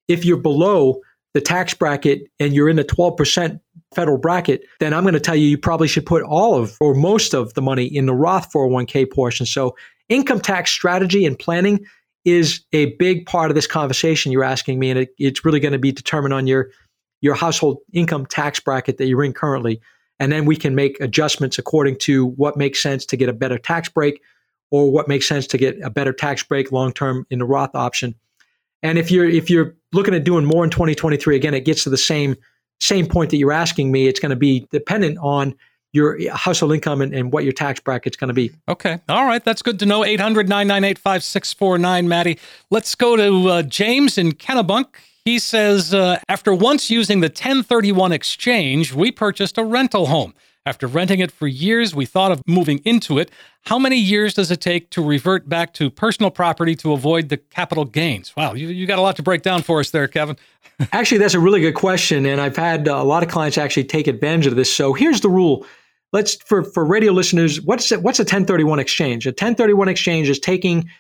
If 0.09 0.26
you're 0.26 0.36
below 0.36 1.01
the 1.34 1.40
tax 1.40 1.74
bracket 1.74 2.22
and 2.38 2.54
you're 2.54 2.68
in 2.68 2.76
the 2.76 2.84
12% 2.84 3.60
federal 3.94 4.18
bracket, 4.18 4.62
then 4.78 4.94
I'm 4.94 5.02
going 5.02 5.14
to 5.14 5.20
tell 5.20 5.36
you 5.36 5.46
you 5.46 5.58
probably 5.58 5.88
should 5.88 6.06
put 6.06 6.22
all 6.22 6.54
of 6.54 6.76
or 6.80 6.94
most 6.94 7.34
of 7.34 7.54
the 7.54 7.62
money 7.62 7.84
in 7.84 8.06
the 8.06 8.14
Roth 8.14 8.52
401k 8.52 9.12
portion. 9.12 9.46
So, 9.46 9.76
income 10.08 10.40
tax 10.40 10.70
strategy 10.70 11.24
and 11.24 11.38
planning 11.38 11.86
is 12.24 12.64
a 12.72 12.96
big 12.96 13.26
part 13.26 13.50
of 13.50 13.54
this 13.54 13.66
conversation 13.66 14.32
you're 14.32 14.44
asking 14.44 14.78
me, 14.78 14.90
and 14.90 15.00
it, 15.00 15.14
it's 15.18 15.44
really 15.44 15.60
going 15.60 15.72
to 15.72 15.78
be 15.78 15.92
determined 15.92 16.34
on 16.34 16.46
your 16.46 16.70
your 17.22 17.34
household 17.34 17.78
income 17.92 18.24
tax 18.26 18.60
bracket 18.60 18.96
that 18.98 19.06
you're 19.06 19.24
in 19.24 19.32
currently, 19.32 19.80
and 20.18 20.32
then 20.32 20.44
we 20.46 20.56
can 20.56 20.74
make 20.74 21.00
adjustments 21.00 21.58
according 21.58 21.96
to 21.96 22.26
what 22.26 22.56
makes 22.56 22.82
sense 22.82 23.04
to 23.06 23.16
get 23.16 23.28
a 23.28 23.32
better 23.32 23.58
tax 23.58 23.88
break, 23.88 24.20
or 24.70 24.90
what 24.90 25.08
makes 25.08 25.26
sense 25.26 25.46
to 25.48 25.58
get 25.58 25.78
a 25.82 25.90
better 25.90 26.12
tax 26.12 26.42
break 26.42 26.72
long 26.72 26.92
term 26.92 27.26
in 27.30 27.38
the 27.38 27.46
Roth 27.46 27.74
option. 27.74 28.14
And 28.82 28.98
if 28.98 29.10
you're 29.10 29.28
if 29.28 29.50
you're 29.50 29.74
looking 29.92 30.14
at 30.14 30.24
doing 30.24 30.44
more 30.44 30.64
in 30.64 30.70
2023, 30.70 31.36
again, 31.36 31.54
it 31.54 31.64
gets 31.64 31.84
to 31.84 31.90
the 31.90 31.98
same 31.98 32.36
same 32.80 33.06
point 33.06 33.30
that 33.30 33.36
you're 33.36 33.52
asking 33.52 33.92
me. 33.92 34.06
It's 34.06 34.20
going 34.20 34.30
to 34.30 34.36
be 34.36 34.66
dependent 34.70 35.18
on 35.18 35.54
your 35.92 36.18
household 36.32 36.72
income 36.72 37.00
and, 37.00 37.12
and 37.12 37.32
what 37.32 37.44
your 37.44 37.52
tax 37.52 37.80
bracket's 37.80 38.16
going 38.16 38.28
to 38.28 38.34
be. 38.34 38.52
Okay. 38.68 39.00
All 39.08 39.26
right. 39.26 39.44
That's 39.44 39.60
good 39.60 39.78
to 39.80 39.86
know. 39.86 40.04
800 40.04 40.48
998 40.48 40.98
5649, 40.98 42.08
Maddie. 42.08 42.38
Let's 42.70 42.94
go 42.94 43.16
to 43.16 43.48
uh, 43.48 43.62
James 43.62 44.16
in 44.16 44.32
Kennebunk. 44.32 44.86
He 45.24 45.38
says, 45.38 45.92
uh, 45.92 46.18
after 46.28 46.54
once 46.54 46.90
using 46.90 47.20
the 47.20 47.26
1031 47.26 48.12
exchange, 48.12 48.94
we 48.94 49.10
purchased 49.10 49.58
a 49.58 49.64
rental 49.64 50.06
home. 50.06 50.34
After 50.66 50.86
renting 50.86 51.20
it 51.20 51.32
for 51.32 51.46
years, 51.46 51.94
we 51.94 52.04
thought 52.04 52.32
of 52.32 52.42
moving 52.46 52.80
into 52.84 53.18
it. 53.18 53.30
How 53.62 53.78
many 53.78 53.96
years 53.96 54.34
does 54.34 54.50
it 54.50 54.61
take 54.61 54.90
to 54.90 55.02
revert 55.02 55.48
back 55.48 55.72
to 55.74 55.90
personal 55.90 56.30
property 56.30 56.74
to 56.76 56.92
avoid 56.92 57.30
the 57.30 57.38
capital 57.38 57.86
gains? 57.86 58.36
Wow, 58.36 58.52
you, 58.52 58.68
you 58.68 58.86
got 58.86 58.98
a 58.98 59.02
lot 59.02 59.16
to 59.16 59.22
break 59.22 59.40
down 59.40 59.62
for 59.62 59.80
us 59.80 59.90
there, 59.90 60.06
Kevin. 60.06 60.36
actually, 60.92 61.18
that's 61.18 61.32
a 61.32 61.40
really 61.40 61.62
good 61.62 61.74
question. 61.74 62.26
And 62.26 62.42
I've 62.42 62.56
had 62.56 62.86
a 62.88 63.02
lot 63.02 63.22
of 63.22 63.30
clients 63.30 63.56
actually 63.56 63.84
take 63.84 64.06
advantage 64.06 64.46
of 64.46 64.56
this. 64.56 64.72
So 64.72 64.92
here's 64.92 65.22
the 65.22 65.30
rule 65.30 65.66
let's 66.12 66.36
for 66.36 66.62
for 66.62 66.84
radio 66.84 67.12
listeners, 67.12 67.61
what's 67.62 67.90
what's 67.90 68.18
a 68.18 68.22
1031 68.22 68.78
exchange? 68.80 69.26
A 69.26 69.30
1031 69.30 69.88
exchange 69.88 70.28
is 70.28 70.38
taking 70.38 70.90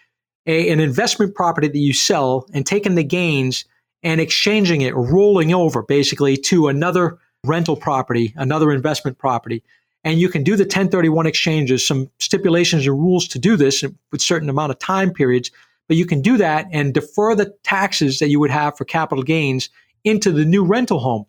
a, 0.46 0.70
an 0.70 0.80
investment 0.80 1.34
property 1.34 1.68
that 1.68 1.78
you 1.78 1.92
sell 1.92 2.46
and 2.54 2.66
taking 2.66 2.94
the 2.94 3.04
gains 3.04 3.64
and 4.02 4.20
exchanging 4.20 4.80
it, 4.80 4.94
rolling 4.94 5.52
over 5.52 5.82
basically 5.82 6.36
to 6.36 6.68
another 6.68 7.18
rental 7.44 7.76
property, 7.76 8.34
another 8.36 8.70
investment 8.70 9.18
property. 9.18 9.62
And 10.04 10.18
you 10.18 10.28
can 10.28 10.42
do 10.42 10.56
the 10.56 10.64
1031 10.64 11.26
exchanges, 11.26 11.86
some 11.86 12.10
stipulations 12.18 12.86
and 12.86 12.98
rules 12.98 13.28
to 13.28 13.38
do 13.38 13.56
this 13.56 13.84
with 14.10 14.22
certain 14.22 14.48
amount 14.48 14.72
of 14.72 14.78
time 14.78 15.12
periods, 15.12 15.50
but 15.88 15.96
you 15.96 16.06
can 16.06 16.22
do 16.22 16.36
that 16.38 16.66
and 16.72 16.94
defer 16.94 17.34
the 17.34 17.54
taxes 17.64 18.18
that 18.18 18.28
you 18.28 18.40
would 18.40 18.50
have 18.50 18.76
for 18.76 18.84
capital 18.84 19.22
gains 19.22 19.68
into 20.04 20.32
the 20.32 20.44
new 20.44 20.64
rental 20.64 20.98
home. 20.98 21.26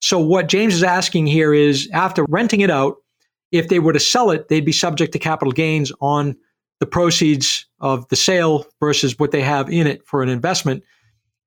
So 0.00 0.18
what 0.18 0.48
James 0.48 0.74
is 0.74 0.82
asking 0.82 1.26
here 1.26 1.54
is 1.54 1.88
after 1.92 2.24
renting 2.28 2.60
it 2.60 2.70
out, 2.70 2.96
if 3.50 3.68
they 3.68 3.78
were 3.78 3.92
to 3.92 4.00
sell 4.00 4.30
it, 4.30 4.48
they'd 4.48 4.64
be 4.64 4.72
subject 4.72 5.12
to 5.12 5.18
capital 5.18 5.52
gains 5.52 5.92
on 6.00 6.36
the 6.80 6.86
proceeds 6.86 7.66
of 7.80 8.08
the 8.08 8.16
sale 8.16 8.66
versus 8.80 9.18
what 9.18 9.30
they 9.30 9.42
have 9.42 9.70
in 9.70 9.86
it 9.86 10.04
for 10.06 10.22
an 10.22 10.28
investment. 10.28 10.82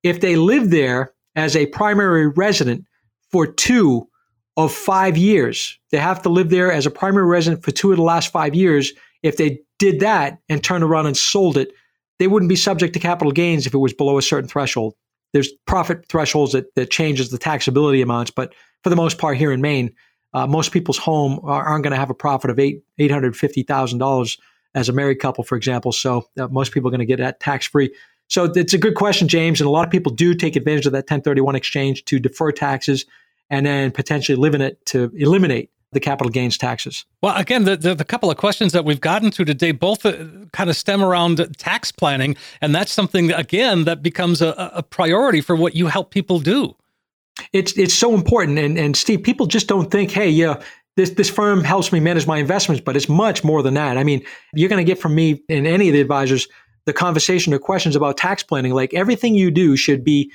If 0.01 0.21
they 0.21 0.35
live 0.35 0.69
there 0.69 1.13
as 1.35 1.55
a 1.55 1.65
primary 1.67 2.27
resident 2.27 2.85
for 3.35 3.45
two 3.45 4.07
of 4.55 4.71
five 4.73 5.17
years, 5.17 5.77
they 5.91 5.97
have 5.97 6.21
to 6.21 6.29
live 6.29 6.49
there 6.49 6.71
as 6.71 6.85
a 6.85 6.89
primary 6.89 7.25
resident 7.25 7.65
for 7.65 7.71
two 7.71 7.91
of 7.91 7.97
the 7.97 8.01
last 8.01 8.31
five 8.31 8.55
years. 8.55 8.93
If 9.23 9.35
they 9.35 9.59
did 9.77 9.99
that 9.99 10.39
and 10.47 10.63
turned 10.63 10.85
around 10.85 11.07
and 11.07 11.17
sold 11.17 11.57
it, 11.57 11.73
they 12.17 12.27
wouldn't 12.27 12.47
be 12.47 12.55
subject 12.55 12.93
to 12.93 12.99
capital 13.01 13.33
gains 13.33 13.67
if 13.67 13.73
it 13.73 13.79
was 13.79 13.91
below 13.91 14.17
a 14.17 14.21
certain 14.21 14.47
threshold. 14.47 14.95
There's 15.33 15.51
profit 15.67 16.05
thresholds 16.07 16.53
that, 16.53 16.73
that 16.75 16.91
changes 16.91 17.29
the 17.29 17.37
taxability 17.37 18.01
amounts, 18.01 18.31
but 18.31 18.55
for 18.85 18.89
the 18.89 18.95
most 18.95 19.17
part 19.17 19.35
here 19.35 19.51
in 19.51 19.59
Maine, 19.59 19.93
uh, 20.33 20.47
most 20.47 20.71
people's 20.71 20.97
home 20.97 21.41
aren't 21.43 21.83
going 21.83 21.91
to 21.91 21.99
have 21.99 22.09
a 22.09 22.13
profit 22.13 22.49
of 22.49 22.57
eight 22.57 22.83
eight 22.99 23.11
hundred 23.11 23.35
fifty 23.35 23.63
thousand 23.63 23.99
dollars 23.99 24.37
as 24.75 24.87
a 24.87 24.93
married 24.93 25.19
couple, 25.19 25.43
for 25.43 25.57
example. 25.57 25.91
So 25.91 26.25
uh, 26.39 26.47
most 26.47 26.71
people 26.71 26.87
are 26.87 26.91
going 26.91 26.99
to 26.99 27.05
get 27.05 27.19
that 27.19 27.41
tax 27.41 27.67
free. 27.67 27.93
So 28.29 28.45
it's 28.45 28.73
a 28.73 28.77
good 28.77 28.95
question, 28.95 29.27
James, 29.27 29.59
and 29.59 29.67
a 29.67 29.71
lot 29.71 29.85
of 29.85 29.91
people 29.91 30.13
do 30.13 30.33
take 30.33 30.55
advantage 30.55 30.85
of 30.85 30.93
that 30.93 30.99
1031 31.03 31.55
exchange 31.55 32.05
to 32.05 32.17
defer 32.17 32.53
taxes 32.53 33.05
and 33.49 33.65
then 33.65 33.91
potentially 33.91 34.35
live 34.35 34.55
in 34.55 34.61
it 34.61 34.85
to 34.87 35.11
eliminate 35.15 35.69
the 35.91 35.99
capital 35.99 36.29
gains 36.29 36.57
taxes. 36.57 37.05
Well, 37.21 37.35
again, 37.35 37.63
the, 37.63 37.77
the, 37.77 37.95
the, 37.95 38.03
couple 38.03 38.29
of 38.29 38.37
questions 38.37 38.73
that 38.73 38.83
we've 38.83 38.99
gotten 38.99 39.31
to 39.31 39.45
today 39.45 39.71
both 39.71 40.05
uh, 40.05 40.25
kind 40.51 40.69
of 40.69 40.75
stem 40.75 41.01
around 41.01 41.57
tax 41.57 41.91
planning, 41.91 42.35
and 42.61 42.75
that's 42.75 42.91
something 42.91 43.31
again 43.31 43.85
that 43.85 44.03
becomes 44.03 44.41
a, 44.41 44.71
a 44.75 44.83
priority 44.83 45.41
for 45.41 45.55
what 45.55 45.75
you 45.75 45.87
help 45.87 46.11
people 46.11 46.39
do. 46.39 46.75
It's 47.53 47.77
it's 47.77 47.93
so 47.93 48.13
important, 48.13 48.59
and 48.59 48.77
and 48.77 48.95
Steve, 48.95 49.23
people 49.23 49.45
just 49.45 49.67
don't 49.67 49.89
think, 49.89 50.11
hey, 50.11 50.29
yeah, 50.29 50.61
this 50.97 51.11
this 51.11 51.29
firm 51.29 51.63
helps 51.63 51.91
me 51.91 51.99
manage 51.99 52.27
my 52.27 52.37
investments, 52.37 52.83
but 52.83 52.95
it's 52.95 53.09
much 53.09 53.43
more 53.43 53.63
than 53.63 53.73
that. 53.75 53.97
I 53.97 54.03
mean, 54.03 54.21
you're 54.53 54.69
going 54.69 54.85
to 54.85 54.89
get 54.89 54.99
from 54.99 55.15
me 55.15 55.41
and 55.49 55.65
any 55.65 55.87
of 55.87 55.93
the 55.93 56.01
advisors 56.01 56.47
the 56.85 56.93
conversation 56.93 57.53
or 57.53 57.59
questions 57.59 57.95
about 57.95 58.17
tax 58.17 58.43
planning. 58.43 58.73
Like 58.73 58.93
everything 58.93 59.35
you 59.35 59.51
do 59.51 59.75
should 59.75 60.03
be 60.03 60.31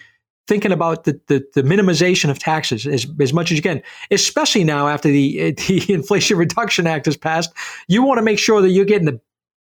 thinking 0.50 0.72
about 0.72 1.04
the, 1.04 1.12
the, 1.28 1.46
the, 1.54 1.62
minimization 1.62 2.28
of 2.28 2.36
taxes 2.40 2.84
as, 2.84 3.06
as 3.20 3.32
much 3.32 3.52
as 3.52 3.56
you 3.56 3.62
can, 3.62 3.80
especially 4.10 4.64
now 4.64 4.88
after 4.88 5.08
the, 5.08 5.52
the 5.68 5.92
Inflation 5.92 6.36
Reduction 6.36 6.88
Act 6.88 7.06
has 7.06 7.16
passed. 7.16 7.52
You 7.86 8.02
want 8.02 8.18
to 8.18 8.22
make 8.22 8.40
sure 8.40 8.60
that 8.60 8.70
you're 8.70 8.84
getting 8.84 9.06
the 9.06 9.20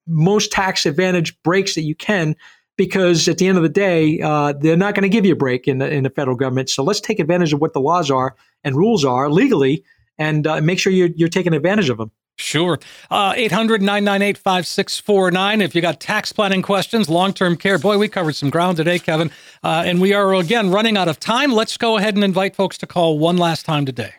most 0.08 0.52
tax 0.52 0.86
advantage 0.86 1.42
breaks 1.42 1.76
that 1.76 1.84
you 1.84 1.96
can 1.96 2.36
because 2.76 3.30
at 3.30 3.38
the 3.38 3.48
end 3.48 3.56
of 3.56 3.64
the 3.64 3.70
day, 3.70 4.20
uh, 4.20 4.52
they're 4.60 4.76
not 4.76 4.94
going 4.94 5.04
to 5.04 5.10
give 5.10 5.26
you 5.26 5.32
a 5.32 5.38
break 5.38 5.70
in 5.70 5.78
the, 5.78 5.90
in 5.90 6.04
the 6.04 6.10
federal 6.10 6.36
government. 6.36 6.70
So 6.70 6.84
let's 6.84 7.00
take 7.00 7.22
advantage 7.22 7.54
of 7.54 7.62
what 7.62 7.72
the 7.72 7.80
laws 7.80 8.12
are 8.12 8.36
and 8.66 8.76
rules 8.76 9.06
are 9.06 9.30
legally 9.30 9.86
and 10.18 10.46
uh, 10.46 10.60
make 10.60 10.80
sure 10.80 10.92
you're, 10.92 11.12
you're 11.16 11.30
taking 11.30 11.54
advantage 11.54 11.88
of 11.88 11.98
them. 11.98 12.12
Sure. 12.36 12.80
Uh, 13.12 13.34
800 13.36 13.82
998 13.82 14.38
5649. 14.38 15.62
If 15.62 15.76
you 15.76 15.82
got 15.82 16.00
tax 16.00 16.32
planning 16.32 16.62
questions, 16.62 17.10
long 17.10 17.34
term 17.34 17.56
care, 17.56 17.78
boy, 17.78 17.98
we 17.98 18.08
covered 18.08 18.36
some 18.36 18.50
ground 18.50 18.78
today, 18.78 19.00
Kevin. 19.00 19.32
Uh, 19.64 19.84
and 19.86 20.02
we 20.02 20.14
are, 20.14 20.34
again, 20.34 20.72
running 20.72 20.98
out 20.98 21.08
of 21.08 21.20
time. 21.20 21.52
Let's 21.52 21.78
go 21.78 21.98
ahead 21.98 22.16
and 22.16 22.24
invite 22.24 22.56
folks 22.56 22.78
to 22.80 22.88
call 22.88 23.20
one 23.20 23.38
last 23.38 23.66
time 23.66 23.86
today. 23.86 24.14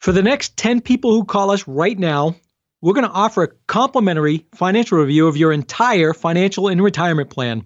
For 0.00 0.12
the 0.12 0.22
next 0.22 0.56
10 0.56 0.80
people 0.80 1.12
who 1.12 1.24
call 1.24 1.50
us 1.50 1.66
right 1.68 1.98
now, 1.98 2.34
we're 2.80 2.92
going 2.92 3.06
to 3.06 3.12
offer 3.12 3.42
a 3.42 3.52
complimentary 3.66 4.46
financial 4.54 4.98
review 4.98 5.26
of 5.26 5.36
your 5.36 5.52
entire 5.52 6.12
financial 6.12 6.68
and 6.68 6.82
retirement 6.82 7.30
plan. 7.30 7.64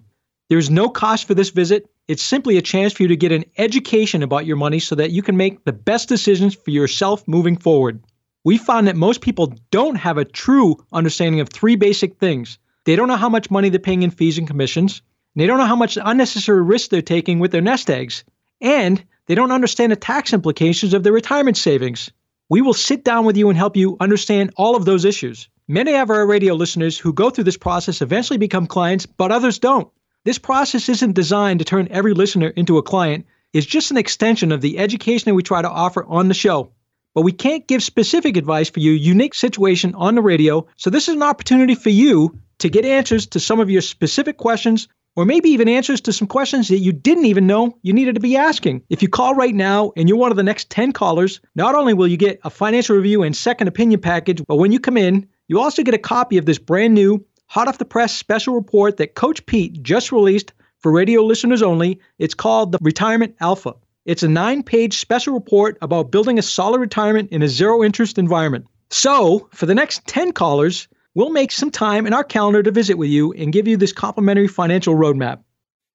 There's 0.49 0.69
no 0.69 0.89
cost 0.89 1.25
for 1.25 1.33
this 1.33 1.49
visit. 1.49 1.89
It's 2.07 2.23
simply 2.23 2.57
a 2.57 2.61
chance 2.61 2.93
for 2.93 3.03
you 3.03 3.09
to 3.09 3.17
get 3.17 3.31
an 3.31 3.45
education 3.57 4.23
about 4.23 4.45
your 4.45 4.55
money 4.55 4.79
so 4.79 4.95
that 4.95 5.11
you 5.11 5.21
can 5.21 5.37
make 5.37 5.63
the 5.65 5.73
best 5.73 6.09
decisions 6.09 6.55
for 6.55 6.71
yourself 6.71 7.27
moving 7.27 7.57
forward. 7.57 8.01
We 8.43 8.57
found 8.57 8.87
that 8.87 8.95
most 8.95 9.21
people 9.21 9.53
don't 9.69 9.95
have 9.95 10.17
a 10.17 10.25
true 10.25 10.77
understanding 10.93 11.41
of 11.41 11.49
three 11.49 11.75
basic 11.75 12.17
things. 12.17 12.57
They 12.85 12.95
don't 12.95 13.07
know 13.07 13.17
how 13.17 13.29
much 13.29 13.51
money 13.51 13.69
they're 13.69 13.79
paying 13.79 14.03
in 14.03 14.11
fees 14.11 14.37
and 14.37 14.47
commissions. 14.47 15.01
And 15.35 15.41
they 15.41 15.47
don't 15.47 15.57
know 15.57 15.65
how 15.65 15.75
much 15.75 15.97
unnecessary 16.01 16.63
risk 16.63 16.89
they're 16.89 17.01
taking 17.01 17.39
with 17.39 17.51
their 17.51 17.61
nest 17.61 17.89
eggs. 17.89 18.23
And 18.61 19.03
they 19.25 19.35
don't 19.35 19.51
understand 19.51 19.91
the 19.91 19.97
tax 19.97 20.33
implications 20.33 20.93
of 20.93 21.03
their 21.03 21.13
retirement 21.13 21.57
savings. 21.57 22.11
We 22.49 22.61
will 22.61 22.73
sit 22.73 23.03
down 23.03 23.25
with 23.25 23.37
you 23.37 23.49
and 23.49 23.57
help 23.57 23.77
you 23.77 23.97
understand 23.99 24.53
all 24.55 24.75
of 24.75 24.85
those 24.85 25.05
issues. 25.05 25.49
Many 25.67 25.93
of 25.95 26.09
our 26.09 26.25
radio 26.25 26.55
listeners 26.55 26.97
who 26.97 27.13
go 27.13 27.29
through 27.29 27.43
this 27.43 27.57
process 27.57 28.01
eventually 28.01 28.39
become 28.39 28.65
clients, 28.65 29.05
but 29.05 29.31
others 29.31 29.59
don't. 29.59 29.87
This 30.23 30.39
process 30.39 30.89
isn't 30.89 31.13
designed 31.13 31.59
to 31.59 31.65
turn 31.65 31.89
every 31.91 32.13
listener 32.13 32.47
into 32.47 32.79
a 32.79 32.83
client. 32.83 33.27
It's 33.53 33.67
just 33.67 33.91
an 33.91 33.97
extension 33.97 34.51
of 34.51 34.61
the 34.61 34.79
education 34.79 35.29
that 35.29 35.35
we 35.35 35.43
try 35.43 35.61
to 35.61 35.69
offer 35.69 36.03
on 36.03 36.27
the 36.27 36.33
show. 36.33 36.71
But 37.15 37.21
we 37.21 37.31
can't 37.31 37.67
give 37.67 37.83
specific 37.83 38.37
advice 38.37 38.69
for 38.69 38.79
your 38.79 38.93
unique 38.93 39.33
situation 39.33 39.95
on 39.95 40.15
the 40.15 40.21
radio, 40.21 40.67
so 40.77 40.89
this 40.89 41.07
is 41.07 41.15
an 41.15 41.23
opportunity 41.23 41.75
for 41.75 41.89
you 41.89 42.39
to 42.59 42.69
get 42.69 42.85
answers 42.85 43.27
to 43.27 43.39
some 43.39 43.59
of 43.59 43.69
your 43.69 43.81
specific 43.81 44.37
questions 44.37 44.87
or 45.15 45.25
maybe 45.25 45.49
even 45.49 45.67
answers 45.67 46.01
to 46.01 46.13
some 46.13 46.27
questions 46.27 46.67
that 46.67 46.77
you 46.77 46.93
didn't 46.93 47.25
even 47.25 47.47
know 47.47 47.77
you 47.81 47.93
needed 47.93 48.15
to 48.15 48.21
be 48.21 48.37
asking. 48.37 48.83
If 48.89 49.01
you 49.01 49.09
call 49.09 49.35
right 49.35 49.53
now 49.53 49.91
and 49.97 50.07
you're 50.07 50.17
one 50.17 50.31
of 50.31 50.37
the 50.37 50.43
next 50.43 50.69
10 50.69 50.93
callers, 50.93 51.41
not 51.55 51.75
only 51.75 51.93
will 51.93 52.07
you 52.07 52.17
get 52.17 52.39
a 52.43 52.49
financial 52.49 52.95
review 52.95 53.23
and 53.23 53.35
second 53.35 53.67
opinion 53.67 53.99
package, 53.99 54.41
but 54.47 54.55
when 54.55 54.71
you 54.71 54.79
come 54.79 54.97
in, 54.97 55.27
you 55.47 55.59
also 55.59 55.83
get 55.83 55.93
a 55.93 55.99
copy 55.99 56.37
of 56.37 56.45
this 56.45 56.59
brand 56.59 56.93
new 56.93 57.25
hot 57.47 57.67
off 57.67 57.79
the 57.79 57.85
press 57.85 58.15
special 58.15 58.53
report 58.53 58.97
that 58.97 59.15
Coach 59.15 59.45
Pete 59.45 59.81
just 59.81 60.11
released 60.11 60.53
for 60.77 60.91
radio 60.91 61.23
listeners 61.23 61.61
only. 61.61 61.99
It's 62.19 62.35
called 62.35 62.71
the 62.71 62.77
Retirement 62.81 63.35
Alpha. 63.41 63.73
It's 64.09 64.23
a 64.23 64.27
nine 64.27 64.63
page 64.63 64.97
special 64.97 65.35
report 65.35 65.77
about 65.83 66.09
building 66.09 66.39
a 66.39 66.41
solid 66.41 66.79
retirement 66.79 67.31
in 67.31 67.43
a 67.43 67.47
zero 67.47 67.83
interest 67.83 68.17
environment. 68.17 68.65
So, 68.89 69.47
for 69.53 69.67
the 69.67 69.75
next 69.75 70.07
10 70.07 70.31
callers, 70.31 70.87
we'll 71.13 71.29
make 71.29 71.51
some 71.51 71.69
time 71.69 72.07
in 72.07 72.13
our 72.13 72.23
calendar 72.23 72.63
to 72.63 72.71
visit 72.71 72.97
with 72.97 73.11
you 73.11 73.33
and 73.33 73.53
give 73.53 73.67
you 73.67 73.77
this 73.77 73.93
complimentary 73.93 74.47
financial 74.47 74.95
roadmap. 74.95 75.43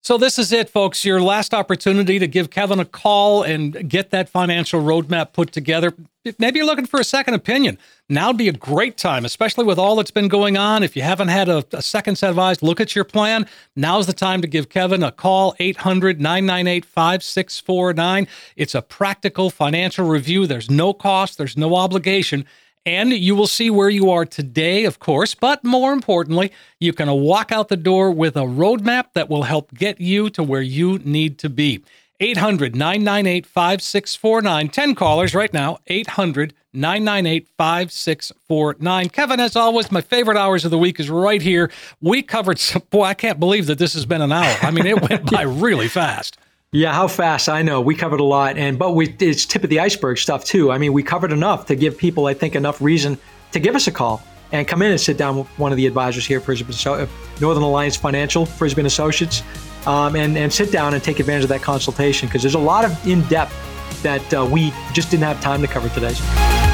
So 0.04 0.18
this 0.18 0.38
is 0.38 0.52
it, 0.52 0.68
folks. 0.68 1.02
Your 1.06 1.22
last 1.22 1.54
opportunity 1.54 2.18
to 2.18 2.26
give 2.26 2.50
Kevin 2.50 2.78
a 2.78 2.84
call 2.84 3.42
and 3.42 3.88
get 3.88 4.10
that 4.10 4.28
financial 4.28 4.82
roadmap 4.82 5.32
put 5.32 5.50
together. 5.50 5.94
Maybe 6.38 6.58
you're 6.58 6.66
looking 6.66 6.84
for 6.84 7.00
a 7.00 7.04
second 7.04 7.32
opinion. 7.32 7.78
Now 8.10 8.26
would 8.26 8.36
be 8.36 8.50
a 8.50 8.52
great 8.52 8.98
time, 8.98 9.24
especially 9.24 9.64
with 9.64 9.78
all 9.78 9.96
that's 9.96 10.10
been 10.10 10.28
going 10.28 10.58
on. 10.58 10.82
If 10.82 10.94
you 10.94 11.00
haven't 11.00 11.28
had 11.28 11.48
a, 11.48 11.64
a 11.72 11.80
second 11.80 12.16
set 12.16 12.28
of 12.28 12.38
eyes, 12.38 12.62
look 12.62 12.82
at 12.82 12.94
your 12.94 13.04
plan. 13.04 13.46
Now's 13.76 14.06
the 14.06 14.12
time 14.12 14.42
to 14.42 14.46
give 14.46 14.68
Kevin 14.68 15.02
a 15.02 15.10
call, 15.10 15.54
800 15.58 16.20
998 16.20 16.84
5649. 16.84 18.28
It's 18.56 18.74
a 18.74 18.82
practical 18.82 19.48
financial 19.48 20.06
review. 20.06 20.46
There's 20.46 20.70
no 20.70 20.92
cost, 20.92 21.38
there's 21.38 21.56
no 21.56 21.76
obligation. 21.76 22.44
And 22.86 23.12
you 23.12 23.34
will 23.34 23.46
see 23.46 23.70
where 23.70 23.88
you 23.88 24.10
are 24.10 24.26
today, 24.26 24.84
of 24.84 24.98
course, 24.98 25.34
but 25.34 25.64
more 25.64 25.92
importantly, 25.92 26.52
you 26.78 26.92
can 26.92 27.10
walk 27.10 27.50
out 27.50 27.68
the 27.68 27.78
door 27.78 28.10
with 28.10 28.36
a 28.36 28.40
roadmap 28.40 29.14
that 29.14 29.30
will 29.30 29.44
help 29.44 29.72
get 29.72 30.00
you 30.00 30.28
to 30.30 30.42
where 30.42 30.60
you 30.60 30.98
need 30.98 31.38
to 31.38 31.48
be. 31.48 31.82
800 32.20 32.76
998 32.76 33.46
5649. 33.46 34.68
10 34.68 34.94
callers 34.94 35.34
right 35.34 35.52
now. 35.52 35.78
800 35.86 36.54
998 36.74 37.48
5649. 37.56 39.08
Kevin, 39.08 39.40
as 39.40 39.56
always, 39.56 39.90
my 39.90 40.00
favorite 40.00 40.36
hours 40.36 40.64
of 40.64 40.70
the 40.70 40.78
week 40.78 41.00
is 41.00 41.10
right 41.10 41.42
here. 41.42 41.70
We 42.00 42.22
covered 42.22 42.58
some, 42.58 42.82
boy, 42.90 43.04
I 43.04 43.14
can't 43.14 43.40
believe 43.40 43.66
that 43.66 43.78
this 43.78 43.94
has 43.94 44.06
been 44.06 44.20
an 44.20 44.32
hour. 44.32 44.56
I 44.62 44.70
mean, 44.70 44.86
it 44.86 45.00
went 45.08 45.30
by 45.30 45.42
really 45.42 45.88
fast. 45.88 46.36
Yeah, 46.74 46.92
how 46.92 47.06
fast? 47.06 47.48
I 47.48 47.62
know 47.62 47.80
we 47.80 47.94
covered 47.94 48.18
a 48.18 48.24
lot, 48.24 48.58
and 48.58 48.76
but 48.76 48.96
we 48.96 49.14
it's 49.20 49.46
tip 49.46 49.62
of 49.62 49.70
the 49.70 49.78
iceberg 49.78 50.18
stuff 50.18 50.44
too. 50.44 50.72
I 50.72 50.78
mean, 50.78 50.92
we 50.92 51.04
covered 51.04 51.30
enough 51.30 51.66
to 51.66 51.76
give 51.76 51.96
people, 51.96 52.26
I 52.26 52.34
think, 52.34 52.56
enough 52.56 52.82
reason 52.82 53.16
to 53.52 53.60
give 53.60 53.76
us 53.76 53.86
a 53.86 53.92
call 53.92 54.20
and 54.50 54.66
come 54.66 54.82
in 54.82 54.90
and 54.90 55.00
sit 55.00 55.16
down 55.16 55.38
with 55.38 55.46
one 55.56 55.70
of 55.70 55.76
the 55.76 55.86
advisors 55.86 56.26
here, 56.26 56.38
at 56.40 57.08
Northern 57.40 57.62
Alliance 57.62 57.94
Financial, 57.94 58.44
Frisby 58.44 58.82
Associates, 58.86 59.44
um, 59.86 60.16
and 60.16 60.36
and 60.36 60.52
sit 60.52 60.72
down 60.72 60.94
and 60.94 61.04
take 61.04 61.20
advantage 61.20 61.44
of 61.44 61.50
that 61.50 61.62
consultation 61.62 62.26
because 62.26 62.42
there's 62.42 62.56
a 62.56 62.58
lot 62.58 62.84
of 62.84 63.06
in 63.06 63.22
depth 63.28 63.54
that 64.02 64.34
uh, 64.34 64.44
we 64.44 64.72
just 64.92 65.12
didn't 65.12 65.22
have 65.22 65.40
time 65.40 65.60
to 65.60 65.68
cover 65.68 65.88
today. 65.90 66.73